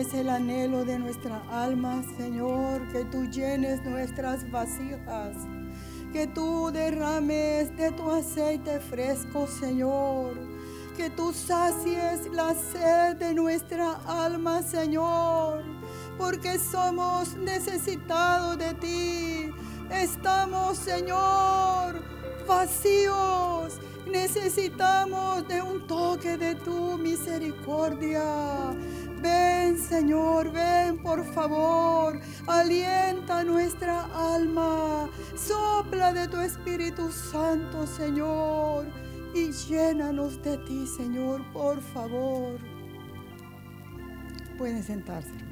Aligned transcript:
Es 0.00 0.14
el 0.14 0.30
anhelo 0.30 0.86
de 0.86 0.98
nuestra 0.98 1.42
alma, 1.50 2.02
Señor, 2.16 2.90
que 2.90 3.04
tú 3.04 3.26
llenes 3.26 3.84
nuestras 3.84 4.50
vasijas, 4.50 5.36
que 6.10 6.26
tú 6.26 6.70
derrames 6.72 7.76
de 7.76 7.92
tu 7.92 8.10
aceite 8.10 8.80
fresco, 8.80 9.46
Señor, 9.46 10.38
que 10.96 11.10
tú 11.10 11.34
sacies 11.34 12.32
la 12.32 12.54
sed 12.54 13.16
de 13.16 13.34
nuestra 13.34 14.00
alma, 14.06 14.62
Señor, 14.62 15.64
porque 16.16 16.58
somos 16.58 17.36
necesitados 17.36 18.56
de 18.56 18.72
ti. 18.72 19.52
Estamos, 19.90 20.78
Señor, 20.78 22.02
vacíos. 22.48 23.78
Necesitamos 24.10 25.46
de 25.46 25.60
un 25.60 25.86
toque 25.86 26.38
de 26.38 26.54
tu 26.54 26.96
misericordia. 26.96 28.74
Ven, 29.22 29.78
Señor, 29.78 30.50
ven, 30.50 30.98
por 31.02 31.24
favor. 31.24 32.18
Alienta 32.46 33.44
nuestra 33.44 34.06
alma. 34.34 35.08
Sopla 35.36 36.12
de 36.12 36.28
tu 36.28 36.38
Espíritu 36.38 37.10
Santo, 37.10 37.86
Señor. 37.86 38.86
Y 39.34 39.52
llénanos 39.52 40.42
de 40.42 40.56
ti, 40.58 40.86
Señor, 40.86 41.42
por 41.52 41.80
favor. 41.80 42.58
Pueden 44.58 44.82
sentarse. 44.82 45.49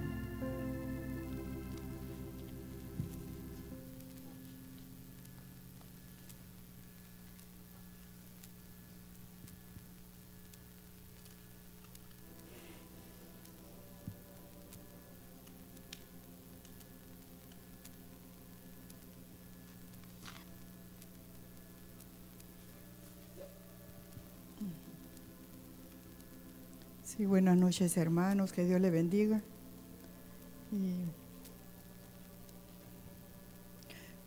Sí, 27.19 27.27
buenas 27.27 27.57
noches 27.57 27.97
hermanos, 27.97 28.53
que 28.53 28.65
Dios 28.65 28.81
le 28.81 28.91
bendiga. 28.91 29.41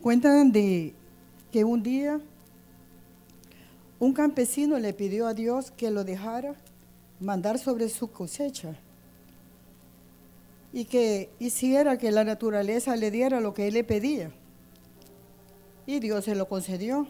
Cuentan 0.02 0.52
de 0.52 0.92
que 1.50 1.64
un 1.64 1.82
día 1.82 2.20
un 3.98 4.12
campesino 4.12 4.78
le 4.78 4.92
pidió 4.92 5.26
a 5.26 5.32
Dios 5.32 5.70
que 5.70 5.90
lo 5.90 6.04
dejara 6.04 6.54
mandar 7.18 7.58
sobre 7.58 7.88
su 7.88 8.10
cosecha 8.10 8.76
y 10.74 10.84
que 10.84 11.30
hiciera 11.38 11.96
que 11.96 12.10
la 12.10 12.24
naturaleza 12.24 12.94
le 12.96 13.10
diera 13.10 13.40
lo 13.40 13.54
que 13.54 13.68
él 13.68 13.72
le 13.72 13.84
pedía. 13.84 14.30
Y 15.86 15.98
Dios 15.98 16.26
se 16.26 16.34
lo 16.34 16.46
concedió. 16.46 17.06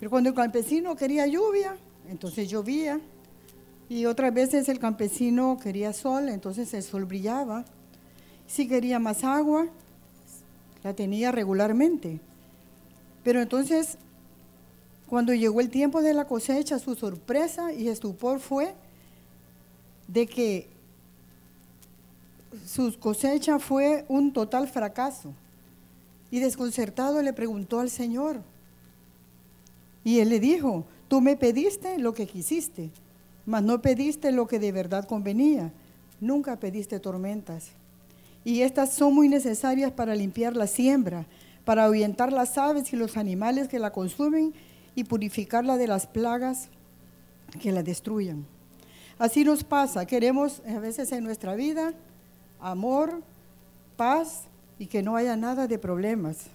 Pero 0.00 0.10
cuando 0.10 0.30
el 0.30 0.34
campesino 0.34 0.96
quería 0.96 1.28
lluvia, 1.28 1.76
entonces 2.08 2.50
llovía. 2.50 3.00
Y 3.88 4.06
otras 4.06 4.32
veces 4.32 4.68
el 4.68 4.78
campesino 4.78 5.58
quería 5.62 5.92
sol, 5.92 6.28
entonces 6.28 6.72
el 6.74 6.82
sol 6.82 7.04
brillaba. 7.04 7.64
Si 8.46 8.66
quería 8.66 8.98
más 8.98 9.24
agua, 9.24 9.66
la 10.82 10.94
tenía 10.94 11.32
regularmente. 11.32 12.20
Pero 13.22 13.42
entonces, 13.42 13.98
cuando 15.08 15.34
llegó 15.34 15.60
el 15.60 15.70
tiempo 15.70 16.00
de 16.02 16.14
la 16.14 16.26
cosecha, 16.26 16.78
su 16.78 16.94
sorpresa 16.94 17.72
y 17.72 17.88
estupor 17.88 18.40
fue 18.40 18.74
de 20.08 20.26
que 20.26 20.68
su 22.66 22.98
cosecha 22.98 23.58
fue 23.58 24.04
un 24.08 24.32
total 24.32 24.68
fracaso. 24.68 25.32
Y 26.30 26.40
desconcertado 26.40 27.22
le 27.22 27.32
preguntó 27.32 27.80
al 27.80 27.90
Señor. 27.90 28.40
Y 30.04 30.20
él 30.20 30.30
le 30.30 30.40
dijo, 30.40 30.84
tú 31.08 31.20
me 31.20 31.36
pediste 31.36 31.98
lo 31.98 32.14
que 32.14 32.26
quisiste 32.26 32.90
mas 33.46 33.62
no 33.62 33.82
pediste 33.82 34.32
lo 34.32 34.46
que 34.46 34.58
de 34.58 34.72
verdad 34.72 35.06
convenía. 35.06 35.72
Nunca 36.20 36.56
pediste 36.56 37.00
tormentas. 37.00 37.68
Y 38.44 38.62
estas 38.62 38.92
son 38.92 39.14
muy 39.14 39.28
necesarias 39.28 39.92
para 39.92 40.14
limpiar 40.14 40.56
la 40.56 40.66
siembra, 40.66 41.26
para 41.64 41.84
ahuyentar 41.84 42.32
las 42.32 42.58
aves 42.58 42.92
y 42.92 42.96
los 42.96 43.16
animales 43.16 43.68
que 43.68 43.78
la 43.78 43.90
consumen 43.90 44.54
y 44.94 45.04
purificarla 45.04 45.76
de 45.76 45.86
las 45.86 46.06
plagas 46.06 46.68
que 47.60 47.72
la 47.72 47.82
destruyan. 47.82 48.44
Así 49.18 49.44
nos 49.44 49.64
pasa, 49.64 50.06
queremos 50.06 50.60
a 50.66 50.78
veces 50.78 51.12
en 51.12 51.24
nuestra 51.24 51.54
vida 51.54 51.94
amor, 52.60 53.22
paz 53.96 54.42
y 54.78 54.86
que 54.86 55.02
no 55.02 55.16
haya 55.16 55.36
nada 55.36 55.66
de 55.66 55.78
problemas. 55.78 56.46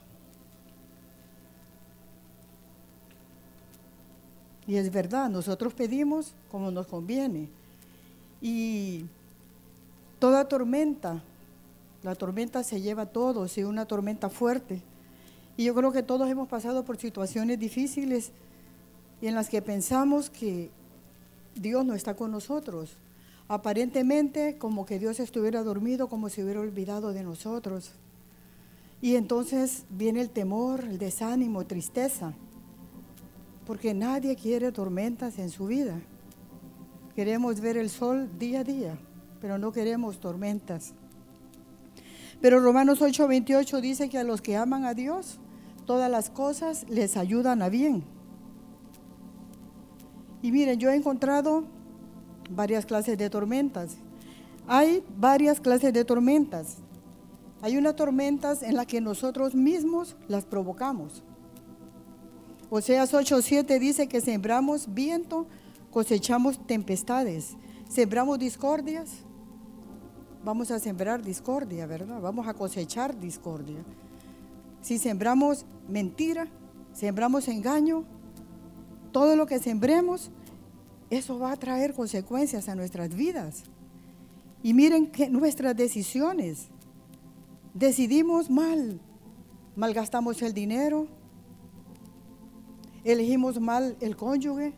Y 4.67 4.75
es 4.75 4.91
verdad, 4.91 5.29
nosotros 5.29 5.73
pedimos 5.73 6.33
como 6.51 6.71
nos 6.71 6.87
conviene. 6.87 7.47
Y 8.41 9.05
toda 10.19 10.47
tormenta, 10.47 11.21
la 12.03 12.15
tormenta 12.15 12.63
se 12.63 12.81
lleva 12.81 13.05
todo, 13.05 13.47
si 13.47 13.63
una 13.63 13.85
tormenta 13.85 14.29
fuerte. 14.29 14.81
Y 15.57 15.65
yo 15.65 15.75
creo 15.75 15.91
que 15.91 16.03
todos 16.03 16.29
hemos 16.29 16.47
pasado 16.47 16.83
por 16.83 16.97
situaciones 16.97 17.59
difíciles 17.59 18.31
y 19.21 19.27
en 19.27 19.35
las 19.35 19.49
que 19.49 19.61
pensamos 19.61 20.29
que 20.29 20.69
Dios 21.55 21.85
no 21.85 21.93
está 21.93 22.15
con 22.15 22.31
nosotros. 22.31 22.91
Aparentemente 23.47 24.57
como 24.57 24.85
que 24.85 24.99
Dios 24.99 25.19
estuviera 25.19 25.63
dormido, 25.63 26.07
como 26.07 26.29
si 26.29 26.41
hubiera 26.41 26.61
olvidado 26.61 27.13
de 27.13 27.23
nosotros. 27.23 27.91
Y 29.01 29.15
entonces 29.15 29.83
viene 29.89 30.21
el 30.21 30.29
temor, 30.29 30.81
el 30.81 30.97
desánimo, 30.97 31.65
tristeza 31.65 32.33
porque 33.69 33.93
nadie 33.93 34.35
quiere 34.35 34.71
tormentas 34.71 35.37
en 35.37 35.51
su 35.51 35.67
vida. 35.67 35.93
Queremos 37.15 37.59
ver 37.59 37.77
el 37.77 37.89
sol 37.89 38.29
día 38.39 38.61
a 38.61 38.63
día, 38.63 38.97
pero 39.41 39.57
no 39.57 39.71
queremos 39.71 40.19
tormentas. 40.19 40.93
Pero 42.41 42.59
Romanos 42.59 43.01
8:28 43.01 43.81
dice 43.81 44.09
que 44.09 44.17
a 44.17 44.23
los 44.23 44.41
que 44.41 44.55
aman 44.55 44.85
a 44.85 44.93
Dios, 44.93 45.39
todas 45.85 46.09
las 46.09 46.29
cosas 46.29 46.85
les 46.89 47.17
ayudan 47.17 47.61
a 47.61 47.69
bien. 47.69 48.03
Y 50.41 50.51
miren, 50.51 50.79
yo 50.79 50.89
he 50.89 50.95
encontrado 50.95 51.65
varias 52.49 52.85
clases 52.85 53.17
de 53.17 53.29
tormentas. 53.29 53.97
Hay 54.67 55.03
varias 55.17 55.59
clases 55.59 55.93
de 55.93 56.05
tormentas. 56.05 56.77
Hay 57.61 57.75
unas 57.75 57.95
tormentas 57.95 58.63
en 58.63 58.75
las 58.75 58.85
que 58.85 59.01
nosotros 59.01 59.53
mismos 59.53 60.15
las 60.27 60.45
provocamos. 60.45 61.23
Oseas 62.69 63.13
8:7 63.13 63.79
dice 63.79 64.07
que 64.07 64.21
sembramos 64.21 64.93
viento, 64.93 65.47
cosechamos 65.91 66.65
tempestades. 66.65 67.55
Sembramos 67.89 68.37
discordias, 68.39 69.09
vamos 70.43 70.71
a 70.71 70.79
sembrar 70.79 71.23
discordia, 71.23 71.85
¿verdad? 71.87 72.21
Vamos 72.21 72.47
a 72.47 72.53
cosechar 72.53 73.19
discordia. 73.19 73.83
Si 74.81 74.97
sembramos 74.97 75.65
mentira, 75.87 76.47
sembramos 76.93 77.47
engaño, 77.47 78.03
todo 79.11 79.35
lo 79.35 79.45
que 79.45 79.59
sembremos, 79.59 80.29
eso 81.09 81.39
va 81.39 81.51
a 81.51 81.57
traer 81.57 81.93
consecuencias 81.93 82.69
a 82.69 82.75
nuestras 82.75 83.13
vidas. 83.15 83.63
Y 84.61 84.73
miren 84.73 85.07
que 85.07 85.29
nuestras 85.29 85.75
decisiones, 85.75 86.67
decidimos 87.73 88.49
mal, 88.49 88.99
malgastamos 89.75 90.41
el 90.41 90.53
dinero, 90.53 91.07
elegimos 93.03 93.59
mal 93.59 93.95
el 94.01 94.15
cónyuge, 94.15 94.73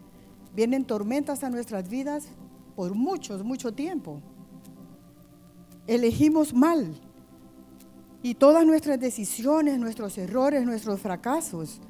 vienen 0.56 0.86
tormentas 0.86 1.44
a 1.44 1.50
nuestras 1.50 1.89
vidas 1.89 2.27
por 2.75 2.94
muchos, 2.94 3.44
mucho 3.44 3.74
tiempo. 3.74 4.21
Elegimos 5.88 6.53
mal. 6.53 6.95
Y 8.24 8.36
todas 8.36 8.65
nuestras 8.65 9.00
decisiones, 9.00 9.80
nuestros 9.80 10.18
errores, 10.18 10.63
nuestros 10.63 11.00
fracasos, 11.00 11.81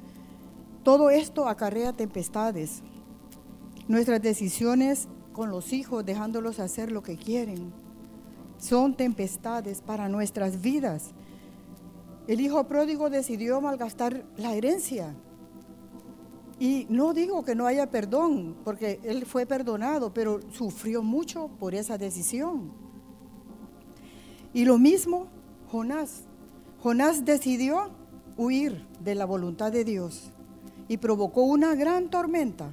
todo 0.82 1.10
esto 1.10 1.46
acarrea 1.46 1.92
tempestades. 1.92 2.82
Nuestras 3.86 4.22
decisiones 4.22 5.08
con 5.32 5.50
los 5.50 5.72
hijos, 5.72 6.04
dejándolos 6.04 6.58
hacer 6.58 6.90
lo 6.90 7.02
que 7.02 7.16
quieren, 7.16 7.72
son 8.58 8.94
tempestades 8.94 9.80
para 9.80 10.08
nuestras 10.08 10.60
vidas. 10.62 11.10
El 12.26 12.40
hijo 12.40 12.64
pródigo 12.64 13.10
decidió 13.10 13.60
malgastar 13.60 14.24
la 14.36 14.54
herencia 14.54 15.14
y 16.62 16.86
no 16.88 17.12
digo 17.12 17.44
que 17.44 17.56
no 17.56 17.66
haya 17.66 17.90
perdón, 17.90 18.54
porque 18.62 19.00
él 19.02 19.26
fue 19.26 19.46
perdonado, 19.46 20.14
pero 20.14 20.38
sufrió 20.52 21.02
mucho 21.02 21.50
por 21.58 21.74
esa 21.74 21.98
decisión. 21.98 22.70
Y 24.54 24.64
lo 24.64 24.78
mismo 24.78 25.26
Jonás. 25.72 26.22
Jonás 26.80 27.24
decidió 27.24 27.90
huir 28.36 28.86
de 29.00 29.16
la 29.16 29.24
voluntad 29.24 29.72
de 29.72 29.82
Dios 29.82 30.30
y 30.86 30.98
provocó 30.98 31.42
una 31.42 31.74
gran 31.74 32.08
tormenta, 32.10 32.70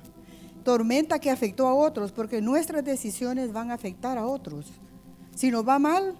tormenta 0.64 1.18
que 1.18 1.32
afectó 1.32 1.66
a 1.66 1.74
otros, 1.74 2.12
porque 2.12 2.42
nuestras 2.42 2.86
decisiones 2.86 3.52
van 3.52 3.72
a 3.72 3.74
afectar 3.74 4.20
a 4.20 4.28
otros. 4.28 4.68
Si 5.34 5.50
nos 5.50 5.68
va 5.68 5.80
mal 5.80 6.16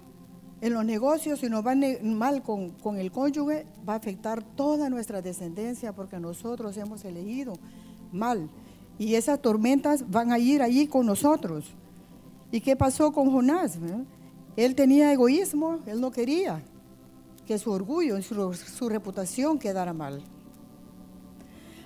en 0.60 0.74
los 0.74 0.84
negocios, 0.84 1.40
si 1.40 1.48
nos 1.48 1.66
va 1.66 1.74
mal 2.02 2.42
con, 2.42 2.70
con 2.70 2.98
el 2.98 3.10
cónyuge, 3.10 3.66
va 3.88 3.94
a 3.94 3.96
afectar 3.96 4.42
toda 4.42 4.90
nuestra 4.90 5.22
descendencia 5.22 5.92
porque 5.92 6.18
nosotros 6.18 6.76
hemos 6.76 7.04
elegido 7.04 7.54
mal. 8.12 8.48
Y 8.98 9.14
esas 9.14 9.40
tormentas 9.40 10.10
van 10.10 10.32
a 10.32 10.38
ir 10.38 10.60
allí 10.60 10.86
con 10.86 11.06
nosotros. 11.06 11.64
¿Y 12.52 12.60
qué 12.60 12.76
pasó 12.76 13.12
con 13.12 13.30
Jonás? 13.30 13.78
Él 14.56 14.74
tenía 14.74 15.12
egoísmo, 15.12 15.78
él 15.86 16.00
no 16.00 16.10
quería 16.10 16.62
que 17.46 17.58
su 17.58 17.70
orgullo 17.70 18.20
su, 18.22 18.54
su 18.54 18.88
reputación 18.88 19.58
quedara 19.58 19.92
mal. 19.92 20.22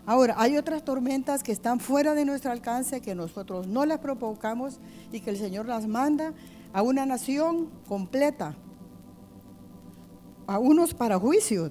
Ahora, 0.06 0.35
hay 0.37 0.56
otras 0.56 0.85
tormentas 0.85 1.43
que 1.43 1.53
están 1.53 1.81
fuera 1.81 2.15
de 2.15 2.25
nuestro 2.25 2.50
alcance, 2.50 3.00
que 3.00 3.15
nosotros 3.15 3.67
no 3.67 3.87
las 3.87 4.00
provocamos 4.00 4.79
y 5.12 5.20
que 5.20 5.31
el 5.31 5.38
Señor 5.38 5.67
las 5.67 5.87
manda 5.87 6.35
a 6.75 6.82
una 6.82 7.06
nación 7.06 7.71
completa, 7.87 8.56
a 10.49 10.59
unos 10.59 10.93
para 10.93 11.19
juicio. 11.19 11.71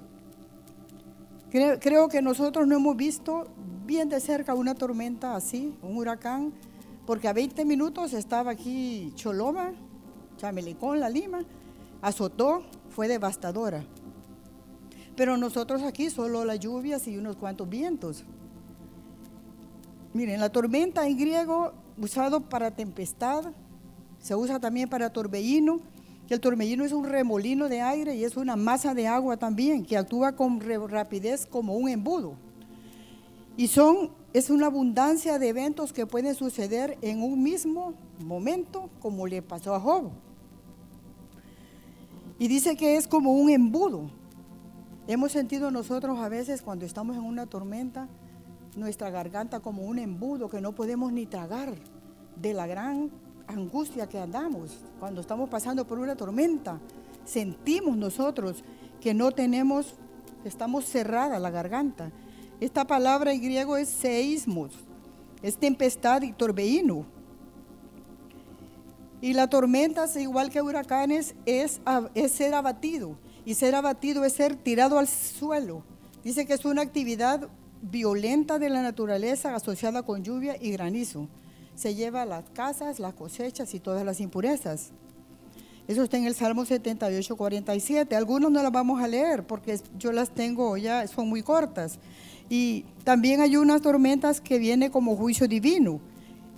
Creo, 1.52 2.08
que 2.08 2.22
nosotros 2.22 2.66
no 2.66 2.78
hemos 2.78 2.96
visto 2.96 3.48
bien 3.86 4.08
de 4.08 4.22
cerca 4.22 4.56
una 4.56 4.74
tormenta 4.74 5.36
así, 5.36 5.76
un 5.84 5.98
huracán, 5.98 6.54
porque 7.06 7.28
a 7.28 7.34
20 7.34 7.66
minutos 7.66 8.14
estaba 8.14 8.52
aquí 8.52 9.12
Choloma, 9.16 9.74
Chamelicón, 10.38 11.02
La 11.02 11.10
Lima, 11.10 11.44
azotó, 12.02 12.64
fue 12.90 13.10
devastadora. 13.10 13.84
Pero 15.18 15.36
nosotros 15.36 15.84
aquí 15.84 16.10
solo 16.10 16.46
las 16.46 16.62
lluvias 16.62 17.10
y 17.10 17.18
unos 17.18 17.36
cuantos 17.36 17.70
vientos. 17.70 18.24
Miren, 20.14 20.40
la 20.40 20.50
tormenta 20.50 21.06
en 21.06 21.18
griego, 21.18 21.74
usado 21.98 22.40
para 22.40 22.72
tempestad, 22.72 23.52
se 24.24 24.36
usa 24.36 24.60
también 24.60 24.90
para 24.90 25.12
torbellino, 25.12 25.82
el 26.34 26.40
torbellino 26.40 26.84
es 26.84 26.92
un 26.92 27.06
remolino 27.06 27.70
de 27.70 27.82
aire 27.82 28.16
y 28.16 28.24
es 28.24 28.38
una 28.38 28.56
masa 28.56 28.96
de 28.96 29.08
agua 29.08 29.38
también, 29.38 29.86
que 29.86 29.98
actúa 29.98 30.32
con 30.32 30.60
rapidez 30.90 31.46
como 31.46 31.76
un 31.76 31.90
embudo. 31.90 32.34
Y 33.56 33.68
son, 33.68 34.10
es 34.34 34.50
una 34.50 34.66
abundancia 34.66 35.38
de 35.38 35.50
eventos 35.50 35.94
que 35.94 36.08
pueden 36.08 36.34
suceder 36.34 36.98
en 37.04 37.22
un 37.22 37.44
mismo 37.44 37.94
momento, 38.20 38.90
como 39.00 39.28
le 39.28 39.44
pasó 39.44 39.76
a 39.76 39.80
Job. 39.80 40.10
Y 42.40 42.48
dice 42.48 42.76
que 42.76 42.98
es 42.98 43.08
como 43.08 43.34
un 43.34 43.52
embudo. 43.52 44.10
Hemos 45.08 45.34
sentido 45.34 45.70
nosotros 45.70 46.18
a 46.18 46.30
veces 46.30 46.64
cuando 46.64 46.86
estamos 46.86 47.16
en 47.16 47.24
una 47.24 47.46
tormenta, 47.46 48.08
nuestra 48.76 49.12
garganta 49.12 49.60
como 49.60 49.84
un 49.84 50.00
embudo 50.00 50.50
que 50.50 50.62
no 50.62 50.72
podemos 50.72 51.14
ni 51.14 51.28
tragar 51.28 51.76
de 52.42 52.54
la 52.54 52.66
gran 52.66 53.12
angustia 53.48 54.08
que 54.08 54.20
andamos 54.20 54.78
cuando 55.00 55.22
estamos 55.22 55.50
pasando 55.50 55.86
por 55.86 56.00
una 56.00 56.16
tormenta. 56.16 56.80
Sentimos 57.26 57.98
nosotros 57.98 58.64
que 59.02 59.14
no 59.14 59.32
tenemos, 59.32 59.96
estamos 60.44 60.86
cerrada 60.86 61.40
la 61.40 61.50
garganta. 61.50 62.12
Esta 62.60 62.86
palabra 62.86 63.34
en 63.34 63.42
griego 63.42 63.78
es 63.78 63.90
seismos, 63.90 64.72
es 65.42 65.58
tempestad 65.58 66.22
y 66.22 66.32
torbellino. 66.32 67.06
Y 69.22 69.34
la 69.34 69.50
tormenta, 69.50 70.06
igual 70.20 70.50
que 70.50 70.62
huracanes, 70.62 71.34
es, 71.46 71.80
es 72.14 72.32
ser 72.32 72.54
abatido. 72.54 73.18
Y 73.46 73.56
ser 73.56 73.76
abatido 73.76 74.26
es 74.26 74.34
ser 74.34 74.56
tirado 74.56 75.00
al 75.00 75.08
suelo. 75.08 75.84
Dice 76.24 76.46
que 76.46 76.54
es 76.54 76.66
una 76.66 76.82
actividad 76.82 77.48
violenta 77.82 78.60
de 78.60 78.70
la 78.70 78.82
naturaleza 78.82 79.56
asociada 79.56 80.04
con 80.04 80.24
lluvia 80.24 80.56
y 80.60 80.72
granizo. 80.72 81.28
Se 81.76 81.96
lleva 81.96 82.26
las 82.26 82.50
casas, 82.52 83.00
las 83.00 83.14
cosechas 83.14 83.74
y 83.74 83.80
todas 83.80 84.06
las 84.06 84.20
impurezas. 84.20 84.92
Eso 85.88 86.04
está 86.04 86.18
en 86.18 86.26
el 86.26 86.36
Salmo 86.36 86.66
78, 86.66 87.36
47. 87.36 88.16
Algunos 88.16 88.52
no 88.52 88.64
las 88.64 88.72
vamos 88.72 89.02
a 89.02 89.08
leer 89.08 89.46
porque 89.46 89.80
yo 89.98 90.12
las 90.14 90.30
tengo 90.30 90.78
ya, 90.78 91.06
son 91.08 91.28
muy 91.28 91.44
cortas. 91.44 92.00
Y 92.50 92.86
también 93.04 93.42
hay 93.42 93.58
unas 93.58 93.82
tormentas 93.82 94.40
que 94.40 94.60
vienen 94.60 94.92
como 94.92 95.16
juicio 95.16 95.48
divino. 95.48 96.00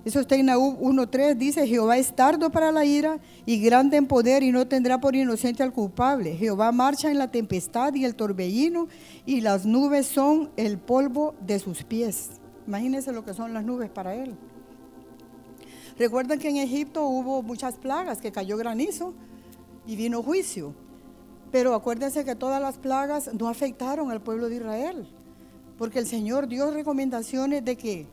Eso 0.05 0.19
está 0.19 0.35
en 0.35 0.45
Nahum 0.45 0.77
1.3, 0.77 1.33
dice, 1.33 1.65
Jehová 1.65 1.97
es 1.97 2.15
tardo 2.15 2.51
para 2.51 2.71
la 2.71 2.85
ira 2.85 3.17
y 3.47 3.59
grande 3.59 3.97
en 3.97 4.05
poder 4.05 4.43
y 4.43 4.51
no 4.51 4.67
tendrá 4.67 4.99
por 4.99 5.15
inocente 5.15 5.63
al 5.63 5.73
culpable. 5.73 6.35
Jehová 6.35 6.71
marcha 6.71 7.09
en 7.09 7.17
la 7.17 7.31
tempestad 7.31 7.95
y 7.95 8.05
el 8.05 8.13
torbellino 8.13 8.87
y 9.25 9.41
las 9.41 9.65
nubes 9.65 10.05
son 10.05 10.51
el 10.57 10.77
polvo 10.77 11.33
de 11.41 11.57
sus 11.57 11.81
pies. 11.81 12.29
Imagínense 12.67 13.11
lo 13.11 13.25
que 13.25 13.33
son 13.33 13.55
las 13.55 13.65
nubes 13.65 13.89
para 13.89 14.13
él. 14.13 14.35
Recuerden 15.97 16.39
que 16.39 16.49
en 16.49 16.57
Egipto 16.57 17.05
hubo 17.07 17.41
muchas 17.41 17.75
plagas, 17.75 18.19
que 18.19 18.31
cayó 18.31 18.57
granizo 18.57 19.13
y 19.87 19.95
vino 19.95 20.21
juicio. 20.21 20.73
Pero 21.51 21.73
acuérdense 21.73 22.25
que 22.25 22.35
todas 22.35 22.61
las 22.61 22.77
plagas 22.77 23.31
no 23.33 23.47
afectaron 23.47 24.11
al 24.11 24.21
pueblo 24.21 24.49
de 24.49 24.57
Israel, 24.57 25.07
porque 25.77 25.99
el 25.99 26.07
Señor 26.07 26.47
dio 26.47 26.69
recomendaciones 26.71 27.63
de 27.63 27.77
que 27.77 28.07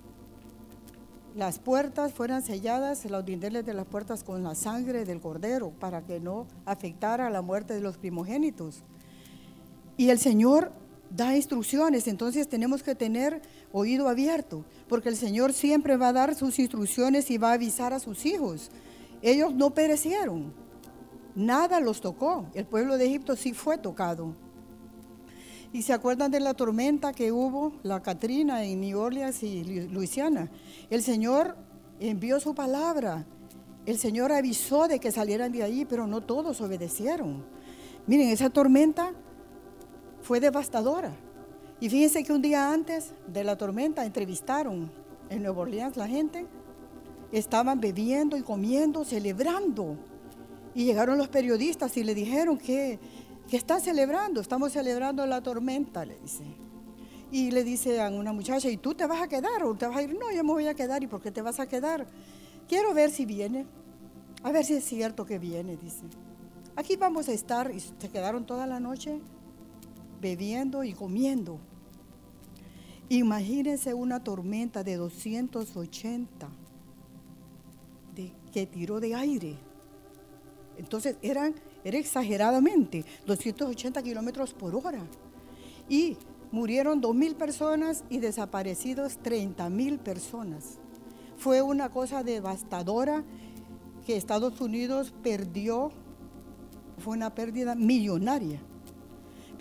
las 1.34 1.58
puertas 1.58 2.12
fueran 2.12 2.42
selladas, 2.42 3.04
los 3.06 3.24
dinteles 3.24 3.64
de 3.64 3.74
las 3.74 3.86
puertas 3.86 4.22
con 4.22 4.42
la 4.44 4.54
sangre 4.54 5.04
del 5.04 5.20
cordero, 5.20 5.70
para 5.80 6.02
que 6.02 6.20
no 6.20 6.46
afectara 6.66 7.30
la 7.30 7.42
muerte 7.42 7.74
de 7.74 7.80
los 7.80 7.96
primogénitos. 7.96 8.82
Y 9.96 10.10
el 10.10 10.18
Señor 10.18 10.72
da 11.14 11.36
instrucciones, 11.36 12.08
entonces 12.08 12.48
tenemos 12.48 12.82
que 12.82 12.94
tener 12.94 13.42
oído 13.70 14.08
abierto, 14.08 14.64
porque 14.88 15.10
el 15.10 15.16
Señor 15.16 15.52
siempre 15.52 15.96
va 15.96 16.08
a 16.08 16.12
dar 16.12 16.34
sus 16.34 16.58
instrucciones 16.58 17.30
y 17.30 17.38
va 17.38 17.50
a 17.50 17.54
avisar 17.54 17.92
a 17.92 18.00
sus 18.00 18.24
hijos. 18.24 18.70
Ellos 19.20 19.54
no 19.54 19.74
perecieron, 19.74 20.52
nada 21.34 21.80
los 21.80 22.00
tocó, 22.00 22.46
el 22.54 22.64
pueblo 22.64 22.96
de 22.96 23.06
Egipto 23.06 23.36
sí 23.36 23.52
fue 23.52 23.76
tocado. 23.76 24.34
Y 25.74 25.82
se 25.82 25.92
acuerdan 25.92 26.30
de 26.30 26.40
la 26.40 26.54
tormenta 26.54 27.12
que 27.12 27.32
hubo, 27.32 27.72
la 27.82 28.02
Katrina 28.02 28.64
en 28.64 28.80
New 28.80 28.98
Orleans 28.98 29.42
y 29.42 29.64
Luisiana. 29.88 30.50
El 30.90 31.02
Señor 31.02 31.56
envió 31.98 32.40
su 32.40 32.54
palabra. 32.54 33.24
El 33.86 33.96
Señor 33.96 34.32
avisó 34.32 34.86
de 34.86 35.00
que 35.00 35.10
salieran 35.10 35.50
de 35.50 35.62
ahí, 35.62 35.86
pero 35.86 36.06
no 36.06 36.20
todos 36.20 36.60
obedecieron. 36.60 37.42
Miren, 38.06 38.28
esa 38.28 38.50
tormenta 38.50 39.14
fue 40.22 40.40
devastadora. 40.40 41.12
Y 41.80 41.88
fíjense 41.88 42.24
que 42.24 42.32
un 42.32 42.42
día 42.42 42.72
antes 42.72 43.12
de 43.26 43.44
la 43.44 43.56
tormenta 43.56 44.04
entrevistaron 44.04 44.90
en 45.28 45.42
Nueva 45.42 45.62
Orleans 45.62 45.96
la 45.96 46.06
gente. 46.06 46.46
Estaban 47.32 47.80
bebiendo 47.80 48.36
y 48.36 48.42
comiendo, 48.42 49.04
celebrando. 49.04 49.96
Y 50.74 50.84
llegaron 50.84 51.18
los 51.18 51.28
periodistas 51.28 51.96
y 51.96 52.04
le 52.04 52.14
dijeron 52.14 52.56
que 52.56 52.98
¿Qué 53.52 53.56
están 53.56 53.82
celebrando? 53.82 54.40
Estamos 54.40 54.72
celebrando 54.72 55.26
la 55.26 55.42
tormenta, 55.42 56.06
le 56.06 56.16
dice. 56.16 56.44
Y 57.30 57.50
le 57.50 57.64
dice 57.64 58.00
a 58.00 58.08
una 58.08 58.32
muchacha, 58.32 58.68
¿y 58.70 58.78
tú 58.78 58.94
te 58.94 59.06
vas 59.06 59.20
a 59.20 59.28
quedar 59.28 59.62
o 59.64 59.74
te 59.74 59.86
vas 59.86 59.96
a 59.96 60.02
ir? 60.02 60.18
No, 60.18 60.32
yo 60.32 60.42
me 60.44 60.52
voy 60.52 60.66
a 60.68 60.74
quedar. 60.74 61.02
¿Y 61.02 61.06
por 61.06 61.20
qué 61.20 61.30
te 61.30 61.42
vas 61.42 61.60
a 61.60 61.66
quedar? 61.66 62.06
Quiero 62.66 62.94
ver 62.94 63.10
si 63.10 63.26
viene. 63.26 63.66
A 64.42 64.52
ver 64.52 64.64
si 64.64 64.74
es 64.74 64.84
cierto 64.84 65.26
que 65.26 65.38
viene, 65.38 65.76
dice. 65.76 66.04
Aquí 66.76 66.96
vamos 66.96 67.28
a 67.28 67.32
estar. 67.32 67.70
Y 67.74 67.80
se 67.80 68.08
quedaron 68.10 68.46
toda 68.46 68.66
la 68.66 68.80
noche 68.80 69.20
bebiendo 70.22 70.84
y 70.84 70.94
comiendo. 70.94 71.58
Imagínense 73.10 73.92
una 73.92 74.24
tormenta 74.24 74.82
de 74.82 74.96
280 74.96 76.48
de, 78.14 78.32
que 78.50 78.64
tiró 78.66 79.00
de 79.00 79.14
aire. 79.14 79.56
Entonces 80.78 81.16
eran 81.20 81.54
era 81.84 81.98
exageradamente, 81.98 83.04
280 83.26 84.02
kilómetros 84.02 84.54
por 84.54 84.74
hora. 84.74 85.02
Y 85.88 86.16
murieron 86.52 87.02
2.000 87.02 87.34
personas 87.34 88.04
y 88.08 88.18
desaparecidos 88.18 89.18
30.000 89.22 89.98
personas. 89.98 90.78
Fue 91.36 91.60
una 91.60 91.88
cosa 91.88 92.22
devastadora 92.22 93.24
que 94.06 94.16
Estados 94.16 94.60
Unidos 94.60 95.12
perdió, 95.22 95.90
fue 96.98 97.16
una 97.16 97.34
pérdida 97.34 97.74
millonaria. 97.74 98.60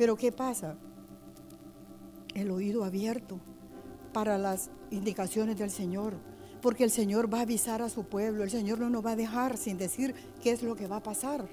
Pero 0.01 0.15
¿qué 0.15 0.31
pasa? 0.31 0.77
El 2.33 2.49
oído 2.49 2.83
abierto 2.83 3.39
para 4.13 4.39
las 4.39 4.71
indicaciones 4.89 5.59
del 5.59 5.69
Señor, 5.69 6.15
porque 6.59 6.83
el 6.83 6.89
Señor 6.89 7.31
va 7.31 7.37
a 7.37 7.41
avisar 7.41 7.83
a 7.83 7.89
su 7.89 8.05
pueblo, 8.05 8.43
el 8.43 8.49
Señor 8.49 8.79
no 8.79 8.89
nos 8.89 9.05
va 9.05 9.11
a 9.11 9.15
dejar 9.15 9.57
sin 9.57 9.77
decir 9.77 10.15
qué 10.41 10.53
es 10.53 10.63
lo 10.63 10.75
que 10.75 10.87
va 10.87 10.95
a 10.95 11.03
pasar. 11.03 11.47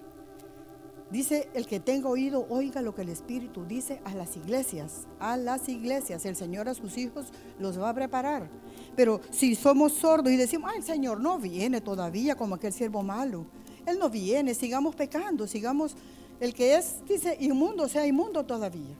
Dice, 1.10 1.50
el 1.52 1.66
que 1.66 1.78
tenga 1.78 2.08
oído, 2.08 2.46
oiga 2.48 2.80
lo 2.80 2.94
que 2.94 3.02
el 3.02 3.10
Espíritu 3.10 3.66
dice 3.66 4.00
a 4.06 4.14
las 4.14 4.34
iglesias. 4.38 5.06
A 5.20 5.36
las 5.36 5.68
iglesias. 5.68 6.24
El 6.24 6.34
Señor 6.34 6.70
a 6.70 6.74
sus 6.74 6.96
hijos 6.96 7.26
los 7.58 7.78
va 7.78 7.90
a 7.90 7.94
preparar. 7.94 8.48
Pero 8.96 9.20
si 9.30 9.56
somos 9.56 9.92
sordos 9.92 10.32
y 10.32 10.36
decimos, 10.36 10.72
el 10.74 10.82
Señor 10.82 11.20
no 11.20 11.38
viene 11.38 11.82
todavía 11.82 12.34
como 12.34 12.54
aquel 12.54 12.72
siervo 12.72 13.02
malo. 13.02 13.44
Él 13.84 13.98
no 13.98 14.08
viene, 14.08 14.54
sigamos 14.54 14.94
pecando, 14.96 15.46
sigamos. 15.46 15.96
El 16.40 16.54
que 16.54 16.76
es, 16.76 17.04
dice, 17.06 17.36
inmundo, 17.40 17.88
sea 17.88 18.06
inmundo 18.06 18.44
todavía. 18.44 18.94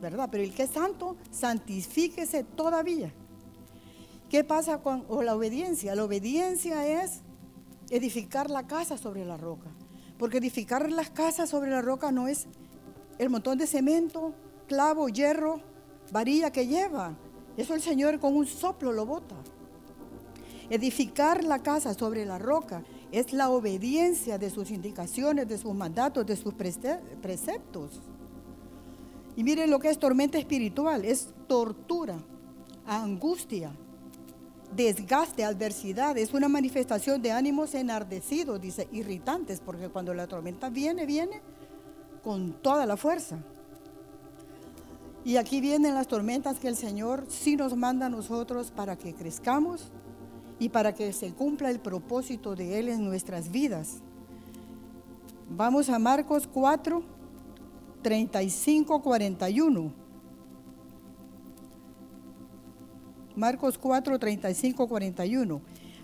¿Verdad? 0.00 0.28
Pero 0.30 0.44
el 0.44 0.54
que 0.54 0.62
es 0.62 0.70
santo, 0.70 1.16
santifíquese 1.30 2.44
todavía. 2.44 3.12
¿Qué 4.30 4.44
pasa 4.44 4.78
con 4.78 5.04
la 5.24 5.34
obediencia? 5.34 5.94
La 5.94 6.04
obediencia 6.04 7.02
es 7.02 7.20
edificar 7.90 8.50
la 8.50 8.66
casa 8.66 8.96
sobre 8.96 9.24
la 9.24 9.36
roca. 9.36 9.68
Porque 10.18 10.38
edificar 10.38 10.90
las 10.90 11.10
casas 11.10 11.50
sobre 11.50 11.70
la 11.70 11.82
roca 11.82 12.12
no 12.12 12.28
es 12.28 12.46
el 13.18 13.30
montón 13.30 13.58
de 13.58 13.66
cemento, 13.66 14.34
clavo, 14.66 15.08
hierro, 15.08 15.60
varilla 16.12 16.50
que 16.52 16.66
lleva. 16.66 17.14
Eso 17.56 17.74
el 17.74 17.82
Señor 17.82 18.20
con 18.20 18.36
un 18.36 18.46
soplo 18.46 18.92
lo 18.92 19.06
bota. 19.06 19.36
Edificar 20.70 21.44
la 21.44 21.62
casa 21.62 21.94
sobre 21.94 22.24
la 22.24 22.38
roca 22.38 22.82
es 23.12 23.32
la 23.32 23.50
obediencia 23.50 24.38
de 24.38 24.50
sus 24.50 24.70
indicaciones, 24.70 25.48
de 25.48 25.58
sus 25.58 25.74
mandatos, 25.74 26.26
de 26.26 26.36
sus 26.36 26.54
preceptos. 26.54 28.00
Y 29.36 29.44
miren 29.44 29.70
lo 29.70 29.78
que 29.78 29.88
es 29.88 29.98
tormenta 29.98 30.38
espiritual, 30.38 31.04
es 31.04 31.28
tortura, 31.46 32.18
angustia, 32.86 33.70
desgaste, 34.74 35.44
adversidad, 35.44 36.18
es 36.18 36.34
una 36.34 36.48
manifestación 36.48 37.22
de 37.22 37.32
ánimos 37.32 37.74
enardecidos, 37.74 38.60
dice, 38.60 38.88
irritantes, 38.92 39.60
porque 39.60 39.88
cuando 39.88 40.12
la 40.12 40.26
tormenta 40.26 40.68
viene, 40.68 41.06
viene 41.06 41.40
con 42.22 42.52
toda 42.52 42.84
la 42.84 42.96
fuerza. 42.96 43.38
Y 45.24 45.36
aquí 45.36 45.60
vienen 45.60 45.94
las 45.94 46.08
tormentas 46.08 46.58
que 46.58 46.68
el 46.68 46.76
Señor 46.76 47.26
sí 47.28 47.56
nos 47.56 47.76
manda 47.76 48.06
a 48.06 48.10
nosotros 48.10 48.70
para 48.70 48.96
que 48.96 49.14
crezcamos 49.14 49.90
y 50.58 50.68
para 50.68 50.94
que 50.94 51.12
se 51.12 51.32
cumpla 51.32 51.70
el 51.70 51.80
propósito 51.80 52.56
de 52.56 52.78
Él 52.78 52.88
en 52.88 53.04
nuestras 53.04 53.50
vidas. 53.50 53.98
Vamos 55.50 55.88
a 55.88 55.98
Marcos 55.98 56.48
4, 56.52 57.02
35, 58.02 59.02
41. 59.02 59.92
Marcos 63.36 63.78
4, 63.78 64.18
35, 64.18 64.88
41. 64.88 65.60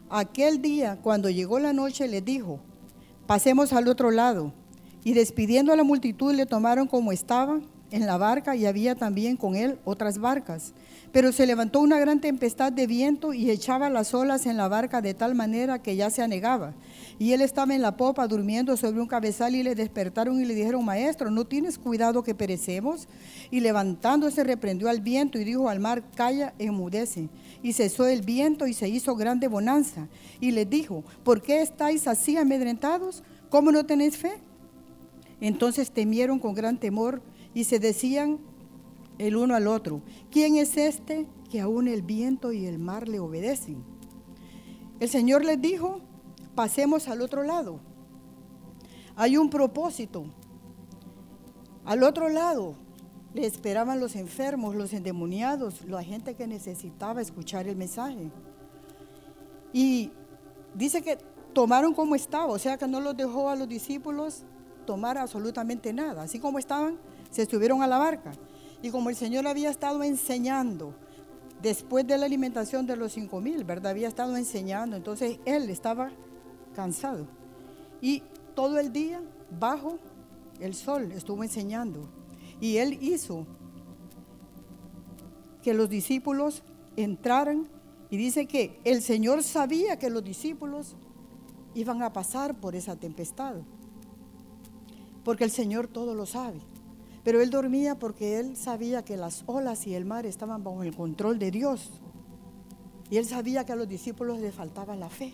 Aquel 0.08 0.62
día, 0.62 0.98
cuando 1.02 1.28
llegó 1.30 1.58
la 1.58 1.72
noche, 1.72 2.06
le 2.06 2.20
dijo, 2.20 2.60
pasemos 3.26 3.72
al 3.72 3.88
otro 3.88 4.10
lado. 4.10 4.52
Y 5.02 5.12
despidiendo 5.12 5.72
a 5.72 5.76
la 5.76 5.84
multitud, 5.84 6.32
le 6.32 6.46
tomaron 6.46 6.86
como 6.86 7.12
estaba 7.12 7.60
en 7.94 8.06
la 8.06 8.16
barca 8.16 8.56
y 8.56 8.66
había 8.66 8.96
también 8.96 9.36
con 9.36 9.54
él 9.54 9.78
otras 9.84 10.18
barcas. 10.18 10.72
Pero 11.12 11.30
se 11.30 11.46
levantó 11.46 11.80
una 11.80 12.00
gran 12.00 12.20
tempestad 12.20 12.72
de 12.72 12.88
viento 12.88 13.32
y 13.32 13.48
echaba 13.48 13.88
las 13.88 14.12
olas 14.14 14.46
en 14.46 14.56
la 14.56 14.66
barca 14.66 15.00
de 15.00 15.14
tal 15.14 15.36
manera 15.36 15.80
que 15.80 15.94
ya 15.94 16.10
se 16.10 16.20
anegaba. 16.20 16.74
Y 17.20 17.32
él 17.32 17.40
estaba 17.40 17.72
en 17.72 17.82
la 17.82 17.96
popa 17.96 18.26
durmiendo 18.26 18.76
sobre 18.76 19.00
un 19.00 19.06
cabezal 19.06 19.54
y 19.54 19.62
le 19.62 19.76
despertaron 19.76 20.40
y 20.40 20.44
le 20.44 20.56
dijeron, 20.56 20.84
maestro, 20.84 21.30
¿no 21.30 21.44
tienes 21.44 21.78
cuidado 21.78 22.24
que 22.24 22.34
perecemos? 22.34 23.06
Y 23.52 23.60
levantándose 23.60 24.42
reprendió 24.42 24.88
al 24.88 25.00
viento 25.00 25.38
y 25.38 25.44
dijo 25.44 25.68
al 25.68 25.78
mar, 25.78 26.02
calla, 26.16 26.52
enmudece. 26.58 27.28
Y 27.62 27.74
cesó 27.74 28.08
el 28.08 28.22
viento 28.22 28.66
y 28.66 28.74
se 28.74 28.88
hizo 28.88 29.14
grande 29.14 29.46
bonanza. 29.46 30.08
Y 30.40 30.50
le 30.50 30.66
dijo, 30.66 31.04
¿por 31.22 31.42
qué 31.42 31.62
estáis 31.62 32.08
así 32.08 32.36
amedrentados? 32.36 33.22
¿Cómo 33.50 33.70
no 33.70 33.86
tenéis 33.86 34.16
fe? 34.16 34.32
Entonces 35.40 35.92
temieron 35.92 36.40
con 36.40 36.54
gran 36.54 36.78
temor 36.78 37.22
y 37.54 37.64
se 37.64 37.78
decían 37.78 38.38
el 39.18 39.36
uno 39.36 39.54
al 39.54 39.68
otro, 39.68 40.02
¿quién 40.30 40.56
es 40.56 40.76
este 40.76 41.26
que 41.50 41.60
aún 41.60 41.88
el 41.88 42.02
viento 42.02 42.52
y 42.52 42.66
el 42.66 42.78
mar 42.78 43.08
le 43.08 43.20
obedecen? 43.20 43.82
El 45.00 45.08
Señor 45.08 45.44
les 45.44 45.60
dijo, 45.60 46.00
pasemos 46.54 47.08
al 47.08 47.20
otro 47.20 47.42
lado. 47.42 47.78
Hay 49.16 49.36
un 49.36 49.50
propósito. 49.50 50.24
Al 51.84 52.02
otro 52.02 52.28
lado 52.28 52.74
le 53.34 53.46
esperaban 53.46 54.00
los 54.00 54.16
enfermos, 54.16 54.74
los 54.74 54.92
endemoniados, 54.92 55.84
la 55.86 56.02
gente 56.02 56.34
que 56.34 56.46
necesitaba 56.46 57.20
escuchar 57.20 57.68
el 57.68 57.76
mensaje. 57.76 58.30
Y 59.72 60.10
dice 60.74 61.02
que 61.02 61.18
tomaron 61.52 61.94
como 61.94 62.14
estaba, 62.14 62.46
o 62.46 62.58
sea 62.58 62.76
que 62.78 62.88
no 62.88 63.00
los 63.00 63.16
dejó 63.16 63.48
a 63.48 63.56
los 63.56 63.68
discípulos 63.68 64.44
tomar 64.86 65.18
absolutamente 65.18 65.92
nada. 65.92 66.22
Así 66.22 66.38
como 66.38 66.58
estaban, 66.58 66.98
se 67.34 67.46
subieron 67.46 67.82
a 67.82 67.86
la 67.86 67.98
barca. 67.98 68.32
Y 68.80 68.90
como 68.90 69.10
el 69.10 69.16
Señor 69.16 69.46
había 69.46 69.70
estado 69.70 70.02
enseñando, 70.02 70.94
después 71.60 72.06
de 72.06 72.16
la 72.16 72.26
alimentación 72.26 72.86
de 72.86 72.96
los 72.96 73.12
cinco 73.12 73.40
mil, 73.40 73.64
¿verdad? 73.64 73.90
Había 73.90 74.08
estado 74.08 74.36
enseñando, 74.36 74.96
entonces 74.96 75.38
él 75.44 75.68
estaba 75.68 76.12
cansado. 76.76 77.26
Y 78.00 78.22
todo 78.54 78.78
el 78.78 78.92
día 78.92 79.20
bajo 79.58 79.98
el 80.60 80.74
sol 80.74 81.10
estuvo 81.12 81.42
enseñando. 81.42 82.08
Y 82.60 82.76
él 82.76 82.98
hizo 83.00 83.46
que 85.62 85.74
los 85.74 85.88
discípulos 85.88 86.62
entraran 86.96 87.68
y 88.10 88.16
dice 88.16 88.46
que 88.46 88.78
el 88.84 89.02
Señor 89.02 89.42
sabía 89.42 89.98
que 89.98 90.10
los 90.10 90.22
discípulos 90.22 90.94
iban 91.74 92.02
a 92.02 92.12
pasar 92.12 92.54
por 92.54 92.76
esa 92.76 92.94
tempestad. 92.94 93.56
Porque 95.24 95.44
el 95.44 95.50
Señor 95.50 95.88
todo 95.88 96.14
lo 96.14 96.26
sabe. 96.26 96.60
Pero 97.24 97.40
él 97.40 97.50
dormía 97.50 97.98
porque 97.98 98.38
él 98.38 98.56
sabía 98.56 99.02
que 99.02 99.16
las 99.16 99.42
olas 99.46 99.86
y 99.86 99.94
el 99.94 100.04
mar 100.04 100.26
estaban 100.26 100.62
bajo 100.62 100.82
el 100.82 100.94
control 100.94 101.38
de 101.38 101.50
Dios. 101.50 101.90
Y 103.10 103.16
él 103.16 103.24
sabía 103.24 103.64
que 103.64 103.72
a 103.72 103.76
los 103.76 103.88
discípulos 103.88 104.38
les 104.40 104.54
faltaba 104.54 104.94
la 104.94 105.08
fe. 105.08 105.32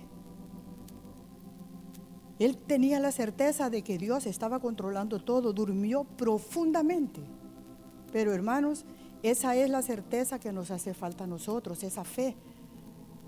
Él 2.38 2.56
tenía 2.56 3.00
la 3.00 3.12
certeza 3.12 3.68
de 3.68 3.82
que 3.82 3.98
Dios 3.98 4.24
estaba 4.26 4.60
controlando 4.60 5.22
todo, 5.22 5.52
durmió 5.52 6.04
profundamente. 6.04 7.20
Pero 8.12 8.32
hermanos, 8.32 8.86
esa 9.22 9.56
es 9.56 9.68
la 9.68 9.82
certeza 9.82 10.38
que 10.38 10.52
nos 10.52 10.70
hace 10.70 10.94
falta 10.94 11.24
a 11.24 11.26
nosotros, 11.26 11.82
esa 11.82 12.04
fe. 12.04 12.36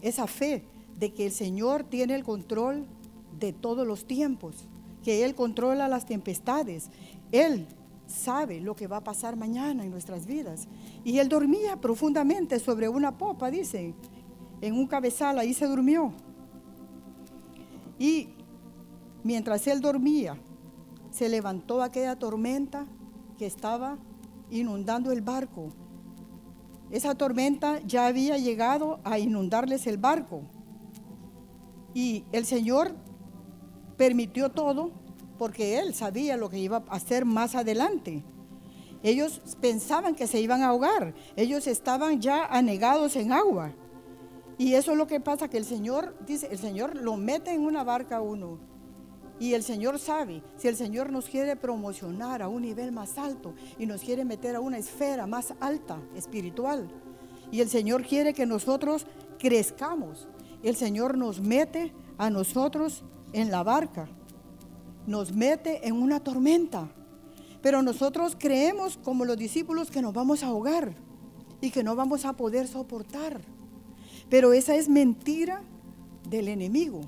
Esa 0.01 0.27
fe 0.27 0.65
de 0.99 1.13
que 1.13 1.27
el 1.27 1.33
Señor 1.33 1.85
tiene 1.85 2.15
el 2.15 2.25
control 2.25 2.87
de 3.39 3.53
todos 3.53 3.87
los 3.87 4.07
tiempos, 4.07 4.55
que 5.05 5.25
Él 5.25 5.35
controla 5.35 5.89
las 5.89 6.07
tempestades. 6.07 6.91
Él 7.33 7.67
sabe 8.07 8.61
lo 8.61 8.75
que 8.77 8.87
va 8.87 8.99
a 8.99 9.05
pasar 9.05 9.37
mañana 9.37 9.85
en 9.85 9.91
nuestras 9.91 10.27
vidas. 10.27 10.69
Y 11.05 11.19
él 11.19 11.29
dormía 11.29 11.81
profundamente 11.81 12.59
sobre 12.59 12.89
una 12.89 13.17
popa, 13.17 13.51
dice, 13.51 13.95
en 14.61 14.75
un 14.75 14.87
cabezal, 14.87 15.39
ahí 15.39 15.55
se 15.55 15.67
durmió. 15.67 16.13
Y 17.99 18.29
mientras 19.23 19.67
él 19.67 19.81
dormía, 19.81 20.37
se 21.11 21.29
levantó 21.29 21.83
aquella 21.83 22.17
tormenta 22.17 22.87
que 23.39 23.47
estaba 23.47 23.99
inundando 24.51 25.13
el 25.13 25.21
barco. 25.21 25.69
Esa 26.91 27.15
tormenta 27.15 27.81
ya 27.81 28.07
había 28.07 28.37
llegado 28.37 29.01
a 29.05 29.19
inundarles 29.19 29.87
el 29.87 29.97
barco. 29.99 30.43
Y 31.95 32.25
el 32.33 32.45
Señor 32.45 32.95
permitió 33.97 34.51
todo 34.51 34.91
porque 35.39 35.79
él 35.79 35.95
sabía 35.95 36.37
lo 36.37 36.49
que 36.49 36.59
iba 36.59 36.83
a 36.89 36.97
hacer 36.97 37.25
más 37.25 37.55
adelante. 37.55 38.23
Ellos 39.03 39.41
pensaban 39.61 40.15
que 40.15 40.27
se 40.27 40.41
iban 40.41 40.63
a 40.63 40.69
ahogar, 40.69 41.15
ellos 41.37 41.67
estaban 41.67 42.21
ya 42.21 42.45
anegados 42.47 43.17
en 43.17 43.33
agua. 43.33 43.73
Y 44.59 44.75
eso 44.75 44.93
es 44.93 44.99
lo 44.99 45.09
que 45.09 45.19
pasa, 45.19 45.49
que 45.49 45.59
el 45.59 45.65
Señor, 45.65 46.15
dice, 46.27 46.49
el 46.51 46.59
Señor 46.59 46.95
lo 46.97 47.17
mete 47.17 47.53
en 47.53 47.65
una 47.65 47.83
barca 47.83 48.21
uno. 48.21 48.59
Y 49.41 49.55
el 49.55 49.65
Señor 49.65 49.99
sabe, 49.99 50.41
si 50.57 50.69
el 50.69 50.77
Señor 50.77 51.11
nos 51.11 51.25
quiere 51.25 51.57
promocionar 51.57 52.43
a 52.43 52.49
un 52.49 52.63
nivel 52.63 52.93
más 52.93 53.19
alto 53.19 53.55
y 53.77 53.87
nos 53.87 54.03
quiere 54.03 54.25
meter 54.25 54.55
a 54.55 54.61
una 54.61 54.79
esfera 54.79 55.27
más 55.27 55.53
alta, 55.59 55.99
espiritual, 56.15 56.89
y 57.51 57.61
el 57.61 57.69
Señor 57.69 58.05
quiere 58.07 58.35
que 58.35 58.47
nosotros 58.47 59.05
crezcamos, 59.41 60.29
el 60.63 60.77
Señor 60.77 61.19
nos 61.19 61.41
mete 61.41 61.93
a 62.19 62.31
nosotros 62.31 63.03
en 63.33 63.51
la 63.51 63.65
barca 63.65 64.09
nos 65.07 65.33
mete 65.33 65.87
en 65.87 65.95
una 65.95 66.21
tormenta. 66.21 66.89
Pero 67.63 67.83
nosotros 67.83 68.37
creemos 68.39 68.99
como 68.99 69.25
los 69.25 69.37
discípulos 69.37 69.91
que 69.91 70.03
nos 70.03 70.13
vamos 70.13 70.43
a 70.43 70.49
ahogar 70.49 70.95
y 71.61 71.71
que 71.71 71.85
no 71.85 71.95
vamos 71.95 72.25
a 72.25 72.33
poder 72.33 72.67
soportar. 72.67 73.41
Pero 74.29 74.53
esa 74.53 74.75
es 74.75 74.89
mentira 74.89 75.63
del 76.29 76.49
enemigo. 76.49 77.03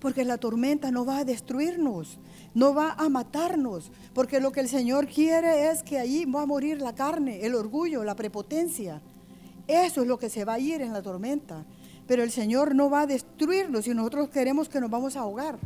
Porque 0.00 0.24
la 0.24 0.38
tormenta 0.38 0.90
no 0.90 1.04
va 1.04 1.18
a 1.18 1.24
destruirnos, 1.24 2.18
no 2.52 2.74
va 2.74 2.92
a 2.92 3.08
matarnos. 3.08 3.90
Porque 4.12 4.40
lo 4.40 4.52
que 4.52 4.60
el 4.60 4.68
Señor 4.68 5.06
quiere 5.06 5.70
es 5.70 5.82
que 5.82 5.98
allí 5.98 6.24
va 6.24 6.42
a 6.42 6.46
morir 6.46 6.80
la 6.80 6.94
carne, 6.94 7.46
el 7.46 7.54
orgullo, 7.54 8.04
la 8.04 8.16
prepotencia. 8.16 9.00
Eso 9.66 10.02
es 10.02 10.08
lo 10.08 10.18
que 10.18 10.28
se 10.28 10.44
va 10.44 10.54
a 10.54 10.58
ir 10.58 10.82
en 10.82 10.92
la 10.92 11.00
tormenta. 11.00 11.64
Pero 12.06 12.22
el 12.22 12.30
Señor 12.30 12.74
no 12.74 12.90
va 12.90 13.02
a 13.02 13.06
destruirnos 13.06 13.86
y 13.86 13.94
nosotros 13.94 14.28
queremos 14.28 14.68
que 14.68 14.80
nos 14.80 14.90
vamos 14.90 15.16
a 15.16 15.20
ahogar. 15.20 15.58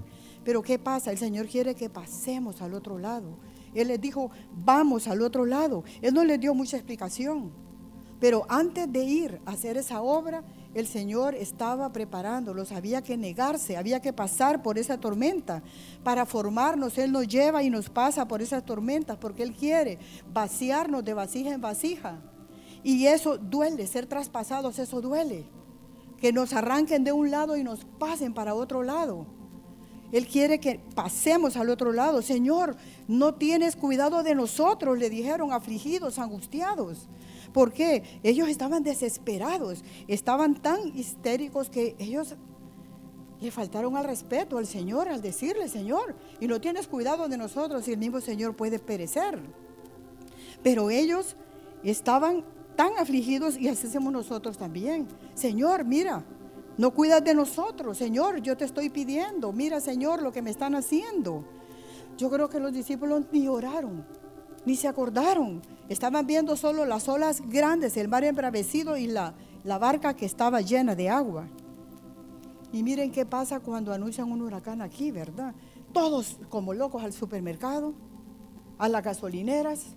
Pero 0.48 0.62
¿qué 0.62 0.78
pasa? 0.78 1.10
El 1.10 1.18
Señor 1.18 1.46
quiere 1.46 1.74
que 1.74 1.90
pasemos 1.90 2.62
al 2.62 2.72
otro 2.72 2.98
lado. 2.98 3.36
Él 3.74 3.88
les 3.88 4.00
dijo, 4.00 4.30
vamos 4.50 5.06
al 5.06 5.20
otro 5.20 5.44
lado. 5.44 5.84
Él 6.00 6.14
no 6.14 6.24
les 6.24 6.40
dio 6.40 6.54
mucha 6.54 6.78
explicación. 6.78 7.52
Pero 8.18 8.46
antes 8.48 8.90
de 8.90 9.04
ir 9.04 9.42
a 9.44 9.50
hacer 9.50 9.76
esa 9.76 10.00
obra, 10.00 10.42
el 10.72 10.86
Señor 10.86 11.34
estaba 11.34 11.92
preparándolos. 11.92 12.72
Había 12.72 13.02
que 13.02 13.18
negarse, 13.18 13.76
había 13.76 14.00
que 14.00 14.14
pasar 14.14 14.62
por 14.62 14.78
esa 14.78 14.98
tormenta 14.98 15.62
para 16.02 16.24
formarnos. 16.24 16.96
Él 16.96 17.12
nos 17.12 17.28
lleva 17.28 17.62
y 17.62 17.68
nos 17.68 17.90
pasa 17.90 18.26
por 18.26 18.40
esas 18.40 18.64
tormentas 18.64 19.18
porque 19.18 19.42
Él 19.42 19.52
quiere 19.52 19.98
vaciarnos 20.32 21.04
de 21.04 21.12
vasija 21.12 21.52
en 21.52 21.60
vasija. 21.60 22.22
Y 22.82 23.04
eso 23.04 23.36
duele, 23.36 23.86
ser 23.86 24.06
traspasados, 24.06 24.78
eso 24.78 25.02
duele. 25.02 25.44
Que 26.16 26.32
nos 26.32 26.54
arranquen 26.54 27.04
de 27.04 27.12
un 27.12 27.30
lado 27.30 27.54
y 27.54 27.62
nos 27.62 27.84
pasen 27.84 28.32
para 28.32 28.54
otro 28.54 28.82
lado. 28.82 29.36
Él 30.12 30.26
quiere 30.26 30.58
que 30.58 30.80
pasemos 30.94 31.56
al 31.56 31.70
otro 31.70 31.92
lado. 31.92 32.22
Señor, 32.22 32.76
no 33.06 33.34
tienes 33.34 33.76
cuidado 33.76 34.22
de 34.22 34.34
nosotros, 34.34 34.98
le 34.98 35.10
dijeron, 35.10 35.52
afligidos, 35.52 36.18
angustiados. 36.18 37.08
¿Por 37.52 37.72
qué? 37.72 38.20
Ellos 38.22 38.48
estaban 38.48 38.82
desesperados, 38.82 39.82
estaban 40.06 40.54
tan 40.54 40.96
histéricos 40.96 41.70
que 41.70 41.96
ellos 41.98 42.36
le 43.40 43.50
faltaron 43.50 43.96
al 43.96 44.04
respeto 44.04 44.58
al 44.58 44.66
Señor 44.66 45.08
al 45.08 45.22
decirle, 45.22 45.68
Señor, 45.68 46.14
y 46.40 46.48
no 46.48 46.60
tienes 46.60 46.88
cuidado 46.88 47.28
de 47.28 47.36
nosotros 47.36 47.86
y 47.86 47.92
el 47.92 47.98
mismo 47.98 48.20
Señor 48.20 48.56
puede 48.56 48.78
perecer. 48.78 49.38
Pero 50.62 50.90
ellos 50.90 51.36
estaban 51.84 52.44
tan 52.74 52.90
afligidos 52.98 53.56
y 53.56 53.68
así 53.68 53.86
hacemos 53.86 54.12
nosotros 54.12 54.58
también. 54.58 55.06
Señor, 55.34 55.84
mira, 55.84 56.24
no 56.78 56.92
cuidas 56.92 57.22
de 57.22 57.34
nosotros. 57.34 57.98
Señor, 57.98 58.40
yo 58.40 58.56
te 58.56 58.64
estoy 58.64 58.88
pidiendo. 58.88 59.52
Mira, 59.52 59.80
Señor, 59.80 60.22
lo 60.22 60.32
que 60.32 60.42
me 60.42 60.50
están 60.50 60.76
haciendo. 60.76 61.44
Yo 62.16 62.30
creo 62.30 62.48
que 62.48 62.60
los 62.60 62.72
discípulos 62.72 63.24
ni 63.32 63.48
oraron, 63.48 64.06
ni 64.64 64.76
se 64.76 64.88
acordaron. 64.88 65.60
Estaban 65.88 66.26
viendo 66.26 66.56
solo 66.56 66.86
las 66.86 67.08
olas 67.08 67.42
grandes, 67.48 67.96
el 67.96 68.08
mar 68.08 68.24
embravecido 68.24 68.96
y 68.96 69.08
la, 69.08 69.34
la 69.64 69.78
barca 69.78 70.14
que 70.14 70.24
estaba 70.24 70.60
llena 70.60 70.94
de 70.94 71.10
agua. 71.10 71.48
Y 72.72 72.82
miren 72.82 73.10
qué 73.10 73.26
pasa 73.26 73.60
cuando 73.60 73.92
anuncian 73.92 74.30
un 74.30 74.42
huracán 74.42 74.80
aquí, 74.80 75.10
¿verdad? 75.10 75.54
Todos 75.92 76.38
como 76.48 76.74
locos 76.74 77.02
al 77.02 77.12
supermercado, 77.12 77.94
a 78.78 78.88
las 78.88 79.02
gasolineras, 79.02 79.96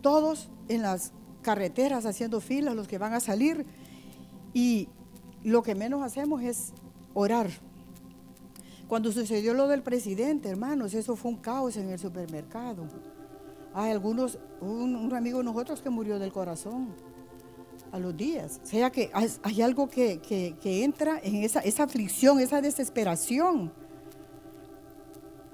todos 0.00 0.48
en 0.68 0.82
las 0.82 1.12
carreteras 1.42 2.06
haciendo 2.06 2.40
filas, 2.40 2.74
los 2.74 2.88
que 2.88 2.98
van 2.98 3.12
a 3.12 3.20
salir. 3.20 3.66
Y 4.54 4.88
lo 5.48 5.62
que 5.62 5.74
menos 5.74 6.02
hacemos 6.02 6.42
es 6.42 6.72
orar. 7.14 7.48
Cuando 8.88 9.12
sucedió 9.12 9.52
lo 9.52 9.68
del 9.68 9.82
presidente, 9.82 10.48
hermanos, 10.48 10.94
eso 10.94 11.14
fue 11.14 11.32
un 11.32 11.36
caos 11.36 11.76
en 11.76 11.90
el 11.90 11.98
supermercado. 11.98 12.88
Hay 13.74 13.90
algunos, 13.90 14.38
un, 14.60 15.12
amigo 15.14 15.38
de 15.38 15.44
nosotros 15.44 15.82
que 15.82 15.90
murió 15.90 16.18
del 16.18 16.32
corazón 16.32 16.88
a 17.92 17.98
los 17.98 18.16
días. 18.16 18.60
O 18.64 18.66
sea 18.66 18.90
que 18.90 19.10
hay, 19.12 19.62
algo 19.62 19.88
que, 19.88 20.20
entra 20.64 21.20
en 21.22 21.36
esa, 21.36 21.60
esa 21.60 21.82
aflicción, 21.84 22.40
esa 22.40 22.62
desesperación. 22.62 23.70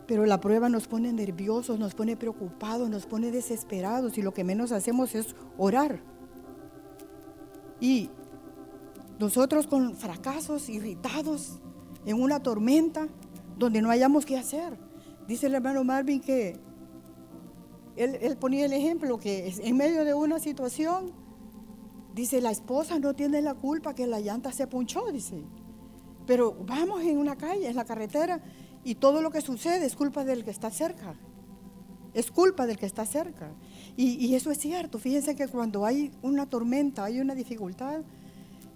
Pero 0.06 0.26
la 0.26 0.40
prueba 0.40 0.68
nos 0.68 0.86
pone 0.86 1.12
nerviosos, 1.12 1.78
nos 1.78 1.94
pone 1.94 2.16
preocupados, 2.16 2.88
nos 2.88 3.06
pone 3.06 3.32
desesperados 3.32 4.16
y 4.16 4.22
lo 4.22 4.32
que 4.32 4.44
menos 4.44 4.70
hacemos 4.70 5.14
es 5.14 5.34
orar. 5.58 6.00
Y 7.80 8.10
nosotros 9.18 9.66
con 9.66 9.96
fracasos, 9.96 10.68
irritados, 10.68 11.60
en 12.06 12.20
una 12.20 12.42
tormenta, 12.42 13.08
donde 13.56 13.80
no 13.80 13.90
hayamos 13.90 14.26
qué 14.26 14.36
hacer. 14.36 14.76
Dice 15.26 15.46
el 15.46 15.54
hermano 15.54 15.84
Marvin 15.84 16.20
que 16.20 16.58
él, 17.96 18.18
él 18.20 18.36
ponía 18.36 18.66
el 18.66 18.72
ejemplo 18.72 19.18
que 19.18 19.54
en 19.62 19.76
medio 19.76 20.04
de 20.04 20.14
una 20.14 20.38
situación 20.38 21.12
Dice, 22.14 22.40
la 22.40 22.52
esposa 22.52 23.00
no 23.00 23.14
tiene 23.14 23.42
la 23.42 23.54
culpa 23.54 23.94
que 23.94 24.06
la 24.06 24.20
llanta 24.20 24.52
se 24.52 24.68
punchó, 24.68 25.10
dice. 25.10 25.42
Pero 26.26 26.56
vamos 26.64 27.02
en 27.02 27.18
una 27.18 27.34
calle, 27.34 27.68
en 27.68 27.74
la 27.74 27.84
carretera, 27.84 28.40
y 28.84 28.94
todo 28.94 29.20
lo 29.20 29.30
que 29.32 29.40
sucede 29.40 29.84
es 29.84 29.96
culpa 29.96 30.24
del 30.24 30.44
que 30.44 30.52
está 30.52 30.70
cerca. 30.70 31.16
Es 32.12 32.30
culpa 32.30 32.66
del 32.66 32.78
que 32.78 32.86
está 32.86 33.04
cerca. 33.04 33.50
Y, 33.96 34.32
eso 34.36 34.52
es 34.52 34.58
cierto. 34.58 35.00
Fíjense 35.00 35.34
que 35.34 35.48
cuando 35.48 35.84
hay 35.84 36.12
una 36.22 36.46
tormenta, 36.46 37.02
hay 37.02 37.18
una 37.18 37.34
dificultad, 37.34 38.02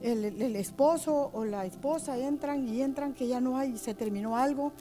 el, 0.00 0.56
esposo 0.56 1.30
o 1.32 1.44
la 1.44 1.66
esposa 1.66 2.16
entran 2.18 2.66
y 2.68 2.82
entran 2.82 3.14
que 3.14 3.26
ya 3.26 3.40
no 3.40 3.58
hay, 3.58 3.76
se 3.76 3.94
terminó 3.94 4.36
algo, 4.36 4.72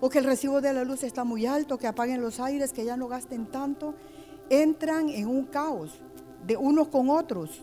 o 0.00 0.08
que 0.08 0.18
el 0.18 0.24
recibo 0.24 0.60
de 0.60 0.72
la 0.72 0.84
luz 0.84 1.02
está 1.02 1.24
muy 1.24 1.46
alto, 1.46 1.78
que 1.78 1.86
apaguen 1.86 2.20
los 2.20 2.40
aires, 2.40 2.72
que 2.72 2.84
ya 2.84 2.96
no 2.96 3.08
gasten 3.08 3.46
tanto. 3.46 3.94
Entran 4.50 5.08
en 5.08 5.28
un 5.28 5.44
caos 5.44 5.92
de 6.46 6.56
unos 6.56 6.88
con 6.88 7.08
otros 7.08 7.62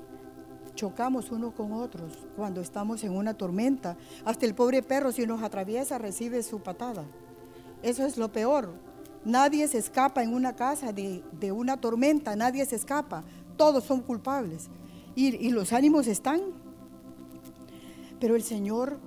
chocamos 0.79 1.29
unos 1.29 1.53
con 1.55 1.73
otros 1.73 2.13
cuando 2.37 2.61
estamos 2.61 3.03
en 3.03 3.11
una 3.11 3.33
tormenta. 3.33 3.97
Hasta 4.23 4.45
el 4.45 4.55
pobre 4.55 4.81
perro 4.81 5.11
si 5.11 5.27
nos 5.27 5.43
atraviesa 5.43 5.97
recibe 5.97 6.41
su 6.41 6.61
patada. 6.61 7.03
Eso 7.83 8.05
es 8.05 8.17
lo 8.17 8.31
peor. 8.31 8.71
Nadie 9.25 9.67
se 9.67 9.77
escapa 9.77 10.23
en 10.23 10.33
una 10.33 10.55
casa 10.55 10.93
de, 10.93 11.51
una 11.51 11.75
tormenta, 11.75 12.33
nadie 12.37 12.65
se 12.65 12.77
escapa. 12.77 13.25
Todos 13.57 13.83
son 13.83 13.99
culpables. 13.99 14.69
Y, 15.15 15.35
y 15.35 15.49
los 15.51 15.73
ánimos 15.73 16.07
están. 16.07 16.39
Pero 18.19 18.35
el 18.35 18.43
Señor 18.43 18.99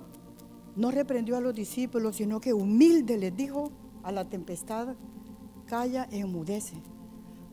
no 0.75 0.91
reprendió 0.91 1.37
a 1.37 1.41
los 1.41 1.53
discípulos, 1.53 2.15
sino 2.15 2.39
que 2.39 2.53
humilde 2.53 3.17
les 3.17 3.35
dijo 3.35 3.71
a 4.01 4.11
la 4.11 4.25
tempestad, 4.25 4.95
calla 5.65 6.07
e 6.11 6.19
enmudece. 6.19 6.75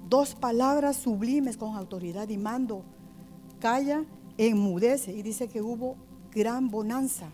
Dos 0.08 0.34
palabras 0.34 0.96
sublimes 0.96 1.56
con 1.56 1.76
autoridad 1.76 2.28
y 2.28 2.38
mando 2.38 2.82
calla, 3.60 4.04
enmudece. 4.38 5.12
Y 5.12 5.22
dice 5.22 5.48
que 5.48 5.62
hubo 5.62 5.96
gran 6.32 6.68
bonanza. 6.68 7.28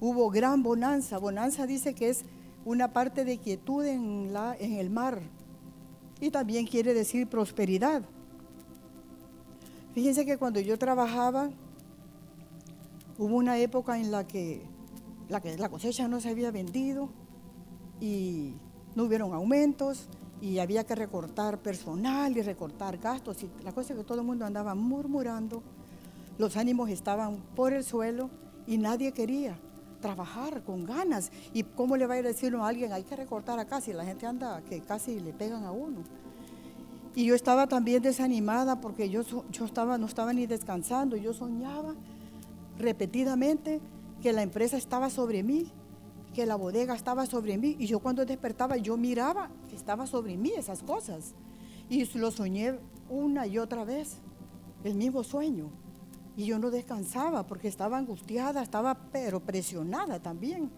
Hubo 0.00 0.30
gran 0.30 0.62
bonanza. 0.62 1.18
Bonanza 1.18 1.66
dice 1.66 1.94
que 1.94 2.08
es 2.08 2.24
una 2.64 2.92
parte 2.92 3.24
de 3.24 3.38
quietud 3.38 3.84
en, 3.84 4.32
la, 4.32 4.56
en 4.58 4.74
el 4.74 4.88
mar. 4.88 5.20
Y 6.20 6.30
también 6.30 6.66
quiere 6.66 6.94
decir 6.94 7.26
prosperidad. 7.26 8.02
Fíjense 9.92 10.24
que 10.24 10.38
cuando 10.38 10.60
yo 10.60 10.78
trabajaba, 10.78 11.50
hubo 13.18 13.36
una 13.36 13.58
época 13.58 13.98
en 13.98 14.10
la 14.10 14.26
que 14.26 14.62
la, 15.28 15.68
cosecha 15.68 16.08
no 16.08 16.20
se 16.20 16.30
había 16.30 16.50
vendido 16.50 17.08
y 18.00 18.54
no 18.94 19.04
hubieron 19.04 19.32
aumentos 19.32 20.08
y 20.40 20.58
había 20.58 20.84
que 20.84 20.94
recortar 20.94 21.58
personal 21.58 22.36
y 22.36 22.42
recortar 22.42 22.98
gastos. 22.98 23.42
Y 23.42 23.50
la 23.62 23.72
cosa 23.72 23.92
es 23.92 23.98
que 23.98 24.04
todo 24.04 24.20
el 24.20 24.26
mundo 24.26 24.44
andaba 24.44 24.74
murmurando, 24.74 25.62
los 26.38 26.56
ánimos 26.56 26.90
estaban 26.90 27.38
por 27.54 27.72
el 27.72 27.84
suelo 27.84 28.28
y 28.66 28.78
nadie 28.78 29.12
quería 29.12 29.56
trabajar 30.00 30.62
con 30.62 30.84
ganas. 30.84 31.30
¿Y 31.52 31.62
cómo 31.62 31.96
le 31.96 32.06
va 32.06 32.14
a 32.14 32.22
decir 32.22 32.54
a 32.54 32.66
alguien, 32.66 32.92
hay 32.92 33.04
que 33.04 33.16
recortar 33.16 33.58
acá 33.58 33.80
si 33.80 33.92
la 33.92 34.04
gente 34.04 34.26
anda 34.26 34.60
que 34.68 34.80
casi 34.80 35.20
le 35.20 35.32
pegan 35.32 35.64
a 35.64 35.70
uno? 35.70 36.02
Y 37.16 37.26
yo 37.26 37.36
estaba 37.36 37.68
también 37.68 38.02
desanimada 38.02 38.80
porque 38.80 39.08
yo, 39.08 39.22
yo 39.50 39.64
estaba, 39.64 39.96
no 39.98 40.06
estaba 40.06 40.32
ni 40.32 40.46
descansando, 40.46 41.16
yo 41.16 41.32
soñaba 41.32 41.94
repetidamente 42.78 43.80
que 44.22 44.32
la 44.32 44.42
empresa 44.42 44.76
estaba 44.76 45.10
sobre 45.10 45.42
mí 45.42 45.70
que 46.34 46.46
la 46.46 46.56
bodega 46.56 46.96
estaba 46.96 47.26
sobre 47.26 47.56
mí 47.58 47.76
y 47.78 47.86
yo 47.86 48.00
cuando 48.00 48.26
despertaba 48.26 48.76
yo 48.76 48.96
miraba 48.96 49.50
que 49.70 49.76
estaba 49.76 50.04
sobre 50.06 50.36
mí 50.36 50.50
esas 50.56 50.82
cosas 50.82 51.32
y 51.88 52.04
lo 52.18 52.30
soñé 52.30 52.74
una 53.08 53.46
y 53.46 53.58
otra 53.58 53.84
vez, 53.84 54.16
el 54.82 54.94
mismo 54.94 55.22
sueño. 55.22 55.66
Y 56.36 56.46
yo 56.46 56.58
no 56.58 56.70
descansaba 56.70 57.46
porque 57.46 57.68
estaba 57.68 57.98
angustiada, 57.98 58.62
estaba 58.62 58.96
pero 59.12 59.40
presionada 59.40 60.20
también. 60.20 60.70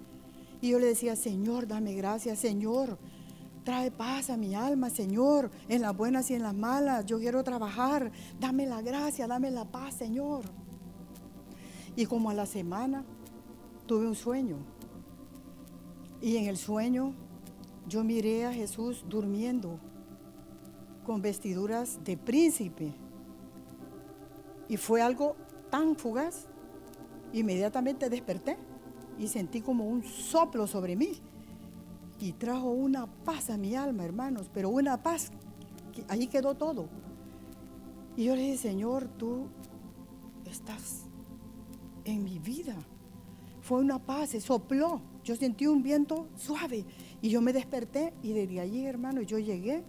Y 0.61 0.71
yo 0.71 0.79
le 0.79 0.87
decía, 0.87 1.17
Señor, 1.17 1.67
dame 1.67 1.95
gracias, 1.95 2.39
Señor, 2.39 2.99
trae 3.65 3.91
paz 3.91 4.31
a 4.31 4.37
mi 4.37 4.55
alma, 4.55 4.91
Señor, 4.91 5.51
en 5.69 5.83
las 5.83 5.97
buenas 5.97 6.31
y 6.31 6.35
en 6.35 6.43
las 6.43 6.55
malas. 6.55 7.07
Yo 7.07 7.19
quiero 7.19 7.43
trabajar, 7.43 8.11
dame 8.39 8.67
la 8.67 8.83
gracia, 8.83 9.27
dame 9.27 9.51
la 9.51 9.65
paz, 9.65 9.95
Señor. 9.95 10.45
Y 11.97 12.07
como 12.07 12.31
a 12.31 12.35
la 12.35 12.47
semana 12.47 13.05
tuve 13.87 14.07
un 14.07 14.15
sueño 14.15 14.59
y 16.21 16.37
en 16.39 16.47
el 16.47 16.57
sueño 16.57 17.13
yo 17.89 18.03
miré 18.03 18.47
a 18.47 18.53
Jesús 18.53 19.05
durmiendo 19.09 19.79
con 21.05 21.23
vestiduras 21.23 22.03
de 22.05 22.17
príncipe. 22.17 22.93
Y 24.69 24.77
fue 24.77 25.03
algo 25.03 25.37
tan 25.71 25.95
fugaz. 25.95 26.47
Inmediatamente 27.33 28.11
desperté 28.11 28.57
y 29.19 29.29
sentí 29.29 29.61
como 29.61 29.87
un 29.87 30.03
soplo 30.03 30.67
sobre 30.67 30.97
mí. 30.97 31.13
Y 32.19 32.33
trajo 32.33 32.71
una 32.71 33.07
paz 33.07 33.51
a 33.51 33.57
mi 33.57 33.77
alma, 33.77 34.05
hermanos, 34.05 34.51
pero 34.53 34.71
una 34.71 35.01
paz, 35.01 35.31
que 35.93 36.05
ahí 36.09 36.27
quedó 36.27 36.57
todo. 36.57 36.89
Y 38.17 38.25
yo 38.25 38.35
le 38.35 38.43
dije, 38.43 38.57
Señor, 38.57 39.07
tú 39.17 39.47
estás 40.51 41.06
en 42.07 42.25
mi 42.25 42.39
vida. 42.39 42.75
Fue 43.61 43.79
una 43.79 43.99
paz, 43.99 44.31
se 44.31 44.41
sopló 44.41 45.03
yo 45.27 45.35
sentí 45.35 45.67
un 45.67 45.83
viento 45.83 46.29
suave 46.37 46.85
y 47.21 47.31
yo 47.31 47.41
me 47.41 47.53
desperté 47.53 48.15
y 48.23 48.33
desde 48.33 48.61
allí, 48.61 48.87
hermano, 48.87 49.23
yo 49.23 49.41
llegué 49.41 49.83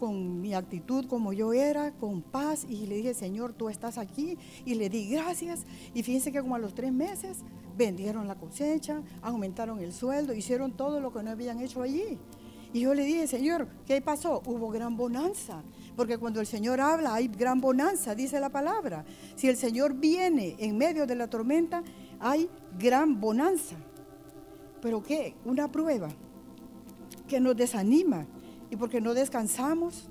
con 0.00 0.40
mi 0.40 0.54
actitud 0.54 1.06
como 1.06 1.32
yo 1.32 1.52
era, 1.52 1.92
con 1.92 2.22
paz, 2.22 2.66
y 2.68 2.86
le 2.88 2.96
dije, 2.96 3.14
Señor, 3.14 3.52
tú 3.52 3.68
estás 3.68 3.98
aquí, 3.98 4.36
y 4.64 4.74
le 4.74 4.90
di 4.90 5.08
gracias, 5.08 5.64
y 5.94 6.02
fíjense 6.02 6.32
que 6.32 6.40
como 6.40 6.56
a 6.56 6.58
los 6.58 6.74
tres 6.74 6.92
meses 6.92 7.38
vendieron 7.78 8.26
la 8.26 8.34
cosecha, 8.34 9.00
aumentaron 9.22 9.78
el 9.78 9.92
sueldo, 9.92 10.34
hicieron 10.34 10.72
todo 10.72 10.98
lo 10.98 11.12
que 11.12 11.22
no 11.22 11.30
habían 11.30 11.60
hecho 11.60 11.82
allí. 11.82 12.18
Y 12.72 12.80
yo 12.80 12.94
le 12.94 13.04
dije, 13.04 13.28
Señor, 13.28 13.68
¿qué 13.86 14.00
pasó? 14.00 14.42
Hubo 14.44 14.70
gran 14.70 14.96
bonanza, 14.96 15.62
porque 15.96 16.18
cuando 16.18 16.40
el 16.40 16.46
Señor 16.46 16.80
habla 16.80 17.14
hay 17.14 17.28
gran 17.28 17.60
bonanza, 17.60 18.14
dice 18.14 18.40
la 18.40 18.48
palabra. 18.48 19.04
Si 19.36 19.48
el 19.48 19.56
Señor 19.56 19.94
viene 19.94 20.56
en 20.58 20.78
medio 20.78 21.06
de 21.06 21.14
la 21.14 21.28
tormenta, 21.28 21.82
hay 22.20 22.48
gran 22.78 23.20
bonanza. 23.20 23.76
pero 24.80 25.02
¿qué? 25.02 25.34
Una 25.44 25.70
prueba 25.70 26.08
que 27.28 27.38
nos 27.40 27.56
desanima 27.56 28.26
y 28.70 28.76
porque 28.76 29.00
no 29.00 29.14
descansamos, 29.14 30.08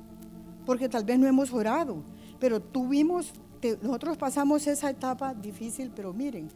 porque 0.65 0.88
tal 0.88 1.04
vez 1.04 1.20
no 1.20 1.28
hemos 1.28 1.52
orado, 1.52 2.04
pero 2.39 2.62
tuvimos, 2.62 3.34
nosotros 3.82 4.17
pasamos 4.17 4.65
esa 4.67 4.89
etapa 4.89 5.34
difícil, 5.34 5.91
pero 5.96 6.13
miren, 6.13 6.50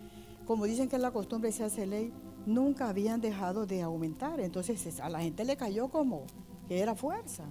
como 0.45 0.65
dicen 0.65 0.87
que 0.87 0.97
la 0.97 1.11
costumbre 1.11 1.51
se 1.51 1.63
hace 1.63 1.85
ley, 1.85 2.13
nunca 2.45 2.89
habían 2.89 3.19
dejado 3.21 3.65
de 3.65 3.81
aumentar, 3.81 4.39
entonces 4.39 4.99
a 4.99 5.09
la 5.09 5.19
gente 5.19 5.43
le 5.43 5.57
cayó 5.57 5.89
como 5.89 6.23
que 6.67 6.79
era 6.79 6.95
fuerza. 6.95 7.43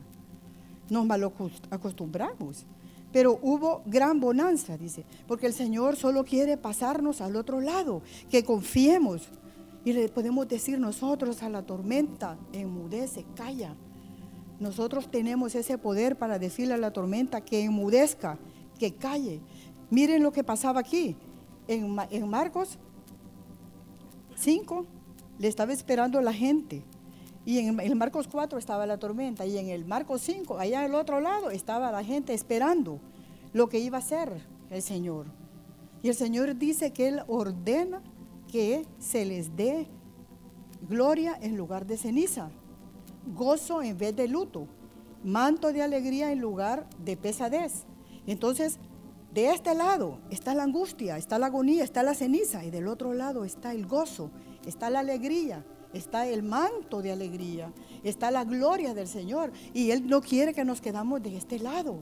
Nos 0.90 1.06
mal 1.06 1.32
acostumbramos. 1.70 2.66
Pero 3.12 3.38
hubo 3.42 3.82
gran 3.86 4.18
bonanza, 4.18 4.76
dice, 4.76 5.04
porque 5.28 5.46
el 5.46 5.52
Señor 5.52 5.94
solo 5.94 6.24
quiere 6.24 6.56
pasarnos 6.56 7.20
al 7.20 7.36
otro 7.36 7.60
lado, 7.60 8.02
que 8.28 8.42
confiemos. 8.42 9.28
Y 9.84 9.92
le 9.92 10.08
podemos 10.08 10.48
decir 10.48 10.80
nosotros 10.80 11.42
a 11.42 11.48
la 11.48 11.62
tormenta, 11.62 12.36
enmudece, 12.52 13.24
calla. 13.36 13.76
Nosotros 14.58 15.10
tenemos 15.10 15.54
ese 15.54 15.78
poder 15.78 16.16
para 16.16 16.38
decirle 16.38 16.74
a 16.74 16.78
la 16.78 16.92
tormenta 16.92 17.40
que 17.40 17.62
enmudezca, 17.62 18.38
que 18.78 18.94
calle. 18.94 19.40
Miren 19.90 20.22
lo 20.22 20.32
que 20.32 20.42
pasaba 20.42 20.80
aquí. 20.80 21.16
En, 21.68 21.96
en 22.10 22.28
Marcos 22.28 22.78
5 24.36 24.86
le 25.38 25.48
estaba 25.48 25.72
esperando 25.72 26.20
la 26.20 26.32
gente. 26.32 26.82
Y 27.46 27.58
en 27.58 27.78
el 27.80 27.96
Marcos 27.96 28.28
4 28.28 28.58
estaba 28.58 28.86
la 28.86 28.98
tormenta. 28.98 29.44
Y 29.46 29.58
en 29.58 29.68
el 29.68 29.84
Marcos 29.84 30.22
5, 30.22 30.58
allá 30.58 30.82
al 30.82 30.94
otro 30.94 31.20
lado, 31.20 31.50
estaba 31.50 31.92
la 31.92 32.04
gente 32.04 32.32
esperando 32.32 33.00
lo 33.52 33.68
que 33.68 33.78
iba 33.78 33.98
a 33.98 34.00
hacer 34.00 34.40
el 34.70 34.82
Señor. 34.82 35.26
Y 36.02 36.08
el 36.08 36.14
Señor 36.14 36.56
dice 36.56 36.92
que 36.92 37.08
Él 37.08 37.22
ordena 37.26 38.02
que 38.50 38.86
se 38.98 39.24
les 39.24 39.56
dé 39.56 39.86
gloria 40.88 41.36
en 41.40 41.56
lugar 41.56 41.86
de 41.86 41.96
ceniza, 41.96 42.50
gozo 43.34 43.82
en 43.82 43.96
vez 43.96 44.14
de 44.14 44.28
luto, 44.28 44.66
manto 45.22 45.72
de 45.72 45.82
alegría 45.82 46.30
en 46.30 46.40
lugar 46.40 46.86
de 47.04 47.16
pesadez. 47.16 47.84
Entonces, 48.26 48.78
de 49.32 49.50
este 49.50 49.74
lado 49.74 50.18
está 50.30 50.54
la 50.54 50.62
angustia, 50.62 51.16
está 51.16 51.38
la 51.38 51.46
agonía, 51.46 51.84
está 51.84 52.02
la 52.02 52.14
ceniza, 52.14 52.64
y 52.64 52.70
del 52.70 52.86
otro 52.86 53.14
lado 53.14 53.44
está 53.44 53.72
el 53.72 53.86
gozo, 53.86 54.30
está 54.66 54.90
la 54.90 55.00
alegría, 55.00 55.64
está 55.94 56.26
el 56.26 56.42
manto 56.42 57.00
de 57.02 57.12
alegría, 57.12 57.72
está 58.02 58.30
la 58.30 58.44
gloria 58.44 58.94
del 58.94 59.08
Señor. 59.08 59.52
Y 59.72 59.90
Él 59.90 60.06
no 60.06 60.20
quiere 60.20 60.52
que 60.52 60.64
nos 60.64 60.80
quedamos 60.80 61.22
de 61.22 61.36
este 61.36 61.58
lado, 61.58 62.00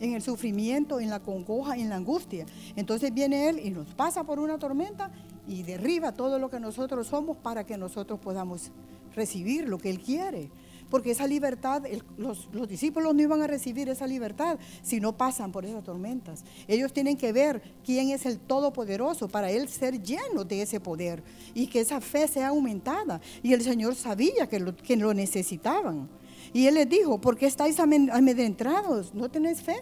en 0.00 0.14
el 0.14 0.22
sufrimiento, 0.22 1.00
en 1.00 1.10
la 1.10 1.20
congoja, 1.20 1.76
en 1.76 1.88
la 1.88 1.96
angustia. 1.96 2.46
Entonces 2.76 3.12
viene 3.12 3.48
Él 3.48 3.60
y 3.62 3.70
nos 3.70 3.94
pasa 3.94 4.24
por 4.24 4.38
una 4.38 4.58
tormenta 4.58 5.10
y 5.46 5.62
derriba 5.62 6.12
todo 6.12 6.38
lo 6.38 6.50
que 6.50 6.60
nosotros 6.60 7.06
somos 7.08 7.36
para 7.36 7.64
que 7.64 7.76
nosotros 7.76 8.18
podamos 8.20 8.70
recibir 9.14 9.68
lo 9.68 9.78
que 9.78 9.90
Él 9.90 10.00
quiere 10.00 10.50
porque 10.90 11.10
esa 11.10 11.26
libertad, 11.26 11.82
los, 12.16 12.48
discípulos 12.68 13.14
no 13.14 13.22
iban 13.22 13.42
a 13.42 13.46
recibir 13.46 13.88
esa 13.88 14.06
libertad 14.06 14.58
si 14.82 15.00
no 15.00 15.16
pasan 15.16 15.52
por 15.52 15.64
esas 15.64 15.84
tormentas. 15.84 16.44
Ellos 16.66 16.92
tienen 16.92 17.16
que 17.16 17.32
ver 17.32 17.62
quién 17.84 18.10
es 18.10 18.24
el 18.26 18.38
Todopoderoso 18.38 19.28
para 19.28 19.50
Él 19.50 19.68
ser 19.68 20.02
lleno 20.02 20.44
de 20.44 20.62
ese 20.62 20.80
poder 20.80 21.22
y 21.54 21.66
que 21.66 21.80
esa 21.80 22.00
fe 22.00 22.26
sea 22.28 22.48
aumentada. 22.48 23.20
Y 23.42 23.52
el 23.52 23.62
Señor 23.62 23.94
sabía 23.94 24.48
que 24.48 24.60
lo, 24.60 24.74
que 24.76 24.96
lo 24.96 25.12
necesitaban. 25.12 26.08
Y 26.52 26.66
Él 26.66 26.74
les 26.74 26.88
dijo, 26.88 27.20
¿por 27.20 27.36
qué 27.36 27.46
estáis 27.46 27.78
amedrentados? 27.78 29.14
¿No 29.14 29.30
tenéis 29.30 29.62
fe? 29.62 29.76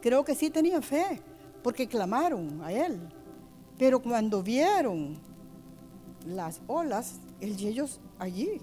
Creo 0.00 0.24
que 0.24 0.34
sí 0.34 0.50
tenían 0.50 0.82
fe, 0.82 1.20
porque 1.62 1.88
clamaron 1.88 2.62
a 2.62 2.72
Él. 2.72 3.00
Pero 3.78 4.00
cuando 4.00 4.42
vieron 4.42 5.16
las 6.26 6.60
olas, 6.68 7.18
ellos 7.40 7.98
allí 8.18 8.60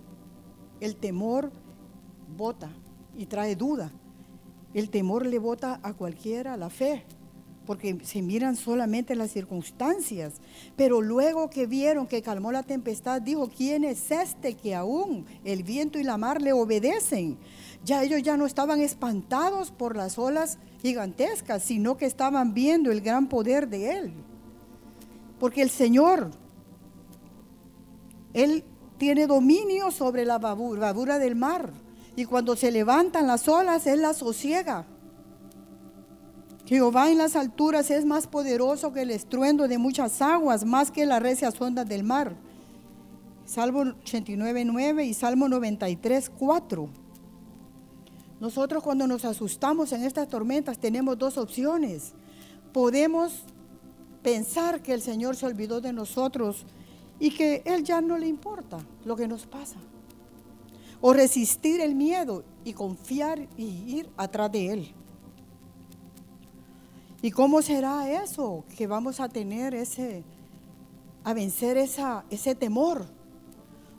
el 0.80 0.96
temor 0.96 1.52
bota 2.38 2.70
y 3.18 3.26
trae 3.26 3.56
duda. 3.56 3.92
El 4.74 4.90
temor 4.90 5.26
le 5.26 5.40
bota 5.40 5.80
a 5.84 5.94
cualquiera 5.94 6.56
la 6.56 6.70
fe, 6.70 7.04
porque 7.66 7.98
se 8.04 8.22
miran 8.22 8.56
solamente 8.56 9.16
las 9.16 9.32
circunstancias. 9.32 10.36
Pero 10.76 11.02
luego 11.02 11.50
que 11.50 11.66
vieron 11.66 12.08
que 12.08 12.22
calmó 12.22 12.52
la 12.52 12.64
tempestad, 12.64 13.22
dijo, 13.22 13.50
¿quién 13.50 13.84
es 13.84 14.12
este 14.12 14.54
que 14.56 14.76
aún 14.76 15.26
el 15.44 15.64
viento 15.64 16.00
y 16.00 16.04
la 16.04 16.18
mar 16.18 16.42
le 16.42 16.54
obedecen? 16.54 17.38
Ya 17.84 18.04
ellos 18.04 18.22
ya 18.22 18.38
no 18.38 18.46
estaban 18.46 18.82
espantados 18.82 19.72
por 19.72 19.96
las 19.96 20.18
olas 20.20 20.60
gigantescas, 20.82 21.64
sino 21.64 21.98
que 21.98 22.06
estaban 22.06 22.54
viendo 22.54 22.92
el 22.92 23.02
gran 23.02 23.28
poder 23.28 23.68
de 23.70 23.98
Él. 23.98 24.14
Porque 25.40 25.62
el 25.62 25.70
Señor, 25.70 26.32
Él 28.34 28.64
tiene 29.00 29.26
dominio 29.26 29.90
sobre 29.90 30.26
la 30.26 30.38
babura 30.38 31.18
del 31.18 31.36
mar. 31.36 31.72
Y 32.16 32.26
cuando 32.26 32.56
se 32.56 32.70
levantan 32.70 33.26
las 33.26 33.48
olas, 33.48 33.88
Él 33.88 34.04
las 34.04 34.18
sosiega. 34.18 34.86
Jehová 36.66 37.10
en 37.10 37.18
las 37.18 37.36
alturas 37.36 37.90
es 37.90 38.06
más 38.06 38.28
poderoso 38.28 38.94
que 38.94 39.02
el 39.02 39.10
estruendo 39.10 39.68
de 39.68 39.80
muchas 39.80 40.22
aguas, 40.22 40.66
más 40.66 40.92
que 40.92 41.08
las 41.08 41.24
recias 41.24 41.60
ondas 41.60 41.90
del 41.90 42.04
mar. 42.04 42.36
Salmo 43.46 43.80
89, 43.80 44.66
9 44.66 45.06
y 45.06 45.14
Salmo 45.16 45.50
93, 45.50 46.30
4. 46.38 46.90
Nosotros 48.40 48.84
cuando 48.84 49.08
nos 49.08 49.26
asustamos 49.26 49.92
en 49.94 50.04
estas 50.04 50.28
tormentas 50.28 50.78
tenemos 50.78 51.18
dos 51.18 51.38
opciones. 51.38 52.14
Podemos 52.72 53.44
pensar 54.22 54.82
que 54.82 54.94
el 54.94 55.02
Señor 55.02 55.36
se 55.36 55.48
olvidó 55.48 55.82
de 55.82 55.94
nosotros 55.94 56.66
y 57.20 57.32
que 57.32 57.62
Él 57.66 57.84
ya 57.84 58.02
no 58.02 58.18
le 58.18 58.28
importa 58.28 58.80
lo 59.06 59.16
que 59.16 59.28
nos 59.28 59.46
pasa. 59.46 59.78
O 61.02 61.14
resistir 61.14 61.82
el 61.82 61.96
miedo 61.96 62.44
y 62.64 62.74
confiar 62.74 63.48
y 63.58 63.66
ir 63.98 64.10
atrás 64.18 64.52
de 64.52 64.72
Él. 64.72 64.94
¿Y 67.22 67.32
cómo 67.32 67.62
será 67.62 68.24
eso? 68.24 68.64
Que 68.78 68.88
vamos 68.88 69.20
a 69.20 69.28
tener 69.28 69.74
ese, 69.74 70.24
a 71.24 71.34
vencer 71.34 71.78
esa, 71.78 72.24
ese 72.30 72.56
temor. 72.56 73.06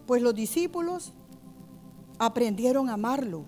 Pues 0.06 0.22
los 0.22 0.34
discípulos 0.34 1.12
aprendieron 2.18 2.88
a 2.88 2.94
amarlo. 2.94 3.44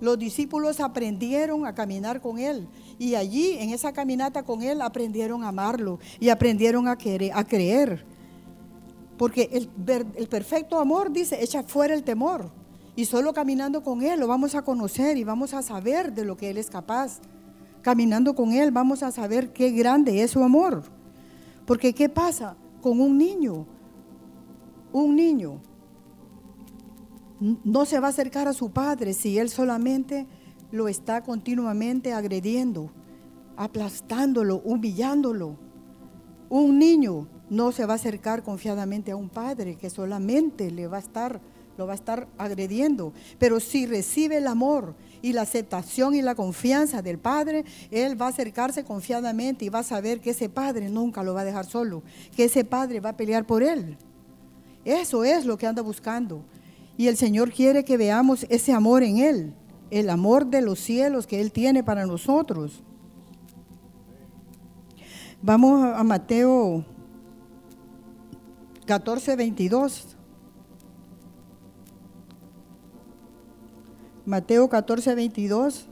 Los 0.00 0.18
discípulos 0.18 0.80
aprendieron 0.80 1.64
a 1.64 1.74
caminar 1.74 2.20
con 2.20 2.40
Él. 2.40 2.66
Y 2.98 3.14
allí, 3.14 3.56
en 3.58 3.70
esa 3.70 3.92
caminata 3.92 4.42
con 4.42 4.62
Él, 4.62 4.82
aprendieron 4.82 5.44
a 5.44 5.48
amarlo 5.48 6.00
y 6.18 6.28
aprendieron 6.28 6.88
a, 6.88 6.98
querer, 6.98 7.30
a 7.34 7.44
creer. 7.44 8.04
Porque 9.18 9.48
el, 9.52 9.70
el 10.16 10.28
perfecto 10.28 10.78
amor 10.78 11.12
dice, 11.12 11.42
echa 11.42 11.62
fuera 11.62 11.94
el 11.94 12.02
temor. 12.02 12.50
Y 12.94 13.06
solo 13.06 13.32
caminando 13.32 13.82
con 13.82 14.02
Él 14.02 14.20
lo 14.20 14.26
vamos 14.26 14.54
a 14.54 14.62
conocer 14.62 15.16
y 15.16 15.24
vamos 15.24 15.54
a 15.54 15.62
saber 15.62 16.12
de 16.12 16.24
lo 16.24 16.36
que 16.36 16.50
Él 16.50 16.58
es 16.58 16.68
capaz. 16.68 17.20
Caminando 17.80 18.34
con 18.34 18.52
Él 18.52 18.70
vamos 18.70 19.02
a 19.02 19.10
saber 19.10 19.52
qué 19.52 19.70
grande 19.70 20.22
es 20.22 20.32
su 20.32 20.42
amor. 20.42 20.82
Porque 21.66 21.94
¿qué 21.94 22.08
pasa 22.08 22.56
con 22.82 23.00
un 23.00 23.16
niño? 23.16 23.66
Un 24.92 25.16
niño 25.16 25.60
no 27.64 27.84
se 27.84 27.98
va 27.98 28.06
a 28.06 28.10
acercar 28.10 28.46
a 28.46 28.52
su 28.52 28.70
padre 28.70 29.14
si 29.14 29.38
él 29.38 29.48
solamente 29.48 30.26
lo 30.70 30.86
está 30.86 31.22
continuamente 31.22 32.12
agrediendo, 32.12 32.90
aplastándolo, 33.56 34.60
humillándolo. 34.64 35.56
Un 36.48 36.78
niño 36.78 37.26
no 37.52 37.70
se 37.70 37.84
va 37.84 37.92
a 37.92 37.96
acercar 37.96 38.42
confiadamente 38.42 39.10
a 39.10 39.16
un 39.16 39.28
padre 39.28 39.76
que 39.76 39.90
solamente 39.90 40.70
le 40.70 40.86
va 40.86 40.96
a 40.96 41.00
estar, 41.00 41.38
lo 41.76 41.86
va 41.86 41.92
a 41.92 41.96
estar 41.96 42.26
agrediendo. 42.38 43.12
Pero 43.38 43.60
si 43.60 43.84
recibe 43.84 44.38
el 44.38 44.46
amor 44.46 44.94
y 45.20 45.34
la 45.34 45.42
aceptación 45.42 46.14
y 46.14 46.22
la 46.22 46.34
confianza 46.34 47.02
del 47.02 47.18
padre, 47.18 47.66
él 47.90 48.20
va 48.20 48.26
a 48.26 48.30
acercarse 48.30 48.84
confiadamente 48.84 49.66
y 49.66 49.68
va 49.68 49.80
a 49.80 49.84
saber 49.84 50.20
que 50.20 50.30
ese 50.30 50.48
padre 50.48 50.88
nunca 50.88 51.22
lo 51.22 51.34
va 51.34 51.42
a 51.42 51.44
dejar 51.44 51.66
solo, 51.66 52.02
que 52.34 52.44
ese 52.44 52.64
padre 52.64 53.00
va 53.00 53.10
a 53.10 53.16
pelear 53.18 53.46
por 53.46 53.62
él. 53.62 53.98
Eso 54.86 55.22
es 55.22 55.44
lo 55.44 55.58
que 55.58 55.66
anda 55.66 55.82
buscando. 55.82 56.42
Y 56.96 57.08
el 57.08 57.18
Señor 57.18 57.52
quiere 57.52 57.84
que 57.84 57.98
veamos 57.98 58.46
ese 58.48 58.72
amor 58.72 59.02
en 59.02 59.18
Él, 59.18 59.54
el 59.90 60.08
amor 60.08 60.46
de 60.46 60.62
los 60.62 60.78
cielos 60.78 61.26
que 61.26 61.40
Él 61.40 61.52
tiene 61.52 61.84
para 61.84 62.06
nosotros. 62.06 62.82
Vamos 65.42 65.84
a 65.84 66.02
Mateo 66.02 66.84
14, 68.92 69.36
22. 69.36 70.04
Mateo 74.26 74.68
14, 74.68 75.14
22. 75.14 75.86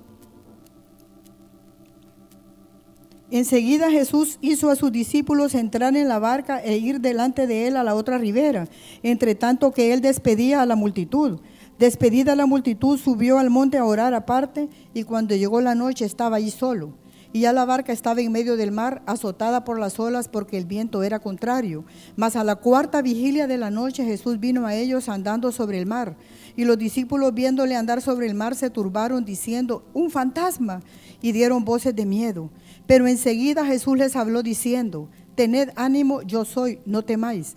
Enseguida 3.30 3.90
Jesús 3.90 4.36
hizo 4.42 4.68
a 4.68 4.76
sus 4.76 4.92
discípulos 4.92 5.54
entrar 5.54 5.96
en 5.96 6.08
la 6.08 6.18
barca 6.18 6.62
e 6.62 6.76
ir 6.76 7.00
delante 7.00 7.46
de 7.46 7.68
él 7.68 7.78
a 7.78 7.84
la 7.84 7.94
otra 7.94 8.18
ribera, 8.18 8.68
entre 9.02 9.34
tanto 9.34 9.72
que 9.72 9.94
él 9.94 10.02
despedía 10.02 10.60
a 10.60 10.66
la 10.66 10.76
multitud. 10.76 11.40
Despedida 11.78 12.36
la 12.36 12.44
multitud, 12.44 12.98
subió 12.98 13.38
al 13.38 13.48
monte 13.48 13.78
a 13.78 13.86
orar 13.86 14.12
aparte 14.12 14.68
y 14.92 15.04
cuando 15.04 15.34
llegó 15.34 15.62
la 15.62 15.74
noche 15.74 16.04
estaba 16.04 16.36
allí 16.36 16.50
solo. 16.50 16.99
Y 17.32 17.40
ya 17.40 17.52
la 17.52 17.64
barca 17.64 17.92
estaba 17.92 18.20
en 18.20 18.32
medio 18.32 18.56
del 18.56 18.72
mar, 18.72 19.02
azotada 19.06 19.64
por 19.64 19.78
las 19.78 20.00
olas 20.00 20.28
porque 20.28 20.58
el 20.58 20.64
viento 20.64 21.02
era 21.02 21.20
contrario. 21.20 21.84
Mas 22.16 22.34
a 22.34 22.44
la 22.44 22.56
cuarta 22.56 23.02
vigilia 23.02 23.46
de 23.46 23.56
la 23.56 23.70
noche 23.70 24.04
Jesús 24.04 24.40
vino 24.40 24.66
a 24.66 24.74
ellos 24.74 25.08
andando 25.08 25.52
sobre 25.52 25.78
el 25.78 25.86
mar. 25.86 26.16
Y 26.56 26.64
los 26.64 26.76
discípulos 26.76 27.32
viéndole 27.32 27.76
andar 27.76 28.02
sobre 28.02 28.26
el 28.26 28.34
mar 28.34 28.56
se 28.56 28.70
turbaron 28.70 29.24
diciendo, 29.24 29.84
un 29.94 30.10
fantasma, 30.10 30.82
y 31.22 31.32
dieron 31.32 31.64
voces 31.64 31.94
de 31.94 32.06
miedo. 32.06 32.50
Pero 32.86 33.06
enseguida 33.06 33.64
Jesús 33.64 33.96
les 33.96 34.16
habló 34.16 34.42
diciendo, 34.42 35.08
tened 35.36 35.70
ánimo, 35.76 36.22
yo 36.22 36.44
soy, 36.44 36.80
no 36.84 37.02
temáis. 37.02 37.56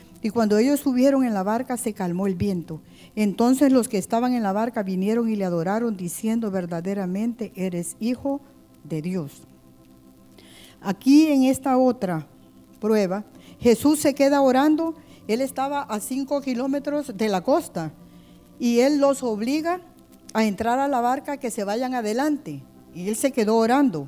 Y 0.21 0.29
cuando 0.29 0.57
ellos 0.57 0.79
subieron 0.79 1.23
en 1.25 1.33
la 1.33 1.43
barca, 1.43 1.77
se 1.77 1.93
calmó 1.93 2.27
el 2.27 2.35
viento. 2.35 2.81
Entonces 3.15 3.71
los 3.71 3.87
que 3.87 3.97
estaban 3.97 4.33
en 4.33 4.43
la 4.43 4.53
barca 4.53 4.83
vinieron 4.83 5.29
y 5.29 5.35
le 5.35 5.45
adoraron, 5.45 5.97
diciendo, 5.97 6.51
verdaderamente 6.51 7.51
eres 7.55 7.95
hijo 7.99 8.41
de 8.83 9.01
Dios. 9.01 9.43
Aquí 10.81 11.27
en 11.27 11.43
esta 11.43 11.77
otra 11.77 12.27
prueba, 12.79 13.23
Jesús 13.59 13.99
se 13.99 14.13
queda 14.13 14.41
orando. 14.41 14.95
Él 15.27 15.41
estaba 15.41 15.83
a 15.83 15.99
cinco 15.99 16.41
kilómetros 16.41 17.15
de 17.15 17.29
la 17.29 17.41
costa 17.41 17.93
y 18.59 18.79
él 18.79 18.99
los 18.99 19.23
obliga 19.23 19.81
a 20.33 20.45
entrar 20.45 20.79
a 20.79 20.87
la 20.87 21.01
barca 21.01 21.37
que 21.37 21.51
se 21.51 21.63
vayan 21.63 21.93
adelante. 21.93 22.63
Y 22.93 23.09
él 23.09 23.15
se 23.15 23.31
quedó 23.31 23.57
orando. 23.57 24.07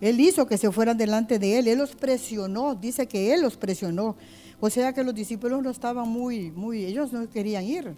Él 0.00 0.20
hizo 0.20 0.46
que 0.46 0.58
se 0.58 0.70
fueran 0.70 0.96
delante 0.96 1.38
de 1.38 1.58
él. 1.58 1.68
Él 1.68 1.78
los 1.78 1.94
presionó. 1.94 2.74
Dice 2.74 3.06
que 3.06 3.34
él 3.34 3.42
los 3.42 3.56
presionó. 3.56 4.16
O 4.64 4.70
sea 4.70 4.94
que 4.94 5.04
los 5.04 5.14
discípulos 5.14 5.62
no 5.62 5.68
estaban 5.68 6.08
muy, 6.08 6.50
muy, 6.50 6.86
ellos 6.86 7.12
no 7.12 7.28
querían 7.28 7.64
ir. 7.64 7.94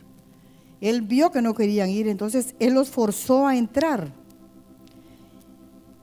Él 0.80 1.02
vio 1.02 1.30
que 1.30 1.40
no 1.40 1.54
querían 1.54 1.88
ir, 1.90 2.08
entonces 2.08 2.56
él 2.58 2.74
los 2.74 2.90
forzó 2.90 3.46
a 3.46 3.56
entrar. 3.56 4.12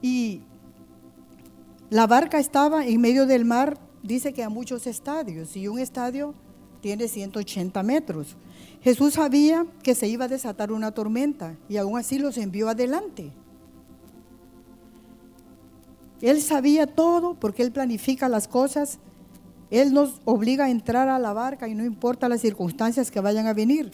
Y 0.02 0.40
la 1.90 2.08
barca 2.08 2.40
estaba 2.40 2.88
en 2.88 3.02
medio 3.02 3.26
del 3.26 3.44
mar, 3.44 3.78
dice 4.04 4.32
que 4.32 4.42
a 4.42 4.48
muchos 4.48 4.88
estadios, 4.88 5.54
y 5.58 5.68
un 5.68 5.80
estadio 5.80 6.34
tiene 6.80 7.10
180 7.10 7.84
metros. 7.84 8.38
Jesús 8.82 9.16
sabía 9.16 9.66
que 9.84 9.96
se 9.96 10.08
iba 10.08 10.24
a 10.24 10.30
desatar 10.30 10.72
una 10.72 10.94
tormenta 10.94 11.58
y 11.68 11.76
aún 11.76 11.98
así 11.98 12.20
los 12.20 12.38
envió 12.38 12.70
adelante. 12.70 13.34
Él 16.22 16.42
sabía 16.42 16.88
todo 16.88 17.34
porque 17.34 17.64
Él 17.64 17.74
planifica 17.74 18.30
las 18.30 18.48
cosas. 18.48 19.00
Él 19.74 19.92
nos 19.92 20.22
obliga 20.26 20.66
a 20.66 20.70
entrar 20.70 21.10
a 21.10 21.18
la 21.18 21.34
barca 21.34 21.68
y 21.68 21.74
no 21.74 21.84
importa 21.84 22.30
las 22.30 22.42
circunstancias 22.42 23.10
que 23.10 23.20
vayan 23.20 23.48
a 23.48 23.56
venir. 23.56 23.92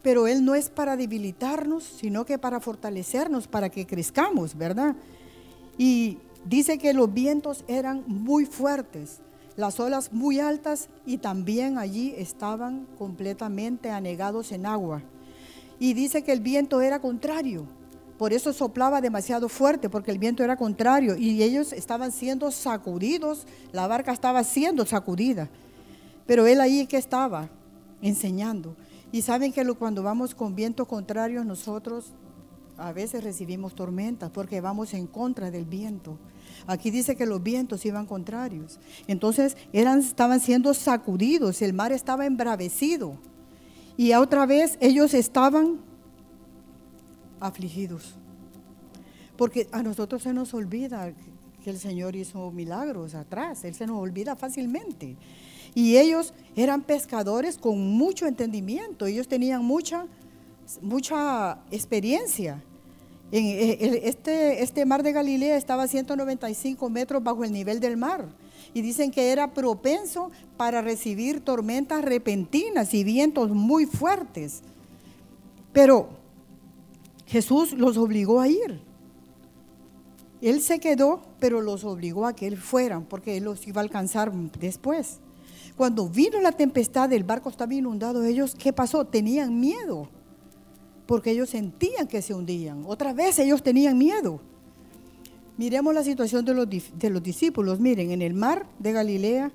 Pero 0.00 0.28
Él 0.28 0.44
no 0.44 0.54
es 0.54 0.70
para 0.70 0.96
debilitarnos, 0.96 1.82
sino 1.82 2.24
que 2.24 2.38
para 2.38 2.60
fortalecernos, 2.60 3.48
para 3.48 3.68
que 3.68 3.84
crezcamos, 3.84 4.56
¿verdad? 4.56 4.94
Y 5.76 6.18
dice 6.44 6.78
que 6.78 6.94
los 6.94 7.12
vientos 7.12 7.64
eran 7.66 8.04
muy 8.06 8.46
fuertes, 8.46 9.18
las 9.56 9.80
olas 9.80 10.12
muy 10.12 10.38
altas 10.38 10.88
y 11.04 11.18
también 11.18 11.78
allí 11.78 12.14
estaban 12.16 12.86
completamente 12.96 13.90
anegados 13.90 14.52
en 14.52 14.66
agua. 14.66 15.02
Y 15.80 15.94
dice 15.94 16.22
que 16.22 16.30
el 16.30 16.40
viento 16.40 16.80
era 16.80 17.00
contrario, 17.00 17.66
por 18.18 18.32
eso 18.32 18.52
soplaba 18.52 19.00
demasiado 19.00 19.48
fuerte, 19.48 19.88
porque 19.88 20.10
el 20.10 20.18
viento 20.18 20.42
era 20.42 20.56
contrario 20.56 21.16
y 21.16 21.40
ellos 21.42 21.72
estaban 21.72 22.10
siendo 22.10 22.50
sacudidos, 22.50 23.46
la 23.72 23.86
barca 23.86 24.12
estaba 24.12 24.42
siendo 24.42 24.84
sacudida. 24.84 25.48
Pero 26.26 26.46
él 26.46 26.60
ahí 26.60 26.86
que 26.86 26.96
estaba 26.96 27.48
enseñando. 28.02 28.74
Y 29.12 29.22
saben 29.22 29.52
que 29.52 29.64
cuando 29.74 30.02
vamos 30.02 30.34
con 30.34 30.56
vientos 30.56 30.88
contrarios 30.88 31.46
nosotros 31.46 32.12
a 32.76 32.92
veces 32.92 33.24
recibimos 33.24 33.74
tormentas 33.74 34.30
porque 34.30 34.60
vamos 34.60 34.94
en 34.94 35.06
contra 35.06 35.50
del 35.50 35.64
viento. 35.64 36.18
Aquí 36.66 36.90
dice 36.90 37.16
que 37.16 37.24
los 37.24 37.42
vientos 37.42 37.86
iban 37.86 38.06
contrarios. 38.06 38.80
Entonces 39.06 39.56
eran, 39.72 40.00
estaban 40.00 40.40
siendo 40.40 40.74
sacudidos, 40.74 41.62
el 41.62 41.72
mar 41.72 41.92
estaba 41.92 42.26
embravecido. 42.26 43.16
Y 43.96 44.12
otra 44.14 44.44
vez 44.44 44.76
ellos 44.80 45.14
estaban 45.14 45.80
afligidos. 47.40 48.14
Porque 49.36 49.68
a 49.72 49.82
nosotros 49.82 50.22
se 50.22 50.32
nos 50.32 50.52
olvida 50.54 51.12
que 51.62 51.70
el 51.70 51.78
Señor 51.78 52.16
hizo 52.16 52.50
milagros 52.50 53.14
atrás, 53.14 53.64
Él 53.64 53.74
se 53.74 53.86
nos 53.86 53.98
olvida 53.98 54.36
fácilmente. 54.36 55.16
Y 55.74 55.96
ellos 55.96 56.32
eran 56.56 56.82
pescadores 56.82 57.58
con 57.58 57.78
mucho 57.78 58.26
entendimiento, 58.26 59.06
ellos 59.06 59.28
tenían 59.28 59.64
mucha, 59.64 60.06
mucha 60.82 61.58
experiencia. 61.70 62.62
En 63.30 63.44
este, 64.04 64.62
este 64.62 64.86
mar 64.86 65.02
de 65.02 65.12
Galilea 65.12 65.56
estaba 65.56 65.82
a 65.82 65.88
195 65.88 66.88
metros 66.88 67.22
bajo 67.22 67.44
el 67.44 67.52
nivel 67.52 67.78
del 67.78 67.96
mar. 67.96 68.26
Y 68.74 68.80
dicen 68.80 69.10
que 69.10 69.30
era 69.30 69.52
propenso 69.52 70.30
para 70.56 70.80
recibir 70.80 71.40
tormentas 71.40 72.04
repentinas 72.04 72.94
y 72.94 73.04
vientos 73.04 73.50
muy 73.50 73.86
fuertes. 73.86 74.62
Pero 75.72 76.08
Jesús 77.28 77.72
los 77.72 77.96
obligó 77.96 78.40
a 78.40 78.48
ir. 78.48 78.80
Él 80.40 80.60
se 80.60 80.80
quedó, 80.80 81.22
pero 81.38 81.60
los 81.60 81.84
obligó 81.84 82.26
a 82.26 82.34
que 82.34 82.46
él 82.46 82.56
fueran, 82.56 83.04
porque 83.04 83.36
él 83.36 83.44
los 83.44 83.66
iba 83.66 83.80
a 83.80 83.84
alcanzar 83.84 84.32
después. 84.32 85.20
Cuando 85.76 86.08
vino 86.08 86.40
la 86.40 86.52
tempestad, 86.52 87.12
el 87.12 87.22
barco 87.22 87.48
estaba 87.48 87.72
inundado, 87.72 88.24
ellos, 88.24 88.56
¿qué 88.56 88.72
pasó? 88.72 89.04
Tenían 89.04 89.60
miedo 89.60 90.08
porque 91.08 91.30
ellos 91.30 91.48
sentían 91.48 92.06
que 92.06 92.20
se 92.20 92.34
hundían. 92.34 92.84
Otra 92.86 93.14
vez 93.14 93.38
ellos 93.38 93.62
tenían 93.62 93.96
miedo. 93.96 94.42
Miremos 95.56 95.94
la 95.94 96.04
situación 96.04 96.44
de 96.44 96.52
los, 96.52 96.68
de 96.68 97.08
los 97.08 97.22
discípulos. 97.22 97.80
Miren, 97.80 98.10
en 98.10 98.20
el 98.20 98.34
mar 98.34 98.66
de 98.78 98.92
Galilea 98.92 99.50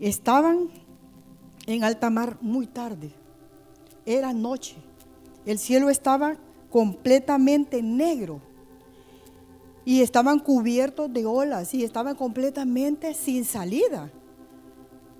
estaban 0.00 0.70
en 1.66 1.84
alta 1.84 2.08
mar 2.08 2.38
muy 2.40 2.66
tarde. 2.66 3.12
Era 4.06 4.32
noche. 4.32 4.76
El 5.44 5.58
cielo 5.58 5.90
estaba 5.90 6.38
completamente 6.70 7.82
negro. 7.82 8.40
Y 9.84 10.02
estaban 10.02 10.40
cubiertos 10.40 11.12
de 11.12 11.24
olas 11.26 11.72
y 11.72 11.84
estaban 11.84 12.16
completamente 12.16 13.14
sin 13.14 13.44
salida. 13.44 14.10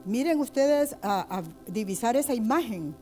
Miren 0.04 0.38
ustedes 0.40 0.96
a, 1.02 1.42
divisar 1.66 2.16
esa 2.16 2.34
imagen 2.34 2.94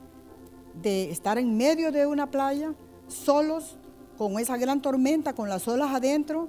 de 0.82 1.10
estar 1.10 1.38
en 1.38 1.56
medio 1.56 1.92
de 1.92 2.06
una 2.06 2.30
playa, 2.30 2.74
solos, 3.08 3.76
con 4.16 4.38
esa 4.38 4.56
gran 4.56 4.80
tormenta, 4.80 5.34
con 5.34 5.48
las 5.48 5.66
olas 5.68 5.94
adentro 5.94 6.48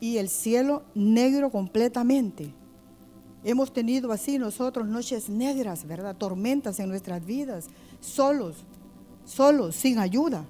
y 0.00 0.18
el 0.18 0.28
cielo 0.28 0.82
negro 0.94 1.50
completamente. 1.50 2.52
Hemos 3.44 3.72
tenido 3.72 4.12
así 4.12 4.38
nosotros 4.38 4.86
noches 4.88 5.28
negras, 5.28 5.86
¿verdad? 5.86 6.16
Tormentas 6.16 6.80
en 6.80 6.88
nuestras 6.88 7.24
vidas, 7.24 7.68
solos, 8.00 8.56
solos, 9.24 9.76
sin 9.76 9.98
ayuda. 9.98 10.44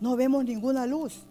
No 0.00 0.16
vemos 0.16 0.44
ninguna 0.44 0.86
luz. 0.86 1.22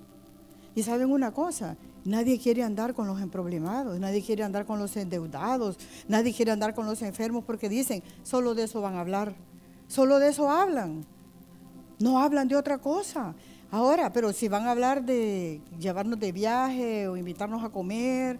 Y 0.76 0.84
saben 0.84 1.12
una 1.12 1.32
cosa, 1.32 1.78
nadie 2.04 2.40
quiere 2.40 2.64
andar 2.64 2.94
con 2.94 3.08
los 3.08 3.22
emproblemados, 3.22 4.00
nadie 4.00 4.24
quiere 4.24 4.44
andar 4.44 4.66
con 4.66 4.80
los 4.80 4.98
endeudados, 4.98 5.78
nadie 6.08 6.34
quiere 6.34 6.52
andar 6.52 6.74
con 6.74 6.86
los 6.86 7.02
enfermos 7.02 7.44
porque 7.44 7.70
dicen, 7.70 8.02
solo 8.24 8.56
de 8.56 8.64
eso 8.64 8.82
van 8.82 8.96
a 8.96 9.02
hablar. 9.02 9.36
Solo 9.88 10.20
de 10.20 10.30
eso 10.30 10.50
hablan. 10.50 11.06
No 12.00 12.20
hablan 12.20 12.48
de 12.48 12.56
otra 12.56 12.80
cosa. 12.80 13.36
Ahora, 13.70 14.12
pero 14.12 14.34
si 14.34 14.48
van 14.48 14.68
a 14.68 14.72
hablar 14.72 15.04
de 15.04 15.62
llevarnos 15.80 16.20
de 16.20 16.32
viaje 16.32 17.08
o 17.08 17.18
invitarnos 17.18 17.64
a 17.64 17.70
comer, 17.70 18.40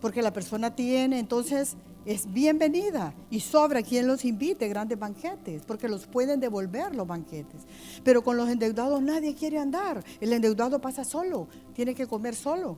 porque 0.00 0.22
la 0.22 0.32
persona 0.32 0.74
tiene, 0.74 1.18
entonces 1.18 1.76
es 2.04 2.32
bienvenida 2.32 3.14
y 3.30 3.40
sobra 3.40 3.82
quien 3.82 4.06
los 4.06 4.24
invite, 4.24 4.68
grandes 4.68 4.98
banquetes, 4.98 5.62
porque 5.64 5.88
los 5.88 6.06
pueden 6.06 6.40
devolver 6.40 6.94
los 6.94 7.06
banquetes. 7.06 7.62
Pero 8.02 8.22
con 8.22 8.36
los 8.36 8.48
endeudados 8.48 9.00
nadie 9.00 9.34
quiere 9.34 9.58
andar. 9.58 10.02
El 10.20 10.32
endeudado 10.32 10.80
pasa 10.80 11.04
solo, 11.04 11.48
tiene 11.74 11.94
que 11.94 12.06
comer 12.06 12.34
solo. 12.34 12.76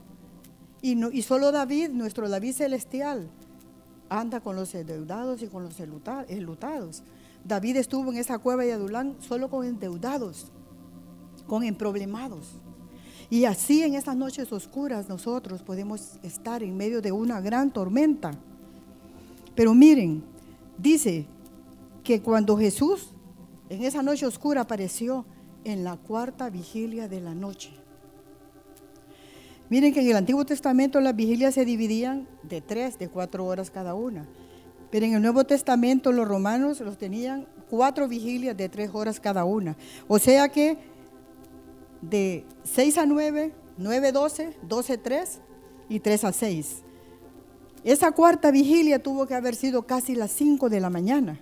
Y, 0.81 0.95
no, 0.95 1.09
y 1.09 1.21
solo 1.23 1.51
David, 1.51 1.89
nuestro 1.89 2.29
David 2.29 2.53
celestial, 2.53 3.29
anda 4.09 4.39
con 4.39 4.55
los 4.55 4.75
endeudados 4.75 5.41
y 5.41 5.47
con 5.47 5.63
los 5.63 5.79
enlutados. 5.79 7.03
David 7.43 7.77
estuvo 7.77 8.11
en 8.11 8.17
esa 8.17 8.37
cueva 8.37 8.63
de 8.63 8.73
Adulán 8.73 9.15
solo 9.19 9.49
con 9.49 9.65
endeudados, 9.65 10.51
con 11.47 11.63
emproblemados. 11.63 12.59
Y 13.29 13.45
así 13.45 13.81
en 13.81 13.95
esas 13.95 14.15
noches 14.15 14.51
oscuras 14.51 15.09
nosotros 15.09 15.63
podemos 15.63 16.19
estar 16.21 16.61
en 16.61 16.77
medio 16.77 17.01
de 17.01 17.11
una 17.11 17.41
gran 17.41 17.71
tormenta. 17.71 18.31
Pero 19.55 19.73
miren, 19.73 20.23
dice 20.77 21.25
que 22.03 22.21
cuando 22.21 22.57
Jesús 22.57 23.15
en 23.69 23.83
esa 23.83 24.03
noche 24.03 24.25
oscura 24.25 24.61
apareció 24.61 25.25
en 25.63 25.83
la 25.83 25.97
cuarta 25.97 26.49
vigilia 26.49 27.07
de 27.07 27.21
la 27.21 27.33
noche. 27.33 27.71
Miren 29.69 29.93
que 29.93 30.01
en 30.01 30.09
el 30.09 30.15
Antiguo 30.15 30.45
Testamento 30.45 31.01
las 31.01 31.15
vigilias 31.15 31.55
se 31.55 31.65
dividían 31.65 32.27
de 32.43 32.61
tres, 32.61 32.99
de 32.99 33.09
cuatro 33.09 33.45
horas 33.45 33.71
cada 33.71 33.95
una. 33.95 34.27
Pero 34.91 35.07
en 35.07 35.15
el 35.15 35.21
Nuevo 35.21 35.43
Testamento 35.43 36.11
los 36.11 36.27
romanos 36.27 36.79
los 36.81 36.97
tenían 36.97 37.47
cuatro 37.69 38.07
vigilias 38.07 38.55
de 38.55 38.69
tres 38.69 38.91
horas 38.93 39.19
cada 39.19 39.43
una. 39.43 39.75
O 40.07 40.19
sea 40.19 40.49
que 40.49 40.77
de 42.01 42.45
6 42.63 42.99
a 42.99 43.05
9, 43.07 43.51
9 43.77 44.07
a 44.07 44.11
12, 44.11 44.57
12 44.61 44.93
a 44.93 45.01
3 45.01 45.41
y 45.89 45.99
3 45.99 46.23
a 46.25 46.31
6. 46.31 46.83
Esa 47.85 48.13
cuarta 48.13 48.49
vigilia 48.49 48.97
tuvo 48.97 49.27
que 49.27 49.35
haber 49.35 49.53
sido 49.53 49.83
casi 49.83 50.15
las 50.15 50.31
5 50.31 50.69
de 50.69 50.79
la 50.79 50.89
mañana. 50.89 51.39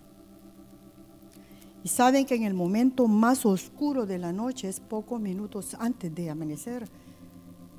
Y 1.85 1.87
saben 1.87 2.25
que 2.25 2.35
en 2.35 2.43
el 2.43 2.53
momento 2.53 3.07
más 3.07 3.45
oscuro 3.45 4.05
de 4.05 4.17
la 4.17 4.33
noche 4.33 4.67
es 4.67 4.81
pocos 4.81 5.21
minutos 5.21 5.77
antes 5.79 6.13
de 6.13 6.29
amanecer. 6.29 6.89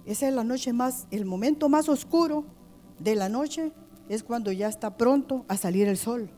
Esa 0.06 0.28
es 0.28 0.34
la 0.34 0.44
noche 0.44 0.72
más, 0.72 1.06
el 1.10 1.26
momento 1.26 1.68
más 1.68 1.90
oscuro 1.90 2.46
de 2.98 3.14
la 3.14 3.28
noche 3.28 3.70
es 4.08 4.22
cuando 4.22 4.50
ya 4.50 4.68
está 4.68 4.96
pronto 4.96 5.44
a 5.46 5.58
salir 5.58 5.86
el 5.86 5.98
sol. 5.98 6.30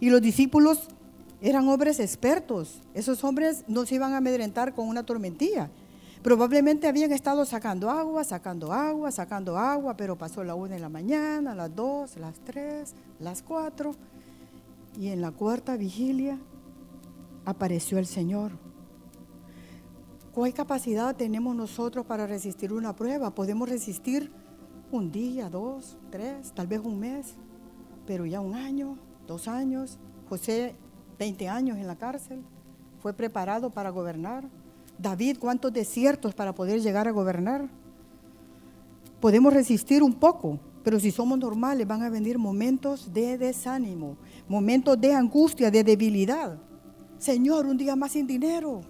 Y 0.00 0.10
los 0.10 0.20
discípulos 0.20 0.88
eran 1.40 1.68
hombres 1.68 2.00
expertos. 2.00 2.82
Esos 2.94 3.22
hombres 3.22 3.62
no 3.68 3.86
se 3.86 3.94
iban 3.94 4.12
a 4.12 4.16
amedrentar 4.16 4.74
con 4.74 4.88
una 4.88 5.04
tormentilla. 5.04 5.70
Probablemente 6.22 6.88
habían 6.88 7.12
estado 7.12 7.44
sacando 7.44 7.90
agua, 7.90 8.24
sacando 8.24 8.72
agua, 8.72 9.10
sacando 9.12 9.56
agua, 9.56 9.96
pero 9.96 10.18
pasó 10.18 10.42
la 10.42 10.54
una 10.54 10.74
de 10.74 10.80
la 10.80 10.88
mañana, 10.88 11.54
las 11.54 11.74
dos, 11.74 12.16
las 12.16 12.40
tres, 12.40 12.94
las 13.20 13.42
cuatro. 13.42 13.94
Y 14.98 15.08
en 15.08 15.20
la 15.20 15.30
cuarta 15.30 15.76
vigilia 15.76 16.38
apareció 17.44 17.98
el 17.98 18.06
Señor. 18.06 18.52
¿Cuál 20.32 20.52
capacidad 20.54 21.16
tenemos 21.16 21.54
nosotros 21.54 22.04
para 22.04 22.26
resistir 22.26 22.72
una 22.72 22.94
prueba? 22.94 23.34
Podemos 23.34 23.68
resistir 23.68 24.30
un 24.90 25.10
día, 25.10 25.48
dos, 25.48 25.96
tres, 26.10 26.52
tal 26.52 26.66
vez 26.66 26.80
un 26.82 26.98
mes, 26.98 27.34
pero 28.06 28.26
ya 28.26 28.40
un 28.40 28.54
año, 28.54 28.98
dos 29.26 29.48
años. 29.48 29.98
José, 30.28 30.74
20 31.18 31.48
años 31.48 31.78
en 31.78 31.86
la 31.86 31.96
cárcel, 31.96 32.42
fue 33.00 33.12
preparado 33.12 33.70
para 33.70 33.90
gobernar. 33.90 34.48
David, 34.98 35.38
¿cuántos 35.38 35.72
desiertos 35.72 36.34
para 36.34 36.54
poder 36.54 36.80
llegar 36.80 37.06
a 37.06 37.12
gobernar? 37.12 37.68
Podemos 39.20 39.52
resistir 39.52 40.02
un 40.02 40.14
poco, 40.14 40.58
pero 40.82 40.98
si 40.98 41.10
somos 41.10 41.38
normales 41.38 41.86
van 41.86 42.02
a 42.02 42.10
venir 42.10 42.38
momentos 42.38 43.12
de 43.12 43.38
desánimo, 43.38 44.16
momentos 44.48 45.00
de 45.00 45.14
angustia, 45.14 45.70
de 45.70 45.84
debilidad. 45.84 46.58
Señor, 47.18 47.66
un 47.66 47.76
día 47.76 47.94
más 47.94 48.12
sin 48.12 48.26
dinero. 48.26 48.80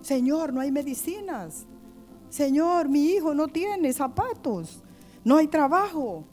Señor, 0.00 0.52
no 0.52 0.60
hay 0.60 0.70
medicinas. 0.70 1.66
Señor, 2.30 2.88
mi 2.88 3.06
hijo 3.06 3.34
no 3.34 3.48
tiene 3.48 3.92
zapatos. 3.92 4.82
No 5.24 5.36
hay 5.36 5.48
trabajo. 5.48 6.24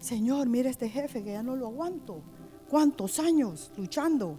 Señor, 0.00 0.48
mira 0.48 0.70
este 0.70 0.88
jefe 0.88 1.22
que 1.22 1.32
ya 1.32 1.42
no 1.42 1.56
lo 1.56 1.66
aguanto. 1.66 2.22
¿Cuántos 2.70 3.18
años 3.18 3.70
luchando? 3.76 4.38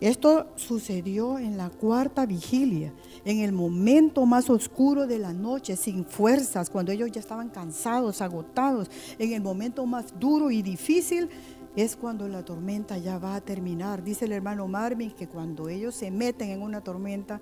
Esto 0.00 0.48
sucedió 0.56 1.38
en 1.38 1.56
la 1.56 1.70
cuarta 1.70 2.26
vigilia, 2.26 2.92
en 3.24 3.40
el 3.40 3.52
momento 3.52 4.26
más 4.26 4.50
oscuro 4.50 5.06
de 5.06 5.18
la 5.18 5.32
noche, 5.32 5.74
sin 5.74 6.04
fuerzas, 6.04 6.68
cuando 6.68 6.92
ellos 6.92 7.10
ya 7.10 7.20
estaban 7.20 7.48
cansados, 7.48 8.20
agotados, 8.20 8.90
en 9.18 9.32
el 9.32 9.40
momento 9.40 9.86
más 9.86 10.12
duro 10.20 10.50
y 10.50 10.60
difícil 10.60 11.30
es 11.76 11.96
cuando 11.96 12.28
la 12.28 12.44
tormenta 12.44 12.98
ya 12.98 13.18
va 13.18 13.36
a 13.36 13.40
terminar. 13.40 14.02
Dice 14.02 14.26
el 14.26 14.32
hermano 14.32 14.68
Marvin 14.68 15.10
que 15.12 15.28
cuando 15.28 15.68
ellos 15.68 15.94
se 15.94 16.10
meten 16.10 16.50
en 16.50 16.60
una 16.60 16.82
tormenta, 16.82 17.40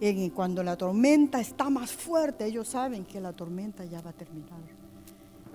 en, 0.00 0.28
cuando 0.30 0.62
la 0.62 0.76
tormenta 0.76 1.40
está 1.40 1.70
más 1.70 1.90
fuerte, 1.90 2.44
ellos 2.44 2.68
saben 2.68 3.04
que 3.04 3.20
la 3.20 3.32
tormenta 3.32 3.84
ya 3.84 4.02
va 4.02 4.10
a 4.10 4.14
terminar. 4.14 4.60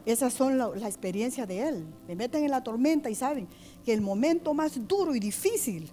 Esas 0.05 0.33
son 0.33 0.57
la, 0.57 0.69
la 0.69 0.87
experiencia 0.87 1.45
de 1.45 1.69
él. 1.69 1.85
Se 2.07 2.15
meten 2.15 2.43
en 2.43 2.51
la 2.51 2.63
tormenta 2.63 3.09
y 3.09 3.15
saben 3.15 3.47
que 3.83 3.93
el 3.93 4.01
momento 4.01 4.53
más 4.55 4.87
duro 4.87 5.13
y 5.13 5.19
difícil 5.19 5.91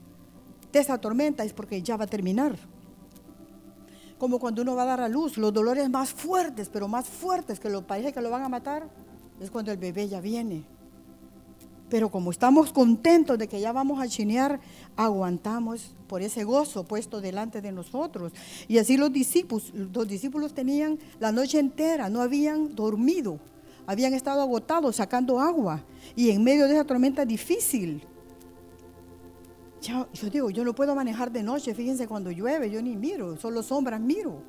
de 0.72 0.79
esa 0.79 0.98
tormenta 0.98 1.44
es 1.44 1.52
porque 1.52 1.83
ya 1.83 1.96
va 1.96 2.05
a 2.05 2.09
terminar. 2.09 2.57
Como 4.18 4.38
cuando 4.38 4.62
uno 4.62 4.74
va 4.74 4.85
a 4.85 4.87
dar 4.87 5.00
a 5.00 5.09
luz, 5.09 5.37
los 5.37 5.52
dolores 5.52 5.90
más 5.90 6.11
fuertes, 6.11 6.68
pero 6.70 6.88
más 6.88 7.07
fuertes 7.07 7.61
que 7.61 7.68
lo 7.68 7.87
parece 7.87 8.12
que 8.12 8.20
lo 8.20 8.31
van 8.31 8.42
a 8.42 8.48
matar, 8.48 8.88
es 9.40 9.50
cuando 9.50 9.72
el 9.72 9.79
bebé 9.79 10.09
ya 10.09 10.20
viene 10.20 10.64
pero 11.88 12.11
como 12.11 12.31
estamos 12.31 12.72
contentos 12.72 13.38
de 13.38 13.48
que 13.48 13.61
ya 13.61 13.72
vamos 13.72 14.00
a 14.00 14.09
chinear, 14.09 14.61
aguantamos 14.96 15.94
por 16.09 16.22
ese 16.22 16.44
gozo 16.44 16.85
puesto 16.85 17.20
delante 17.20 17.61
de 17.61 17.72
nosotros. 17.72 18.33
Y 18.68 18.79
así 18.79 18.96
los 18.96 19.12
discípulos, 19.12 19.72
los 19.74 20.09
discípulos 20.09 20.52
tenían 20.52 20.98
la 21.20 21.33
noche 21.33 21.59
entera, 21.59 22.09
no 22.09 22.22
habían 22.22 22.74
dormido, 22.74 23.38
habían 23.87 24.14
estado 24.14 24.42
agotados 24.42 24.96
sacando 24.96 25.38
agua 25.38 25.85
y 26.16 26.31
en 26.31 26.42
medio 26.42 26.66
de 26.66 26.74
esa 26.74 26.85
tormenta 26.85 27.24
difícil. 27.24 28.02
Yo 30.12 30.31
digo, 30.31 30.51
yo 30.51 30.64
no 30.64 30.75
puedo 30.75 30.94
manejar 30.94 31.31
de 31.31 31.42
noche, 31.42 31.75
fíjense 31.75 32.07
cuando 32.07 32.31
llueve, 32.31 32.70
yo 32.70 32.81
ni 32.83 32.96
miro, 32.96 33.37
solo 33.37 33.62
sombras 33.62 34.01
miro. 34.01 34.40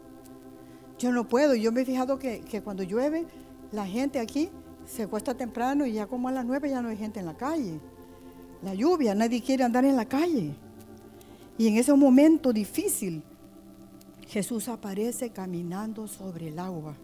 Yo 0.98 1.12
no 1.12 1.28
puedo, 1.28 1.54
yo 1.54 1.72
me 1.72 1.82
he 1.82 1.86
fijado 1.86 2.18
que, 2.18 2.42
que 2.42 2.62
cuando 2.62 2.84
llueve, 2.84 3.28
la 3.72 3.86
gente 3.86 4.20
aquí 4.20 4.50
se 4.86 5.04
acuesta 5.04 5.36
temprano 5.36 5.86
y 5.86 5.94
ya 5.94 6.08
como 6.08 6.30
a 6.30 6.32
las 6.32 6.46
nueve 6.46 6.70
ya 6.70 6.82
no 6.82 6.90
hay 6.90 6.98
gente 6.98 7.20
en 7.20 7.26
la 7.26 7.36
calle. 7.36 7.80
La 8.64 8.74
lluvia, 8.74 9.14
nadie 9.14 9.42
quiere 9.42 9.64
andar 9.64 9.86
en 9.86 9.96
la 9.96 10.06
calle. 10.06 10.56
Y 11.58 11.68
en 11.68 11.78
ese 11.78 11.94
momento 11.94 12.54
difícil, 12.54 13.24
Jesús 14.28 14.68
aparece 14.68 15.30
caminando 15.30 16.08
sobre 16.08 16.50
el 16.50 16.60
agua, 16.60 16.96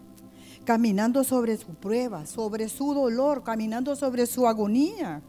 caminando 0.64 1.24
sobre 1.24 1.56
su 1.56 1.74
prueba, 1.74 2.26
sobre 2.26 2.68
su 2.68 2.94
dolor, 2.94 3.42
caminando 3.42 3.96
sobre 3.96 4.26
su 4.26 4.46
agonía. 4.46 5.22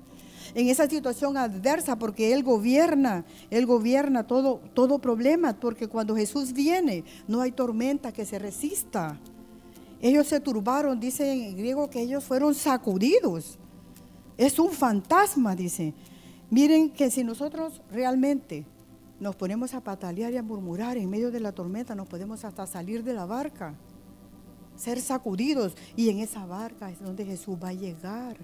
En 0.55 0.69
esa 0.69 0.89
situación 0.89 1.35
adversa, 1.35 1.97
porque 1.97 2.31
Él 2.31 2.41
gobierna, 2.41 3.25
Él 3.49 3.65
gobierna 3.65 4.25
todo, 4.25 4.61
todo 4.73 4.99
problema, 4.99 5.53
porque 5.53 5.89
cuando 5.89 6.15
Jesús 6.15 6.53
viene, 6.53 7.03
no 7.27 7.41
hay 7.41 7.51
tormenta 7.51 8.13
que 8.13 8.25
se 8.25 8.39
resista. 8.39 9.19
Ellos 10.01 10.27
se 10.27 10.39
turbaron, 10.39 10.97
dice 10.97 11.29
en 11.29 11.57
griego 11.57 11.89
que 11.89 12.01
ellos 12.01 12.23
fueron 12.23 12.55
sacudidos. 12.55 13.59
Es 14.37 14.57
un 14.57 14.71
fantasma, 14.71 15.57
dice. 15.57 15.93
Miren 16.49 16.89
que 16.89 17.11
si 17.11 17.25
nosotros 17.25 17.81
realmente 17.91 18.65
nos 19.19 19.35
ponemos 19.35 19.73
a 19.73 19.81
patalear 19.81 20.31
y 20.31 20.37
a 20.37 20.43
murmurar 20.43 20.95
en 20.95 21.09
medio 21.09 21.31
de 21.31 21.41
la 21.41 21.51
tormenta, 21.51 21.95
nos 21.95 22.07
podemos 22.07 22.45
hasta 22.45 22.65
salir 22.65 23.03
de 23.03 23.13
la 23.13 23.25
barca, 23.25 23.75
ser 24.77 25.01
sacudidos. 25.01 25.75
Y 25.97 26.09
en 26.09 26.19
esa 26.19 26.45
barca 26.45 26.89
es 26.89 27.01
donde 27.01 27.25
Jesús 27.25 27.57
va 27.61 27.69
a 27.69 27.73
llegar. 27.73 28.37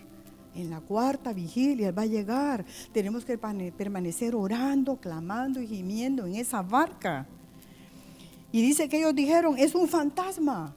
En 0.53 0.69
la 0.69 0.81
cuarta 0.81 1.33
vigilia 1.33 1.91
va 1.91 2.01
a 2.01 2.07
llegar. 2.07 2.65
Tenemos 2.91 3.23
que 3.23 3.37
permanecer 3.37 4.35
orando, 4.35 4.97
clamando 4.97 5.61
y 5.61 5.67
gimiendo 5.67 6.25
en 6.25 6.35
esa 6.35 6.61
barca. 6.61 7.25
Y 8.51 8.61
dice 8.61 8.89
que 8.89 8.97
ellos 8.97 9.15
dijeron, 9.15 9.57
es 9.57 9.75
un 9.75 9.87
fantasma. 9.87 10.73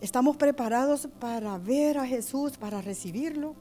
¿Estamos 0.00 0.36
preparados 0.36 1.08
para 1.18 1.58
ver 1.58 1.98
a 1.98 2.06
Jesús, 2.06 2.56
para 2.56 2.80
recibirlo? 2.80 3.54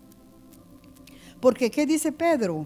Porque 1.40 1.72
¿qué 1.72 1.86
dice 1.86 2.12
Pedro? 2.12 2.66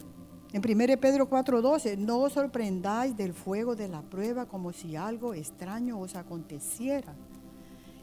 En 0.52 0.62
1 0.62 0.98
Pedro 1.00 1.30
4:12, 1.30 1.98
no 1.98 2.20
os 2.20 2.34
sorprendáis 2.34 3.16
del 3.16 3.34
fuego 3.34 3.76
de 3.76 3.88
la 3.88 4.02
prueba 4.02 4.46
como 4.46 4.74
si 4.74 4.96
algo 4.96 5.34
extraño 5.34 6.00
os 6.00 6.16
aconteciera. 6.16 7.14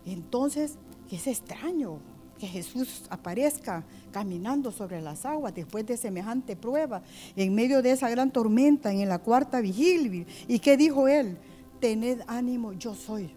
Entonces, 0.07 0.79
¿qué 1.09 1.17
es 1.17 1.27
extraño? 1.27 1.99
Que 2.45 2.51
Jesús 2.51 3.05
aparezca 3.09 3.85
caminando 4.13 4.71
sobre 4.71 5.01
las 5.01 5.25
aguas 5.25 5.55
después 5.55 5.87
de 5.87 5.97
semejante 5.97 6.57
prueba, 6.57 7.03
en 7.35 7.55
medio 7.55 7.81
de 7.81 7.93
esa 7.93 8.11
gran 8.11 8.31
tormenta, 8.31 8.93
en 8.93 9.09
la 9.09 9.19
cuarta 9.19 9.63
vigilia. 9.63 10.27
¿Y 10.47 10.59
qué 10.59 10.77
dijo 10.77 11.09
él? 11.09 11.39
Tened 11.81 12.21
ánimo, 12.27 12.75
yo 12.75 12.95
soy 12.95 13.31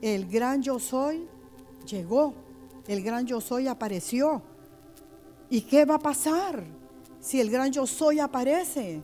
el 0.00 0.26
gran 0.26 0.62
yo 0.62 0.78
soy 0.78 1.26
llegó, 1.86 2.34
el 2.86 3.02
gran 3.02 3.26
yo 3.26 3.40
soy 3.40 3.68
apareció. 3.68 4.42
¿Y 5.48 5.62
qué 5.62 5.84
va 5.84 5.96
a 5.96 5.98
pasar 5.98 6.64
si 7.20 7.40
el 7.40 7.50
gran 7.50 7.72
yo 7.72 7.86
soy 7.86 8.20
aparece? 8.20 9.02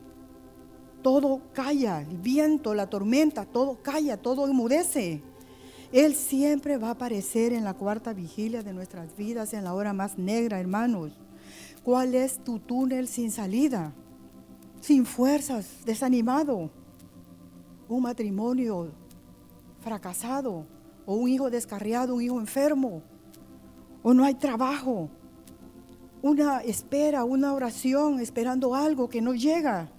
Todo 1.03 1.41
calla, 1.53 2.01
el 2.01 2.17
viento, 2.17 2.73
la 2.73 2.89
tormenta, 2.89 3.45
todo 3.45 3.77
calla, 3.81 4.17
todo 4.17 4.47
enmudece. 4.47 5.21
Él 5.91 6.15
siempre 6.15 6.77
va 6.77 6.89
a 6.89 6.91
aparecer 6.91 7.53
en 7.53 7.63
la 7.63 7.73
cuarta 7.73 8.13
vigilia 8.13 8.61
de 8.61 8.73
nuestras 8.73 9.15
vidas, 9.15 9.53
en 9.53 9.63
la 9.63 9.73
hora 9.73 9.93
más 9.93 10.17
negra, 10.17 10.59
hermanos. 10.59 11.13
¿Cuál 11.83 12.13
es 12.15 12.39
tu 12.39 12.59
túnel 12.59 13.07
sin 13.07 13.31
salida? 13.31 13.93
Sin 14.81 15.05
fuerzas, 15.05 15.85
desanimado. 15.85 16.69
Un 17.87 18.01
matrimonio 18.01 18.91
fracasado 19.79 20.65
o 21.05 21.15
un 21.15 21.29
hijo 21.29 21.49
descarriado, 21.49 22.15
un 22.15 22.21
hijo 22.21 22.39
enfermo, 22.39 23.01
o 24.03 24.13
no 24.13 24.25
hay 24.25 24.35
trabajo, 24.35 25.09
una 26.21 26.59
espera, 26.59 27.23
una 27.23 27.53
oración, 27.53 28.19
esperando 28.19 28.75
algo 28.75 29.07
que 29.07 29.21
no 29.21 29.33
llega. 29.33 29.89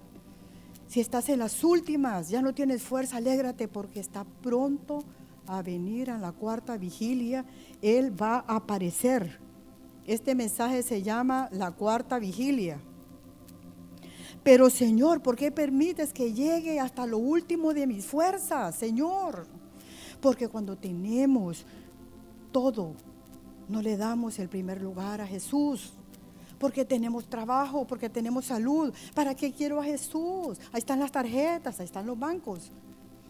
Si 0.87 0.99
estás 0.99 1.29
en 1.29 1.39
las 1.39 1.63
últimas, 1.63 2.29
ya 2.29 2.43
no 2.43 2.53
tienes 2.53 2.83
fuerza, 2.83 3.17
alégrate 3.17 3.67
porque 3.67 3.99
está 3.99 4.23
pronto 4.23 5.03
a 5.49 5.61
venir 5.61 6.11
a 6.11 6.17
la 6.17 6.31
cuarta 6.31 6.77
vigilia. 6.77 7.45
Él 7.81 8.19
va 8.19 8.45
a 8.47 8.57
aparecer. 8.57 9.39
Este 10.05 10.35
mensaje 10.35 10.83
se 10.83 11.01
llama 11.01 11.49
la 11.51 11.71
cuarta 11.71 12.19
vigilia. 12.19 12.79
Pero 14.43 14.69
Señor, 14.69 15.21
¿por 15.21 15.35
qué 15.35 15.51
permites 15.51 16.13
que 16.13 16.33
llegue 16.33 16.79
hasta 16.79 17.05
lo 17.05 17.17
último 17.17 17.73
de 17.73 17.85
mis 17.85 18.05
fuerzas, 18.05 18.75
Señor? 18.75 19.47
Porque 20.21 20.47
cuando 20.47 20.75
tenemos 20.75 21.65
todo, 22.51 22.93
no 23.67 23.81
le 23.81 23.97
damos 23.97 24.39
el 24.39 24.49
primer 24.49 24.81
lugar 24.81 25.21
a 25.21 25.27
Jesús. 25.27 25.93
Porque 26.57 26.83
tenemos 26.83 27.29
trabajo, 27.29 27.85
porque 27.85 28.09
tenemos 28.09 28.45
salud. 28.45 28.93
¿Para 29.13 29.33
qué 29.33 29.51
quiero 29.51 29.79
a 29.79 29.83
Jesús? 29.83 30.59
Ahí 30.71 30.79
están 30.79 30.99
las 30.99 31.11
tarjetas, 31.11 31.79
ahí 31.79 31.85
están 31.85 32.05
los 32.05 32.19
bancos. 32.19 32.71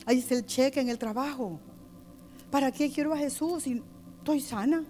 Ahí 0.05 0.20
está 0.20 0.36
el 0.36 0.45
cheque 0.45 0.80
en 0.80 0.89
el 0.89 0.97
trabajo. 0.97 1.59
¿Para 2.51 2.71
qué 2.71 2.89
quiero 2.91 3.13
a 3.13 3.17
Jesús 3.17 3.63
si 3.63 3.83
estoy 4.17 4.41
sana? 4.41 4.83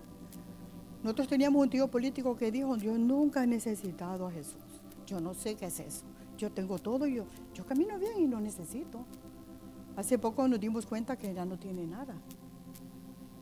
Nosotros 1.03 1.28
teníamos 1.28 1.62
un 1.62 1.70
tío 1.70 1.88
político 1.88 2.36
que 2.36 2.51
dijo, 2.51 2.76
yo 2.78 2.97
nunca 2.97 3.43
he 3.43 3.47
necesitado 3.47 4.28
a 4.28 4.32
Jesús. 4.32 4.55
Yo 5.05 5.20
no 5.20 5.34
sé 5.34 5.55
qué 5.55 5.66
es 5.66 5.80
eso. 5.80 6.03
Yo 6.38 6.51
tengo 6.51 6.80
todo, 6.80 7.05
yo, 7.07 7.26
yo 7.53 7.66
camino 7.66 7.97
bien 7.97 8.14
y 8.20 8.28
no 8.28 8.39
necesito. 8.39 8.99
Hace 9.97 10.18
poco 10.18 10.47
nos 10.47 10.60
dimos 10.60 10.86
cuenta 10.86 11.18
que 11.18 11.34
ya 11.34 11.45
no 11.45 11.57
tiene 11.57 11.86
nada. 11.86 12.16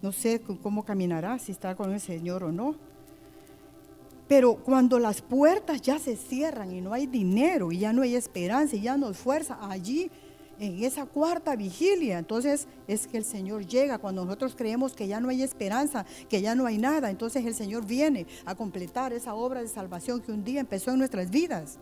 No 0.01 0.11
sé 0.11 0.41
cómo 0.41 0.83
caminará, 0.83 1.37
si 1.39 1.51
está 1.51 1.75
con 1.75 1.91
el 1.91 1.99
Señor 1.99 2.43
o 2.43 2.51
no. 2.51 2.75
Pero 4.27 4.55
cuando 4.55 4.99
las 4.99 5.21
puertas 5.21 5.81
ya 5.81 5.99
se 5.99 6.15
cierran 6.15 6.71
y 6.71 6.81
no 6.81 6.93
hay 6.93 7.07
dinero 7.07 7.71
y 7.71 7.79
ya 7.79 7.93
no 7.93 8.01
hay 8.01 8.15
esperanza 8.15 8.75
y 8.75 8.81
ya 8.81 8.97
no 8.97 9.07
hay 9.07 9.13
fuerza, 9.13 9.57
allí 9.69 10.11
en 10.59 10.83
esa 10.83 11.05
cuarta 11.05 11.55
vigilia, 11.55 12.17
entonces 12.17 12.67
es 12.87 13.07
que 13.07 13.17
el 13.17 13.25
Señor 13.25 13.65
llega 13.65 13.97
cuando 13.97 14.25
nosotros 14.25 14.55
creemos 14.55 14.93
que 14.93 15.07
ya 15.07 15.19
no 15.19 15.29
hay 15.29 15.43
esperanza, 15.43 16.05
que 16.29 16.41
ya 16.41 16.55
no 16.55 16.65
hay 16.65 16.77
nada, 16.77 17.09
entonces 17.09 17.45
el 17.45 17.53
Señor 17.53 17.85
viene 17.85 18.25
a 18.45 18.55
completar 18.55 19.13
esa 19.13 19.33
obra 19.33 19.61
de 19.61 19.67
salvación 19.67 20.21
que 20.21 20.31
un 20.31 20.43
día 20.43 20.59
empezó 20.59 20.91
en 20.91 20.99
nuestras 20.99 21.29
vidas. 21.29 21.77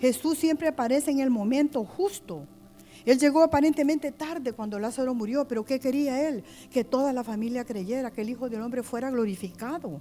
Jesús 0.00 0.36
siempre 0.38 0.68
aparece 0.68 1.10
en 1.10 1.20
el 1.20 1.30
momento 1.30 1.84
justo. 1.84 2.44
Él 3.04 3.18
llegó 3.18 3.42
aparentemente 3.42 4.12
tarde 4.12 4.52
cuando 4.52 4.78
Lázaro 4.78 5.14
murió, 5.14 5.46
pero 5.46 5.64
¿qué 5.64 5.80
quería 5.80 6.28
él? 6.28 6.44
Que 6.70 6.84
toda 6.84 7.12
la 7.12 7.24
familia 7.24 7.64
creyera, 7.64 8.10
que 8.10 8.22
el 8.22 8.30
Hijo 8.30 8.48
del 8.48 8.62
Hombre 8.62 8.82
fuera 8.82 9.10
glorificado. 9.10 10.00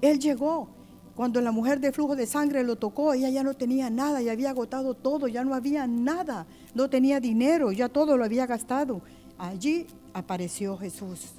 Él 0.00 0.18
llegó 0.18 0.68
cuando 1.16 1.40
la 1.40 1.50
mujer 1.50 1.80
de 1.80 1.92
flujo 1.92 2.14
de 2.14 2.26
sangre 2.26 2.62
lo 2.62 2.76
tocó, 2.76 3.14
ella 3.14 3.30
ya 3.30 3.42
no 3.42 3.54
tenía 3.54 3.88
nada, 3.88 4.20
ya 4.20 4.32
había 4.32 4.50
agotado 4.50 4.92
todo, 4.92 5.28
ya 5.28 5.44
no 5.44 5.54
había 5.54 5.86
nada, 5.86 6.46
no 6.74 6.90
tenía 6.90 7.20
dinero, 7.20 7.72
ya 7.72 7.88
todo 7.88 8.18
lo 8.18 8.24
había 8.24 8.46
gastado. 8.46 9.00
Allí 9.38 9.86
apareció 10.12 10.76
Jesús 10.76 11.32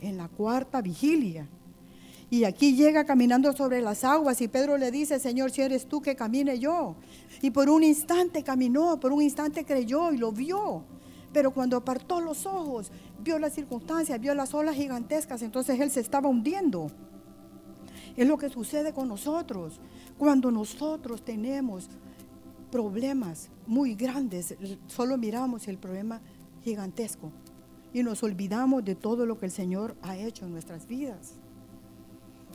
en 0.00 0.16
la 0.16 0.28
cuarta 0.28 0.80
vigilia. 0.80 1.48
Y 2.30 2.44
aquí 2.44 2.76
llega 2.76 3.04
caminando 3.04 3.52
sobre 3.54 3.80
las 3.80 4.04
aguas 4.04 4.40
y 4.40 4.46
Pedro 4.46 4.78
le 4.78 4.92
dice, 4.92 5.18
Señor, 5.18 5.50
si 5.50 5.62
eres 5.62 5.86
tú 5.86 6.00
que 6.00 6.14
camine 6.14 6.60
yo. 6.60 6.94
Y 7.42 7.50
por 7.50 7.68
un 7.68 7.82
instante 7.82 8.44
caminó, 8.44 9.00
por 9.00 9.12
un 9.12 9.22
instante 9.22 9.64
creyó 9.64 10.12
y 10.12 10.18
lo 10.18 10.30
vio. 10.30 10.84
Pero 11.32 11.50
cuando 11.50 11.76
apartó 11.76 12.20
los 12.20 12.46
ojos, 12.46 12.92
vio 13.24 13.40
las 13.40 13.52
circunstancias, 13.52 14.20
vio 14.20 14.32
las 14.34 14.54
olas 14.54 14.76
gigantescas, 14.76 15.42
entonces 15.42 15.80
él 15.80 15.90
se 15.90 16.00
estaba 16.00 16.28
hundiendo. 16.28 16.92
Es 18.18 18.26
lo 18.26 18.36
que 18.36 18.50
sucede 18.50 18.92
con 18.92 19.06
nosotros. 19.06 19.78
Cuando 20.18 20.50
nosotros 20.50 21.24
tenemos 21.24 21.88
problemas 22.68 23.48
muy 23.64 23.94
grandes, 23.94 24.56
solo 24.88 25.16
miramos 25.16 25.68
el 25.68 25.78
problema 25.78 26.20
gigantesco 26.64 27.30
y 27.94 28.02
nos 28.02 28.24
olvidamos 28.24 28.84
de 28.84 28.96
todo 28.96 29.24
lo 29.24 29.38
que 29.38 29.46
el 29.46 29.52
Señor 29.52 29.94
ha 30.02 30.16
hecho 30.16 30.46
en 30.46 30.50
nuestras 30.50 30.88
vidas. 30.88 31.34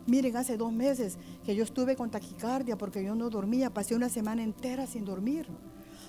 Miren, 0.05 0.35
hace 0.35 0.57
dos 0.57 0.73
meses 0.73 1.17
que 1.45 1.55
yo 1.55 1.63
estuve 1.63 1.95
con 1.95 2.11
taquicardia 2.11 2.77
porque 2.77 3.01
yo 3.01 3.15
no 3.15 3.29
dormía, 3.29 3.73
pasé 3.73 3.95
una 3.95 4.09
semana 4.09 4.43
entera 4.43 4.85
sin 4.85 5.05
dormir. 5.05 5.47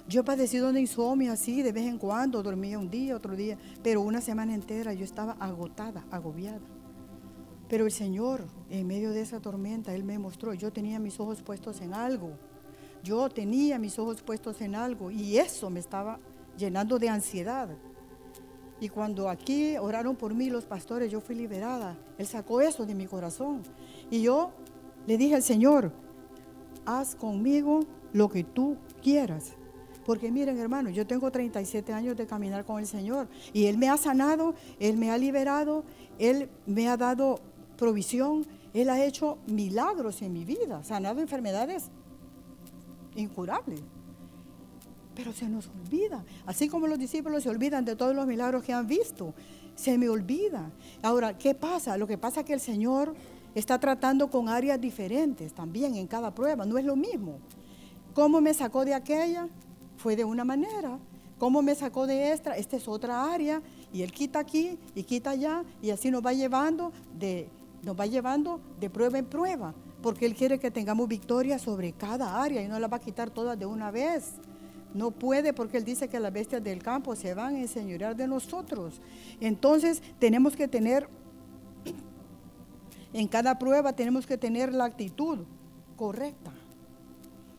Yo 0.08 0.22
he 0.22 0.24
padecido 0.24 0.72
de 0.72 0.80
insomnio 0.80 1.32
así, 1.32 1.62
de 1.62 1.70
vez 1.70 1.86
en 1.86 1.98
cuando, 1.98 2.42
dormía 2.42 2.76
un 2.76 2.90
día, 2.90 3.14
otro 3.14 3.36
día, 3.36 3.56
pero 3.84 4.00
una 4.00 4.20
semana 4.20 4.52
entera 4.52 4.92
yo 4.94 5.04
estaba 5.04 5.36
agotada, 5.38 6.04
agobiada. 6.10 6.73
Pero 7.68 7.86
el 7.86 7.92
Señor, 7.92 8.44
en 8.70 8.86
medio 8.86 9.12
de 9.12 9.22
esa 9.22 9.40
tormenta, 9.40 9.94
Él 9.94 10.04
me 10.04 10.18
mostró, 10.18 10.54
yo 10.54 10.72
tenía 10.72 10.98
mis 10.98 11.18
ojos 11.18 11.42
puestos 11.42 11.80
en 11.80 11.94
algo. 11.94 12.32
Yo 13.02 13.28
tenía 13.28 13.78
mis 13.78 13.98
ojos 13.98 14.22
puestos 14.22 14.60
en 14.60 14.74
algo 14.74 15.10
y 15.10 15.38
eso 15.38 15.68
me 15.70 15.80
estaba 15.80 16.18
llenando 16.56 16.98
de 16.98 17.08
ansiedad. 17.08 17.68
Y 18.80 18.88
cuando 18.88 19.28
aquí 19.28 19.76
oraron 19.76 20.16
por 20.16 20.34
mí 20.34 20.50
los 20.50 20.64
pastores, 20.64 21.10
yo 21.10 21.20
fui 21.20 21.34
liberada. 21.34 21.96
Él 22.18 22.26
sacó 22.26 22.60
eso 22.60 22.86
de 22.86 22.94
mi 22.94 23.06
corazón. 23.06 23.62
Y 24.10 24.22
yo 24.22 24.52
le 25.06 25.16
dije 25.16 25.34
al 25.34 25.42
Señor, 25.42 25.92
haz 26.84 27.14
conmigo 27.14 27.80
lo 28.12 28.28
que 28.28 28.44
tú 28.44 28.76
quieras. 29.02 29.52
Porque 30.04 30.30
miren 30.30 30.58
hermanos, 30.58 30.94
yo 30.94 31.06
tengo 31.06 31.30
37 31.30 31.92
años 31.92 32.16
de 32.16 32.26
caminar 32.26 32.64
con 32.64 32.78
el 32.78 32.86
Señor 32.86 33.26
y 33.52 33.66
Él 33.66 33.78
me 33.78 33.88
ha 33.88 33.96
sanado, 33.96 34.54
Él 34.78 34.96
me 34.98 35.10
ha 35.10 35.16
liberado, 35.16 35.84
Él 36.18 36.50
me 36.66 36.88
ha 36.88 36.96
dado 36.96 37.40
provisión. 37.76 38.46
Él 38.72 38.90
ha 38.90 39.04
hecho 39.04 39.38
milagros 39.46 40.22
en 40.22 40.32
mi 40.32 40.44
vida, 40.44 40.82
sanado 40.84 41.20
enfermedades 41.20 41.90
incurables. 43.16 43.80
Pero 45.14 45.32
se 45.32 45.48
nos 45.48 45.68
olvida, 45.68 46.24
así 46.44 46.68
como 46.68 46.88
los 46.88 46.98
discípulos 46.98 47.44
se 47.44 47.48
olvidan 47.48 47.84
de 47.84 47.94
todos 47.94 48.16
los 48.16 48.26
milagros 48.26 48.64
que 48.64 48.72
han 48.72 48.86
visto, 48.86 49.32
se 49.76 49.96
me 49.96 50.08
olvida. 50.08 50.70
Ahora, 51.02 51.38
¿qué 51.38 51.54
pasa? 51.54 51.96
Lo 51.96 52.06
que 52.06 52.18
pasa 52.18 52.40
es 52.40 52.46
que 52.46 52.54
el 52.54 52.60
Señor 52.60 53.14
está 53.54 53.78
tratando 53.78 54.28
con 54.28 54.48
áreas 54.48 54.80
diferentes 54.80 55.52
también 55.52 55.94
en 55.94 56.08
cada 56.08 56.34
prueba, 56.34 56.66
no 56.66 56.78
es 56.78 56.84
lo 56.84 56.96
mismo. 56.96 57.38
¿Cómo 58.12 58.40
me 58.40 58.54
sacó 58.54 58.84
de 58.84 58.94
aquella? 58.94 59.48
Fue 59.96 60.16
de 60.16 60.24
una 60.24 60.44
manera. 60.44 60.98
¿Cómo 61.38 61.62
me 61.62 61.74
sacó 61.74 62.06
de 62.06 62.32
esta? 62.32 62.56
Esta 62.56 62.76
es 62.76 62.86
otra 62.86 63.32
área. 63.32 63.60
Y 63.92 64.02
Él 64.02 64.12
quita 64.12 64.38
aquí 64.38 64.78
y 64.94 65.02
quita 65.02 65.30
allá 65.30 65.64
y 65.82 65.90
así 65.90 66.10
nos 66.10 66.24
va 66.24 66.32
llevando 66.32 66.92
de 67.18 67.48
nos 67.84 67.98
va 67.98 68.06
llevando 68.06 68.60
de 68.80 68.90
prueba 68.90 69.18
en 69.18 69.26
prueba, 69.26 69.74
porque 70.02 70.26
Él 70.26 70.34
quiere 70.34 70.58
que 70.58 70.70
tengamos 70.70 71.08
victoria 71.08 71.58
sobre 71.58 71.92
cada 71.92 72.42
área 72.42 72.62
y 72.62 72.68
no 72.68 72.78
la 72.78 72.88
va 72.88 72.98
a 72.98 73.00
quitar 73.00 73.30
todas 73.30 73.58
de 73.58 73.66
una 73.66 73.90
vez. 73.90 74.32
No 74.92 75.10
puede 75.10 75.52
porque 75.52 75.76
Él 75.76 75.84
dice 75.84 76.08
que 76.08 76.20
las 76.20 76.32
bestias 76.32 76.62
del 76.62 76.82
campo 76.82 77.16
se 77.16 77.34
van 77.34 77.56
a 77.56 77.60
enseñorear 77.60 78.14
de 78.14 78.28
nosotros. 78.28 79.00
Entonces 79.40 80.02
tenemos 80.18 80.54
que 80.54 80.68
tener, 80.68 81.08
en 83.12 83.28
cada 83.28 83.58
prueba 83.58 83.92
tenemos 83.92 84.26
que 84.26 84.38
tener 84.38 84.72
la 84.72 84.84
actitud 84.84 85.40
correcta. 85.96 86.52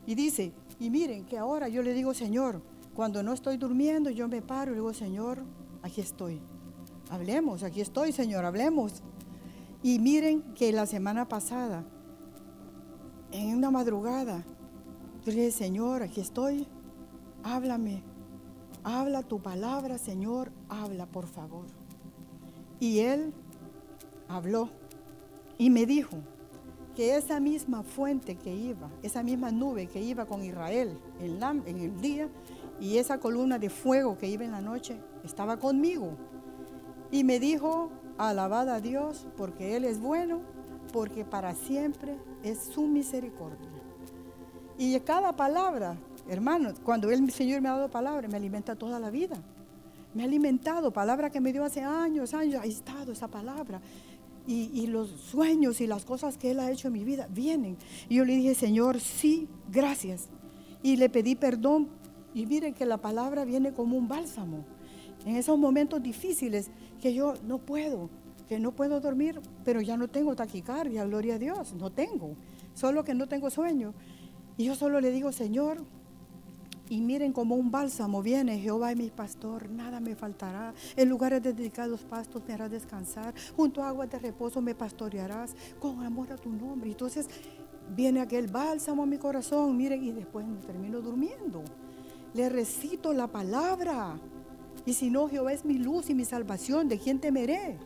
Y 0.08 0.16
dice, 0.16 0.54
y 0.80 0.90
miren 0.90 1.26
que 1.26 1.38
ahora 1.38 1.68
yo 1.68 1.82
le 1.84 1.94
digo, 1.94 2.14
Señor, 2.14 2.62
cuando 2.96 3.24
no 3.24 3.34
estoy 3.34 3.58
durmiendo, 3.58 4.10
yo 4.10 4.28
me 4.28 4.42
paro 4.42 4.72
y 4.72 4.76
digo, 4.76 4.94
Señor, 4.94 5.40
aquí 5.82 6.00
estoy. 6.00 6.40
Hablemos, 7.10 7.64
aquí 7.64 7.82
estoy, 7.82 8.12
Señor, 8.12 8.46
hablemos. 8.46 9.04
Y 9.86 10.00
miren 10.00 10.42
que 10.56 10.72
la 10.72 10.88
semana 10.88 11.28
pasada, 11.28 11.84
en 13.32 13.56
una 13.56 13.70
madrugada, 13.70 14.44
dije, 15.24 15.52
Señor, 15.52 16.02
aquí 16.02 16.22
estoy, 16.22 16.66
háblame, 17.44 18.02
habla 18.84 19.22
tu 19.22 19.40
palabra, 19.44 20.00
Señor, 20.00 20.52
habla, 20.70 21.06
por 21.06 21.28
favor. 21.28 21.68
Y 22.80 23.02
él 23.02 23.32
habló 24.28 24.70
y 25.60 25.70
me 25.70 25.86
dijo 25.86 26.18
que 26.96 27.16
esa 27.16 27.40
misma 27.40 27.84
fuente 27.84 28.38
que 28.38 28.56
iba, 28.56 28.90
esa 29.04 29.22
misma 29.22 29.52
nube 29.52 29.86
que 29.86 30.02
iba 30.02 30.26
con 30.26 30.44
Israel 30.44 30.98
en 31.20 31.78
el 31.78 32.02
día 32.02 32.28
y 32.82 32.98
esa 32.98 33.20
columna 33.20 33.60
de 33.60 33.70
fuego 33.70 34.18
que 34.18 34.28
iba 34.28 34.46
en 34.46 34.52
la 34.52 34.62
noche, 34.62 34.98
estaba 35.24 35.58
conmigo. 35.58 36.18
Y 37.12 37.24
me 37.24 37.40
dijo, 37.40 37.92
Alabada 38.18 38.76
a 38.76 38.82
Dios 38.82 39.26
porque 39.38 39.76
Él 39.76 39.86
es 39.86 40.00
bueno, 40.00 40.40
porque 40.94 41.26
para 41.26 41.54
siempre 41.56 42.16
es 42.44 42.60
su 42.60 42.88
misericordia. 42.88 43.68
Y 44.78 45.00
cada 45.02 45.36
palabra, 45.36 45.98
hermanos, 46.30 46.76
cuando 46.84 47.10
el 47.12 47.32
Señor 47.32 47.62
me 47.62 47.70
ha 47.70 47.74
dado 47.74 47.90
palabra, 47.90 48.28
me 48.28 48.38
alimenta 48.38 48.76
toda 48.76 49.00
la 49.00 49.10
vida. 49.10 49.38
Me 50.14 50.24
ha 50.24 50.26
alimentado, 50.26 50.92
palabra 50.92 51.30
que 51.30 51.42
me 51.42 51.52
dio 51.52 51.64
hace 51.64 51.82
años, 51.82 52.34
años, 52.34 52.62
ha 52.62 52.66
estado 52.66 53.12
esa 53.12 53.28
palabra. 53.28 53.82
Y, 54.48 54.70
y, 54.74 54.88
los 54.88 55.10
sueños 55.10 55.82
y 55.82 55.88
las 55.88 56.06
cosas 56.06 56.38
que 56.38 56.52
Él 56.52 56.60
ha 56.60 56.72
hecho 56.72 56.88
en 56.88 56.94
mi 56.94 57.04
vida 57.04 57.28
vienen. 57.32 57.78
Y 58.08 58.16
yo 58.16 58.26
le 58.26 58.36
dije, 58.36 58.54
Señor, 58.54 59.00
sí, 59.00 59.48
gracias. 59.72 60.28
Y 60.84 60.98
le 60.98 61.10
pedí 61.10 61.36
perdón. 61.36 61.88
Y 62.34 62.46
miren 62.46 62.74
que 62.74 62.86
la 62.86 62.98
palabra 62.98 63.44
viene 63.44 63.74
como 63.74 63.98
un 63.98 64.08
bálsamo. 64.08 64.64
En 65.26 65.36
esos 65.36 65.58
momentos 65.58 66.04
difíciles 66.04 66.70
que 67.02 67.14
yo 67.14 67.36
no 67.44 67.58
puedo, 67.60 68.10
que 68.48 68.60
no 68.60 68.72
puedo 68.72 69.00
dormir, 69.00 69.42
pero 69.64 69.82
ya 69.82 69.98
no 69.98 70.08
tengo 70.08 70.36
taquicardia, 70.36 71.06
gloria 71.06 71.36
a 71.36 71.40
Dios, 71.40 71.74
no 71.74 71.90
tengo. 71.90 72.32
solo 72.74 73.04
que 73.04 73.14
no 73.14 73.28
tengo 73.28 73.50
sueño. 73.50 73.94
Y 74.58 74.66
yo 74.66 74.76
solo 74.76 75.00
le 75.00 75.12
digo, 75.12 75.32
Señor, 75.32 75.78
y 76.90 77.02
miren 77.02 77.34
como 77.34 77.56
un 77.56 77.72
bálsamo 77.72 78.22
viene, 78.22 78.60
Jehová 78.60 78.92
es 78.92 78.98
mi 78.98 79.10
pastor, 79.10 79.70
nada 79.70 80.00
me 80.00 80.16
faltará. 80.16 80.74
En 80.96 81.10
lugares 81.10 81.42
dedicados 81.42 82.02
pastos 82.02 82.44
me 82.48 82.54
harás 82.54 82.72
descansar, 82.72 83.34
junto 83.56 83.84
a 83.84 83.90
aguas 83.90 84.10
de 84.10 84.20
reposo 84.20 84.62
me 84.62 84.76
pastorearás, 84.76 85.56
con 85.80 86.04
amor 86.06 86.32
a 86.32 86.38
tu 86.38 86.50
nombre. 86.50 86.92
Entonces 86.92 87.28
viene 87.96 88.20
aquel 88.20 88.48
bálsamo 88.48 89.04
a 89.04 89.06
mi 89.06 89.18
corazón, 89.18 89.76
miren, 89.76 90.04
y 90.04 90.12
después 90.12 90.46
me 90.46 90.58
termino 90.60 91.02
durmiendo. 91.02 91.64
Le 92.34 92.50
recito 92.50 93.14
la 93.14 93.28
palabra. 93.28 94.20
Y 94.86 94.94
si 94.94 95.10
no, 95.10 95.28
Jehová 95.28 95.54
es 95.54 95.66
mi 95.66 95.78
luz 95.78 96.10
y 96.10 96.14
mi 96.14 96.26
salvación, 96.26 96.88
¿de 96.88 97.00
quién 97.00 97.20
temeré? 97.20 97.78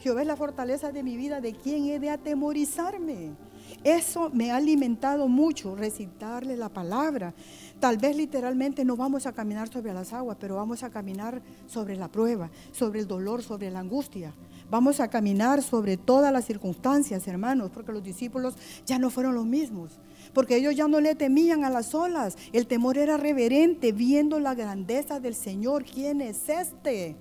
Jehová 0.00 0.20
es 0.20 0.26
la 0.26 0.36
fortaleza 0.36 0.92
de 0.92 1.02
mi 1.02 1.16
vida, 1.16 1.40
¿de 1.40 1.54
quién 1.54 1.86
he 1.86 1.98
de 1.98 2.10
atemorizarme? 2.10 3.34
Eso 3.82 4.30
me 4.32 4.50
ha 4.50 4.56
alimentado 4.56 5.28
mucho, 5.28 5.74
recitarle 5.74 6.56
la 6.56 6.68
palabra. 6.68 7.34
Tal 7.80 7.98
vez 7.98 8.16
literalmente 8.16 8.84
no 8.84 8.96
vamos 8.96 9.26
a 9.26 9.32
caminar 9.32 9.68
sobre 9.68 9.92
las 9.92 10.12
aguas, 10.12 10.36
pero 10.40 10.56
vamos 10.56 10.82
a 10.82 10.90
caminar 10.90 11.42
sobre 11.66 11.96
la 11.96 12.08
prueba, 12.08 12.50
sobre 12.72 13.00
el 13.00 13.06
dolor, 13.06 13.42
sobre 13.42 13.70
la 13.70 13.80
angustia. 13.80 14.34
Vamos 14.70 15.00
a 15.00 15.08
caminar 15.08 15.62
sobre 15.62 15.96
todas 15.96 16.32
las 16.32 16.44
circunstancias, 16.44 17.26
hermanos, 17.28 17.70
porque 17.72 17.92
los 17.92 18.02
discípulos 18.02 18.54
ya 18.84 18.98
no 18.98 19.10
fueron 19.10 19.34
los 19.34 19.46
mismos, 19.46 19.98
porque 20.36 20.58
ellos 20.58 20.76
ya 20.76 20.86
no 20.86 21.00
le 21.00 21.14
temían 21.14 21.64
a 21.64 21.70
las 21.70 21.94
olas. 21.94 22.36
El 22.52 22.66
temor 22.66 22.98
era 22.98 23.16
reverente, 23.16 23.92
viendo 23.92 24.38
la 24.38 24.54
grandeza 24.54 25.18
del 25.18 25.34
Señor. 25.34 25.86
¿Quién 25.86 26.20
es 26.20 26.50
este? 26.50 27.16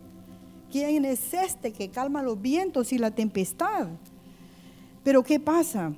¿Quién 0.70 1.05
es 1.05 1.34
este 1.34 1.72
que 1.72 1.88
calma 1.88 2.22
los 2.22 2.41
vientos 2.41 2.91
y 2.91 2.97
la 2.97 3.11
tempestad? 3.11 3.88
Pero 5.01 5.24
¿qué 5.24 5.39
pasa? 5.39 5.93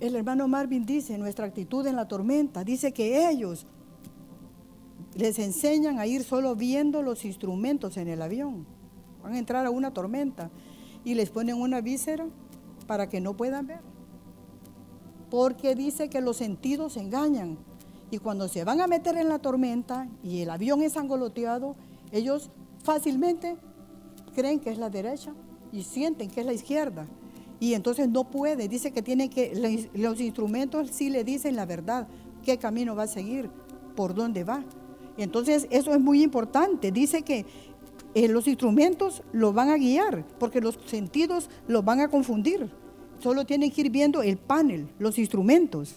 El 0.00 0.16
hermano 0.16 0.46
Marvin 0.48 0.84
dice, 0.84 1.16
nuestra 1.16 1.46
actitud 1.46 1.86
en 1.86 1.96
la 1.96 2.08
tormenta, 2.08 2.62
dice 2.62 2.92
que 2.92 3.26
ellos 3.30 3.64
les 5.14 5.38
enseñan 5.38 5.98
a 5.98 6.06
ir 6.06 6.24
solo 6.24 6.54
viendo 6.56 7.00
los 7.00 7.24
instrumentos 7.24 7.96
en 7.96 8.08
el 8.08 8.20
avión. 8.20 8.66
Van 9.22 9.32
a 9.32 9.38
entrar 9.38 9.64
a 9.64 9.70
una 9.70 9.94
tormenta 9.94 10.50
y 11.06 11.14
les 11.14 11.30
ponen 11.30 11.58
una 11.58 11.80
víscera 11.80 12.26
para 12.86 13.08
que 13.08 13.22
no 13.22 13.32
puedan 13.34 13.66
ver. 13.66 13.93
Porque 15.34 15.74
dice 15.74 16.08
que 16.08 16.20
los 16.20 16.36
sentidos 16.36 16.96
engañan. 16.96 17.58
Y 18.12 18.18
cuando 18.18 18.46
se 18.46 18.62
van 18.62 18.80
a 18.80 18.86
meter 18.86 19.16
en 19.16 19.28
la 19.28 19.40
tormenta 19.40 20.06
y 20.22 20.42
el 20.42 20.50
avión 20.50 20.80
es 20.80 20.96
angoloteado, 20.96 21.74
ellos 22.12 22.52
fácilmente 22.84 23.56
creen 24.36 24.60
que 24.60 24.70
es 24.70 24.78
la 24.78 24.90
derecha 24.90 25.34
y 25.72 25.82
sienten 25.82 26.30
que 26.30 26.42
es 26.42 26.46
la 26.46 26.52
izquierda. 26.52 27.08
Y 27.58 27.74
entonces 27.74 28.08
no 28.08 28.30
puede, 28.30 28.68
dice 28.68 28.92
que 28.92 29.02
tiene 29.02 29.28
que, 29.28 29.88
los 29.94 30.20
instrumentos 30.20 30.90
sí 30.92 31.10
le 31.10 31.24
dicen 31.24 31.56
la 31.56 31.66
verdad, 31.66 32.06
qué 32.44 32.56
camino 32.56 32.94
va 32.94 33.02
a 33.02 33.08
seguir, 33.08 33.50
por 33.96 34.14
dónde 34.14 34.44
va. 34.44 34.62
Entonces 35.16 35.66
eso 35.70 35.92
es 35.94 36.00
muy 36.00 36.22
importante, 36.22 36.92
dice 36.92 37.22
que 37.22 37.44
eh, 38.14 38.28
los 38.28 38.46
instrumentos 38.46 39.24
lo 39.32 39.52
van 39.52 39.70
a 39.70 39.78
guiar, 39.78 40.24
porque 40.38 40.60
los 40.60 40.78
sentidos 40.86 41.50
los 41.66 41.84
van 41.84 42.02
a 42.02 42.08
confundir. 42.08 42.70
Solo 43.24 43.46
tienen 43.46 43.70
que 43.70 43.80
ir 43.80 43.90
viendo 43.90 44.22
el 44.22 44.36
panel, 44.36 44.86
los 44.98 45.18
instrumentos. 45.18 45.94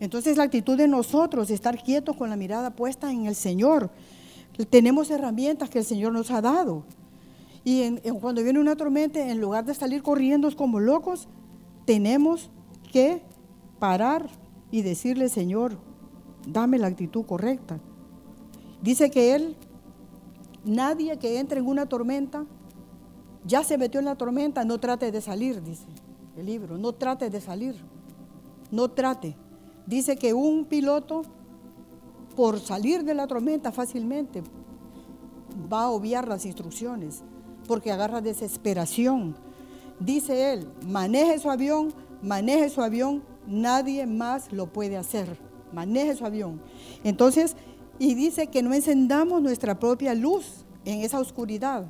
Entonces 0.00 0.38
la 0.38 0.44
actitud 0.44 0.74
de 0.74 0.88
nosotros, 0.88 1.50
estar 1.50 1.82
quietos 1.82 2.16
con 2.16 2.30
la 2.30 2.36
mirada 2.36 2.70
puesta 2.70 3.12
en 3.12 3.26
el 3.26 3.34
Señor, 3.34 3.90
tenemos 4.70 5.10
herramientas 5.10 5.68
que 5.68 5.80
el 5.80 5.84
Señor 5.84 6.14
nos 6.14 6.30
ha 6.30 6.40
dado. 6.40 6.84
Y 7.62 8.00
cuando 8.22 8.42
viene 8.42 8.58
una 8.58 8.74
tormenta, 8.74 9.20
en 9.20 9.38
lugar 9.38 9.66
de 9.66 9.74
salir 9.74 10.02
corriendo 10.02 10.50
como 10.56 10.80
locos, 10.80 11.28
tenemos 11.84 12.48
que 12.90 13.20
parar 13.78 14.30
y 14.70 14.80
decirle, 14.80 15.28
Señor, 15.28 15.76
dame 16.46 16.78
la 16.78 16.86
actitud 16.86 17.26
correcta. 17.26 17.80
Dice 18.80 19.10
que 19.10 19.34
Él, 19.34 19.56
nadie 20.64 21.18
que 21.18 21.38
entre 21.38 21.60
en 21.60 21.66
una 21.66 21.84
tormenta, 21.84 22.46
ya 23.44 23.62
se 23.62 23.76
metió 23.76 24.00
en 24.00 24.06
la 24.06 24.14
tormenta, 24.14 24.64
no 24.64 24.80
trate 24.80 25.12
de 25.12 25.20
salir, 25.20 25.62
dice 25.62 25.84
el 26.36 26.46
libro, 26.46 26.78
no 26.78 26.92
trate 26.92 27.30
de 27.30 27.40
salir, 27.40 27.76
no 28.70 28.88
trate. 28.90 29.36
Dice 29.86 30.16
que 30.16 30.32
un 30.32 30.64
piloto 30.64 31.22
por 32.36 32.60
salir 32.60 33.04
de 33.04 33.14
la 33.14 33.26
tormenta 33.26 33.72
fácilmente 33.72 34.42
va 35.72 35.84
a 35.84 35.90
obviar 35.90 36.28
las 36.28 36.46
instrucciones, 36.46 37.22
porque 37.66 37.92
agarra 37.92 38.20
desesperación. 38.20 39.36
Dice 39.98 40.52
él, 40.52 40.68
maneje 40.86 41.38
su 41.38 41.50
avión, 41.50 41.92
maneje 42.22 42.68
su 42.70 42.82
avión, 42.82 43.22
nadie 43.46 44.06
más 44.06 44.52
lo 44.52 44.66
puede 44.66 44.96
hacer. 44.96 45.38
Maneje 45.72 46.16
su 46.16 46.26
avión. 46.26 46.60
Entonces, 47.04 47.56
y 47.98 48.14
dice 48.14 48.48
que 48.48 48.62
no 48.62 48.74
encendamos 48.74 49.42
nuestra 49.42 49.78
propia 49.78 50.14
luz 50.14 50.64
en 50.84 51.00
esa 51.00 51.20
oscuridad, 51.20 51.84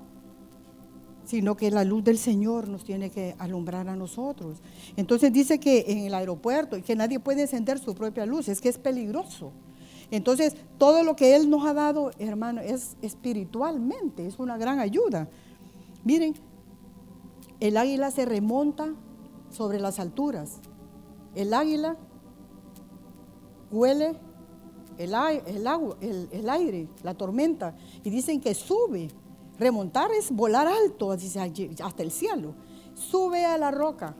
sino 1.30 1.56
que 1.56 1.70
la 1.70 1.84
luz 1.84 2.02
del 2.02 2.18
Señor 2.18 2.66
nos 2.66 2.82
tiene 2.82 3.08
que 3.08 3.36
alumbrar 3.38 3.88
a 3.88 3.94
nosotros. 3.94 4.58
Entonces 4.96 5.32
dice 5.32 5.60
que 5.60 5.84
en 5.86 5.98
el 5.98 6.12
aeropuerto 6.12 6.76
y 6.76 6.82
que 6.82 6.96
nadie 6.96 7.20
puede 7.20 7.42
encender 7.42 7.78
su 7.78 7.94
propia 7.94 8.26
luz, 8.26 8.48
es 8.48 8.60
que 8.60 8.68
es 8.68 8.78
peligroso. 8.78 9.52
Entonces, 10.10 10.56
todo 10.76 11.04
lo 11.04 11.14
que 11.14 11.36
Él 11.36 11.48
nos 11.48 11.64
ha 11.66 11.72
dado, 11.72 12.10
hermano, 12.18 12.60
es 12.62 12.96
espiritualmente, 13.00 14.26
es 14.26 14.40
una 14.40 14.58
gran 14.58 14.80
ayuda. 14.80 15.28
Miren, 16.02 16.34
el 17.60 17.76
águila 17.76 18.10
se 18.10 18.24
remonta 18.24 18.92
sobre 19.50 19.78
las 19.78 20.00
alturas. 20.00 20.58
El 21.36 21.54
águila 21.54 21.96
huele 23.70 24.16
el, 24.98 25.14
agua, 25.14 25.96
el, 26.00 26.50
aire, 26.50 26.88
la 27.04 27.14
tormenta, 27.14 27.76
y 28.02 28.10
dicen 28.10 28.40
que 28.40 28.52
sube. 28.52 29.12
Remontar 29.60 30.10
es 30.12 30.30
volar 30.30 30.66
alto 30.66 31.12
hasta 31.12 32.02
el 32.02 32.10
cielo. 32.10 32.54
Sube 32.94 33.44
a 33.44 33.58
la 33.58 33.70
roca 33.70 34.16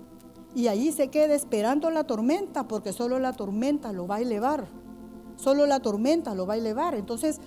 y 0.55 0.69
allí 0.69 0.93
se 0.93 1.09
queda 1.09 1.35
esperando 1.35 1.91
la 1.91 2.05
tormenta 2.05 2.69
porque 2.69 2.93
solo 2.93 3.19
la 3.19 3.33
tormenta 3.33 3.91
lo 3.91 4.07
va 4.07 4.17
a 4.17 4.21
elevar. 4.21 4.67
Solo 5.37 5.65
la 5.65 5.81
tormenta 5.81 6.35
lo 6.35 6.47
va 6.47 6.55
a 6.55 6.57
elevar. 6.59 6.95
Entonces, 6.95 7.41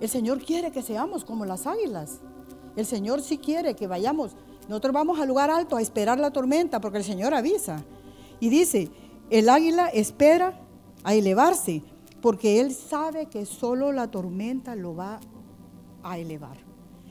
el 0.00 0.08
Señor 0.08 0.42
quiere 0.42 0.72
que 0.72 0.80
seamos 0.80 1.26
como 1.26 1.44
las 1.44 1.66
águilas. 1.66 2.20
El 2.74 2.86
Señor 2.86 3.20
sí 3.20 3.36
quiere 3.36 3.74
que 3.74 3.86
vayamos. 3.86 4.34
Nosotros 4.66 4.94
vamos 4.94 5.20
al 5.20 5.28
lugar 5.28 5.50
alto 5.50 5.76
a 5.76 5.82
esperar 5.82 6.18
la 6.18 6.30
tormenta 6.30 6.80
porque 6.80 6.96
el 6.96 7.04
Señor 7.04 7.34
avisa. 7.34 7.84
Y 8.40 8.48
dice, 8.48 8.88
el 9.28 9.50
águila 9.50 9.88
espera 9.88 10.58
a 11.04 11.12
elevarse 11.12 11.82
porque 12.22 12.60
Él 12.60 12.72
sabe 12.72 13.26
que 13.26 13.44
solo 13.44 13.92
la 13.92 14.10
tormenta 14.10 14.74
lo 14.74 14.96
va 14.96 15.20
a 16.02 16.18
elevar. 16.18 16.69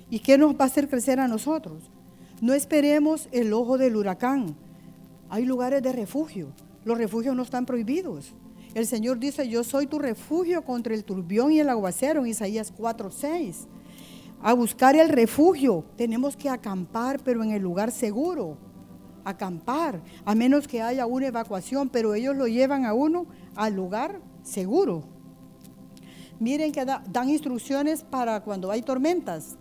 ¿Y 0.09 0.19
qué 0.19 0.37
nos 0.37 0.53
va 0.53 0.63
a 0.63 0.67
hacer 0.67 0.89
crecer 0.89 1.19
a 1.19 1.27
nosotros? 1.27 1.83
No 2.41 2.53
esperemos 2.53 3.27
el 3.31 3.53
ojo 3.53 3.77
del 3.77 3.95
huracán. 3.95 4.55
Hay 5.29 5.45
lugares 5.45 5.83
de 5.83 5.93
refugio. 5.93 6.47
Los 6.83 6.97
refugios 6.97 7.35
no 7.35 7.43
están 7.43 7.65
prohibidos. 7.65 8.33
El 8.73 8.87
Señor 8.87 9.19
dice, 9.19 9.47
yo 9.47 9.63
soy 9.63 9.87
tu 9.87 9.99
refugio 9.99 10.63
contra 10.63 10.93
el 10.93 11.03
turbión 11.03 11.51
y 11.51 11.59
el 11.59 11.69
aguacero 11.69 12.21
en 12.21 12.27
Isaías 12.27 12.73
4:6. 12.75 13.67
A 14.41 14.53
buscar 14.53 14.95
el 14.95 15.09
refugio 15.09 15.83
tenemos 15.97 16.37
que 16.37 16.49
acampar, 16.49 17.19
pero 17.23 17.43
en 17.43 17.51
el 17.51 17.61
lugar 17.61 17.91
seguro. 17.91 18.57
Acampar, 19.25 20.01
a 20.23 20.33
menos 20.33 20.67
que 20.67 20.81
haya 20.81 21.05
una 21.05 21.27
evacuación, 21.27 21.89
pero 21.89 22.13
ellos 22.13 22.35
lo 22.35 22.47
llevan 22.47 22.85
a 22.85 22.93
uno 22.93 23.25
al 23.55 23.75
lugar 23.75 24.21
seguro. 24.43 25.03
Miren 26.39 26.71
que 26.71 26.85
dan 26.85 27.29
instrucciones 27.29 28.03
para 28.03 28.39
cuando 28.39 28.71
hay 28.71 28.81
tormentas. 28.81 29.57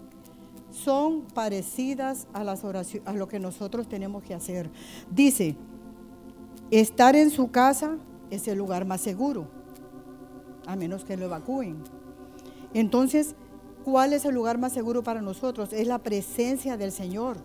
Son 0.85 1.23
parecidas 1.35 2.27
a, 2.33 2.45
las 2.45 2.65
oraciones, 2.65 3.09
a 3.09 3.13
lo 3.13 3.27
que 3.27 3.41
nosotros 3.41 3.89
tenemos 3.89 4.23
que 4.23 4.35
hacer. 4.35 4.71
Dice, 5.11 5.57
estar 6.71 7.17
en 7.17 7.31
su 7.31 7.51
casa 7.51 7.97
es 8.31 8.47
el 8.47 8.59
lugar 8.59 8.85
más 8.85 9.01
seguro, 9.01 9.49
a 10.67 10.77
menos 10.77 11.05
que 11.05 11.17
lo 11.17 11.25
evacúen. 11.25 11.83
Entonces, 12.75 13.35
¿cuál 13.85 14.13
es 14.13 14.25
el 14.25 14.35
lugar 14.35 14.59
más 14.59 14.73
seguro 14.73 15.03
para 15.03 15.21
nosotros? 15.21 15.73
Es 15.73 15.87
la 15.87 15.99
presencia 15.99 16.77
del 16.77 16.93
Señor. 16.93 17.39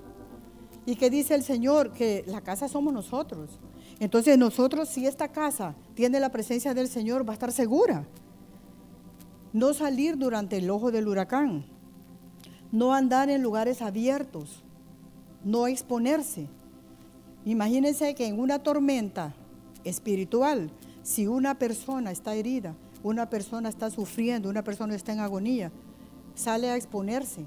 ¿Y 0.85 0.95
qué 0.95 1.09
dice 1.09 1.33
el 1.33 1.43
Señor? 1.43 1.91
Que 1.91 2.23
la 2.27 2.41
casa 2.41 2.67
somos 2.67 2.93
nosotros. 2.93 3.59
Entonces 3.99 4.37
nosotros, 4.37 4.89
si 4.89 5.07
esta 5.07 5.29
casa 5.29 5.75
tiene 5.95 6.19
la 6.19 6.29
presencia 6.29 6.73
del 6.73 6.87
Señor, 6.87 7.27
va 7.27 7.31
a 7.31 7.33
estar 7.33 7.51
segura. 7.51 8.05
No 9.53 9.73
salir 9.73 10.17
durante 10.17 10.57
el 10.57 10.69
ojo 10.69 10.91
del 10.91 11.07
huracán. 11.07 11.72
No 12.73 12.95
andar 12.95 13.29
en 13.29 13.43
lugares 13.43 13.83
abiertos. 13.83 14.63
No 15.43 15.67
exponerse. 15.67 16.47
Imagínense 17.45 18.15
que 18.15 18.25
en 18.25 18.39
una 18.39 18.57
tormenta 18.59 19.35
espiritual. 19.83 20.71
Si 21.03 21.27
una 21.27 21.59
persona 21.59 22.11
está 22.11 22.33
herida, 22.33 22.73
una 23.03 23.29
persona 23.29 23.69
está 23.69 23.91
sufriendo, 23.91 24.49
una 24.49 24.63
persona 24.63 24.95
está 24.95 25.13
en 25.13 25.19
agonía, 25.19 25.71
sale 26.33 26.69
a 26.69 26.75
exponerse. 26.75 27.45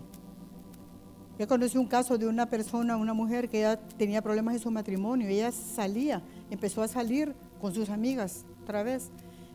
Yo 1.39 1.49
conocí 1.49 1.77
un 1.77 1.87
caso 1.87 2.19
de 2.19 2.29
una 2.29 2.47
persona, 2.47 2.97
una 2.97 3.13
mujer 3.13 3.49
que 3.49 3.63
ya 3.63 3.77
tenía 3.77 4.23
problemas 4.23 4.55
en 4.55 4.61
su 4.61 4.71
matrimonio, 4.71 5.27
ella 5.27 5.51
salía 5.51 6.23
empezó 6.51 6.83
a 6.83 6.89
salir 6.89 7.35
con 7.61 7.75
sus 7.75 7.91
amigas 7.91 8.45
otra 8.63 8.85
vez. 8.85 9.11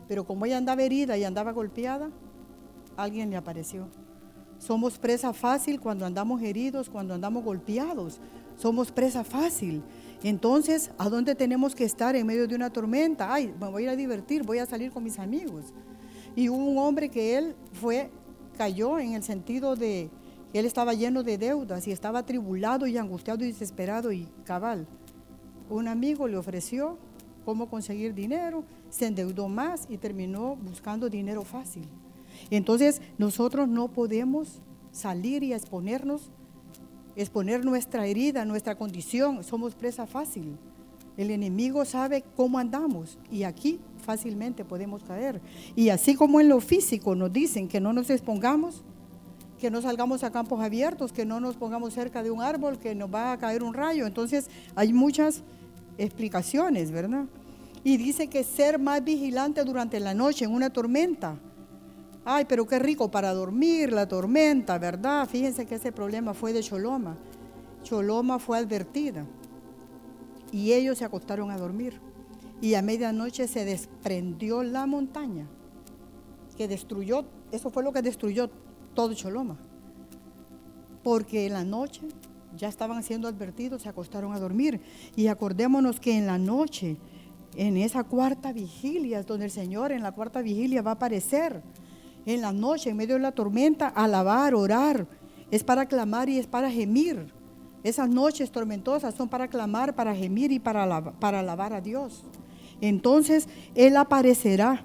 Pero 0.06 0.24
como 0.24 0.44
ella 0.44 0.58
andaba 0.58 0.82
herida 0.82 1.16
y 1.16 1.24
andaba 1.24 1.52
golpeada, 1.52 2.10
alguien 2.96 3.30
le 3.30 3.36
apareció. 3.36 3.86
Somos 4.62 4.96
presa 4.96 5.32
fácil 5.32 5.80
cuando 5.80 6.06
andamos 6.06 6.40
heridos, 6.40 6.88
cuando 6.88 7.14
andamos 7.14 7.42
golpeados. 7.42 8.20
Somos 8.56 8.92
presa 8.92 9.24
fácil. 9.24 9.82
Entonces, 10.22 10.92
¿a 10.98 11.08
dónde 11.08 11.34
tenemos 11.34 11.74
que 11.74 11.82
estar 11.84 12.14
en 12.14 12.24
medio 12.24 12.46
de 12.46 12.54
una 12.54 12.70
tormenta? 12.70 13.34
Ay, 13.34 13.52
me 13.60 13.68
voy 13.68 13.82
a 13.82 13.86
ir 13.86 13.90
a 13.90 13.96
divertir, 13.96 14.44
voy 14.44 14.58
a 14.58 14.66
salir 14.66 14.92
con 14.92 15.02
mis 15.02 15.18
amigos. 15.18 15.64
Y 16.36 16.48
hubo 16.48 16.64
un 16.64 16.78
hombre 16.78 17.08
que 17.08 17.36
él 17.36 17.56
fue, 17.72 18.08
cayó 18.56 19.00
en 19.00 19.14
el 19.14 19.24
sentido 19.24 19.74
de, 19.74 20.10
él 20.52 20.64
estaba 20.64 20.94
lleno 20.94 21.24
de 21.24 21.38
deudas 21.38 21.88
y 21.88 21.90
estaba 21.90 22.20
atribulado 22.20 22.86
y 22.86 22.96
angustiado 22.96 23.44
y 23.44 23.48
desesperado 23.48 24.12
y 24.12 24.28
cabal. 24.44 24.86
Un 25.70 25.88
amigo 25.88 26.28
le 26.28 26.36
ofreció 26.36 26.98
cómo 27.44 27.68
conseguir 27.68 28.14
dinero, 28.14 28.62
se 28.90 29.06
endeudó 29.06 29.48
más 29.48 29.86
y 29.90 29.98
terminó 29.98 30.54
buscando 30.54 31.08
dinero 31.08 31.42
fácil. 31.42 31.88
Entonces 32.50 33.00
nosotros 33.18 33.68
no 33.68 33.88
podemos 33.88 34.60
salir 34.92 35.42
y 35.42 35.52
exponernos, 35.52 36.30
exponer 37.16 37.64
nuestra 37.64 38.06
herida, 38.06 38.44
nuestra 38.44 38.76
condición. 38.76 39.42
Somos 39.44 39.74
presa 39.74 40.06
fácil. 40.06 40.56
El 41.16 41.30
enemigo 41.30 41.84
sabe 41.84 42.24
cómo 42.36 42.58
andamos 42.58 43.18
y 43.30 43.42
aquí 43.42 43.80
fácilmente 44.04 44.64
podemos 44.64 45.02
caer. 45.02 45.40
Y 45.76 45.90
así 45.90 46.14
como 46.14 46.40
en 46.40 46.48
lo 46.48 46.60
físico 46.60 47.14
nos 47.14 47.32
dicen 47.32 47.68
que 47.68 47.80
no 47.80 47.92
nos 47.92 48.08
expongamos, 48.08 48.82
que 49.60 49.70
no 49.70 49.82
salgamos 49.82 50.24
a 50.24 50.32
campos 50.32 50.60
abiertos, 50.60 51.12
que 51.12 51.26
no 51.26 51.38
nos 51.38 51.56
pongamos 51.56 51.92
cerca 51.94 52.22
de 52.22 52.30
un 52.30 52.40
árbol, 52.40 52.78
que 52.78 52.94
nos 52.94 53.12
va 53.12 53.32
a 53.32 53.38
caer 53.38 53.62
un 53.62 53.74
rayo. 53.74 54.06
Entonces 54.06 54.48
hay 54.74 54.92
muchas 54.92 55.42
explicaciones, 55.98 56.90
¿verdad? 56.90 57.26
Y 57.84 57.96
dice 57.96 58.28
que 58.28 58.42
ser 58.42 58.78
más 58.78 59.04
vigilante 59.04 59.64
durante 59.64 60.00
la 60.00 60.14
noche 60.14 60.46
en 60.46 60.52
una 60.52 60.70
tormenta 60.70 61.38
Ay, 62.24 62.44
pero 62.48 62.66
qué 62.66 62.78
rico 62.78 63.10
para 63.10 63.34
dormir, 63.34 63.92
la 63.92 64.06
tormenta, 64.06 64.78
¿verdad? 64.78 65.28
Fíjense 65.28 65.66
que 65.66 65.74
ese 65.74 65.90
problema 65.90 66.34
fue 66.34 66.52
de 66.52 66.62
Choloma. 66.62 67.16
Choloma 67.82 68.38
fue 68.38 68.58
advertida 68.58 69.26
y 70.52 70.72
ellos 70.72 70.98
se 70.98 71.04
acostaron 71.04 71.50
a 71.50 71.56
dormir. 71.56 72.00
Y 72.60 72.74
a 72.74 72.82
medianoche 72.82 73.48
se 73.48 73.64
desprendió 73.64 74.62
la 74.62 74.86
montaña 74.86 75.48
que 76.56 76.68
destruyó, 76.68 77.24
eso 77.50 77.70
fue 77.70 77.82
lo 77.82 77.92
que 77.92 78.02
destruyó 78.02 78.50
todo 78.94 79.14
Choloma. 79.14 79.56
Porque 81.02 81.46
en 81.46 81.54
la 81.54 81.64
noche 81.64 82.02
ya 82.56 82.68
estaban 82.68 83.02
siendo 83.02 83.26
advertidos, 83.26 83.82
se 83.82 83.88
acostaron 83.88 84.32
a 84.32 84.38
dormir. 84.38 84.80
Y 85.16 85.26
acordémonos 85.26 85.98
que 85.98 86.16
en 86.16 86.26
la 86.26 86.38
noche, 86.38 86.98
en 87.56 87.76
esa 87.76 88.04
cuarta 88.04 88.52
vigilia, 88.52 89.18
es 89.18 89.26
donde 89.26 89.46
el 89.46 89.50
Señor 89.50 89.90
en 89.90 90.04
la 90.04 90.12
cuarta 90.12 90.40
vigilia 90.40 90.82
va 90.82 90.92
a 90.92 90.94
aparecer 90.94 91.62
en 92.26 92.40
la 92.40 92.52
noche, 92.52 92.90
en 92.90 92.96
medio 92.96 93.14
de 93.14 93.20
la 93.20 93.32
tormenta, 93.32 93.88
alabar, 93.88 94.54
orar. 94.54 95.06
Es 95.50 95.64
para 95.64 95.86
clamar 95.86 96.28
y 96.28 96.38
es 96.38 96.46
para 96.46 96.70
gemir. 96.70 97.32
Esas 97.82 98.08
noches 98.08 98.50
tormentosas 98.50 99.14
son 99.14 99.28
para 99.28 99.48
clamar, 99.48 99.94
para 99.94 100.14
gemir 100.14 100.52
y 100.52 100.58
para 100.58 100.84
alabar, 100.84 101.14
para 101.18 101.76
a 101.76 101.80
Dios. 101.80 102.22
Entonces 102.80 103.48
Él 103.74 103.96
aparecerá. 103.96 104.84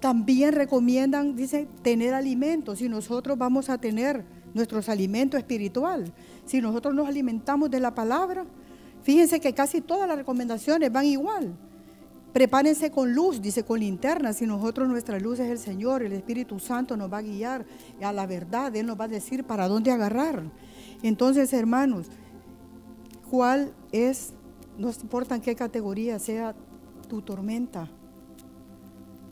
También 0.00 0.52
recomiendan, 0.52 1.36
dice, 1.36 1.66
tener 1.82 2.12
alimentos. 2.12 2.78
Si 2.78 2.88
nosotros 2.88 3.38
vamos 3.38 3.70
a 3.70 3.78
tener 3.78 4.24
nuestros 4.52 4.88
alimentos 4.88 5.38
espiritual, 5.38 6.12
si 6.44 6.60
nosotros 6.60 6.94
nos 6.94 7.08
alimentamos 7.08 7.70
de 7.70 7.80
la 7.80 7.94
palabra, 7.94 8.44
fíjense 9.02 9.40
que 9.40 9.54
casi 9.54 9.80
todas 9.80 10.06
las 10.06 10.18
recomendaciones 10.18 10.92
van 10.92 11.06
igual. 11.06 11.56
Prepárense 12.36 12.90
con 12.90 13.14
luz, 13.14 13.40
dice 13.40 13.64
con 13.64 13.80
linterna. 13.80 14.34
Si 14.34 14.46
nosotros 14.46 14.86
nuestra 14.86 15.18
luz 15.18 15.40
es 15.40 15.50
el 15.50 15.58
Señor, 15.58 16.02
el 16.02 16.12
Espíritu 16.12 16.60
Santo 16.60 16.94
nos 16.94 17.10
va 17.10 17.16
a 17.16 17.22
guiar 17.22 17.64
a 18.02 18.12
la 18.12 18.26
verdad. 18.26 18.76
Él 18.76 18.84
nos 18.84 19.00
va 19.00 19.04
a 19.04 19.08
decir 19.08 19.44
para 19.44 19.68
dónde 19.68 19.90
agarrar. 19.90 20.42
Entonces, 21.02 21.50
hermanos, 21.54 22.08
¿cuál 23.30 23.72
es, 23.90 24.34
no 24.76 24.90
importa 24.90 25.34
en 25.34 25.40
qué 25.40 25.54
categoría 25.54 26.18
sea 26.18 26.54
tu 27.08 27.22
tormenta? 27.22 27.88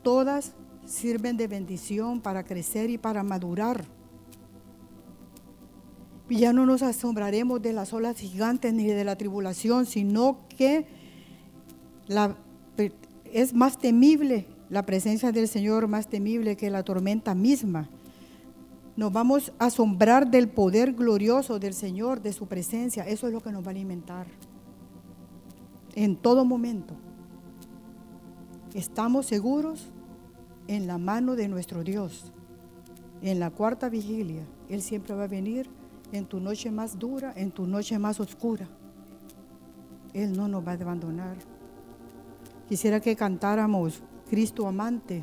Todas 0.02 0.54
sirven 0.86 1.36
de 1.36 1.46
bendición 1.46 2.22
para 2.22 2.42
crecer 2.42 2.88
y 2.88 2.96
para 2.96 3.22
madurar. 3.22 3.84
Y 6.30 6.38
ya 6.38 6.54
no 6.54 6.64
nos 6.64 6.80
asombraremos 6.80 7.60
de 7.60 7.74
las 7.74 7.92
olas 7.92 8.16
gigantes 8.16 8.72
ni 8.72 8.86
de 8.86 9.04
la 9.04 9.16
tribulación, 9.16 9.84
sino 9.84 10.38
que 10.56 10.86
la 12.06 12.38
es 13.32 13.54
más 13.54 13.78
temible 13.78 14.46
la 14.70 14.86
presencia 14.86 15.32
del 15.32 15.48
Señor, 15.48 15.88
más 15.88 16.08
temible 16.08 16.56
que 16.56 16.70
la 16.70 16.82
tormenta 16.82 17.34
misma. 17.34 17.88
Nos 18.96 19.12
vamos 19.12 19.52
a 19.58 19.66
asombrar 19.66 20.30
del 20.30 20.48
poder 20.48 20.92
glorioso 20.92 21.58
del 21.58 21.74
Señor, 21.74 22.22
de 22.22 22.32
su 22.32 22.46
presencia. 22.46 23.06
Eso 23.06 23.26
es 23.26 23.32
lo 23.32 23.40
que 23.40 23.50
nos 23.50 23.64
va 23.64 23.68
a 23.68 23.70
alimentar. 23.70 24.26
En 25.94 26.16
todo 26.16 26.44
momento. 26.44 26.94
Estamos 28.72 29.26
seguros 29.26 29.86
en 30.66 30.86
la 30.86 30.98
mano 30.98 31.36
de 31.36 31.48
nuestro 31.48 31.84
Dios. 31.84 32.32
En 33.22 33.38
la 33.40 33.50
cuarta 33.50 33.88
vigilia, 33.88 34.44
Él 34.68 34.82
siempre 34.82 35.14
va 35.14 35.24
a 35.24 35.28
venir 35.28 35.68
en 36.12 36.26
tu 36.26 36.40
noche 36.40 36.70
más 36.70 36.98
dura, 36.98 37.32
en 37.36 37.50
tu 37.50 37.66
noche 37.66 37.98
más 37.98 38.20
oscura. 38.20 38.68
Él 40.12 40.36
no 40.36 40.48
nos 40.48 40.66
va 40.66 40.72
a 40.72 40.74
abandonar. 40.74 41.36
Quisiera 42.68 43.00
que 43.00 43.14
cantáramos 43.14 44.02
Cristo 44.28 44.66
amante 44.66 45.22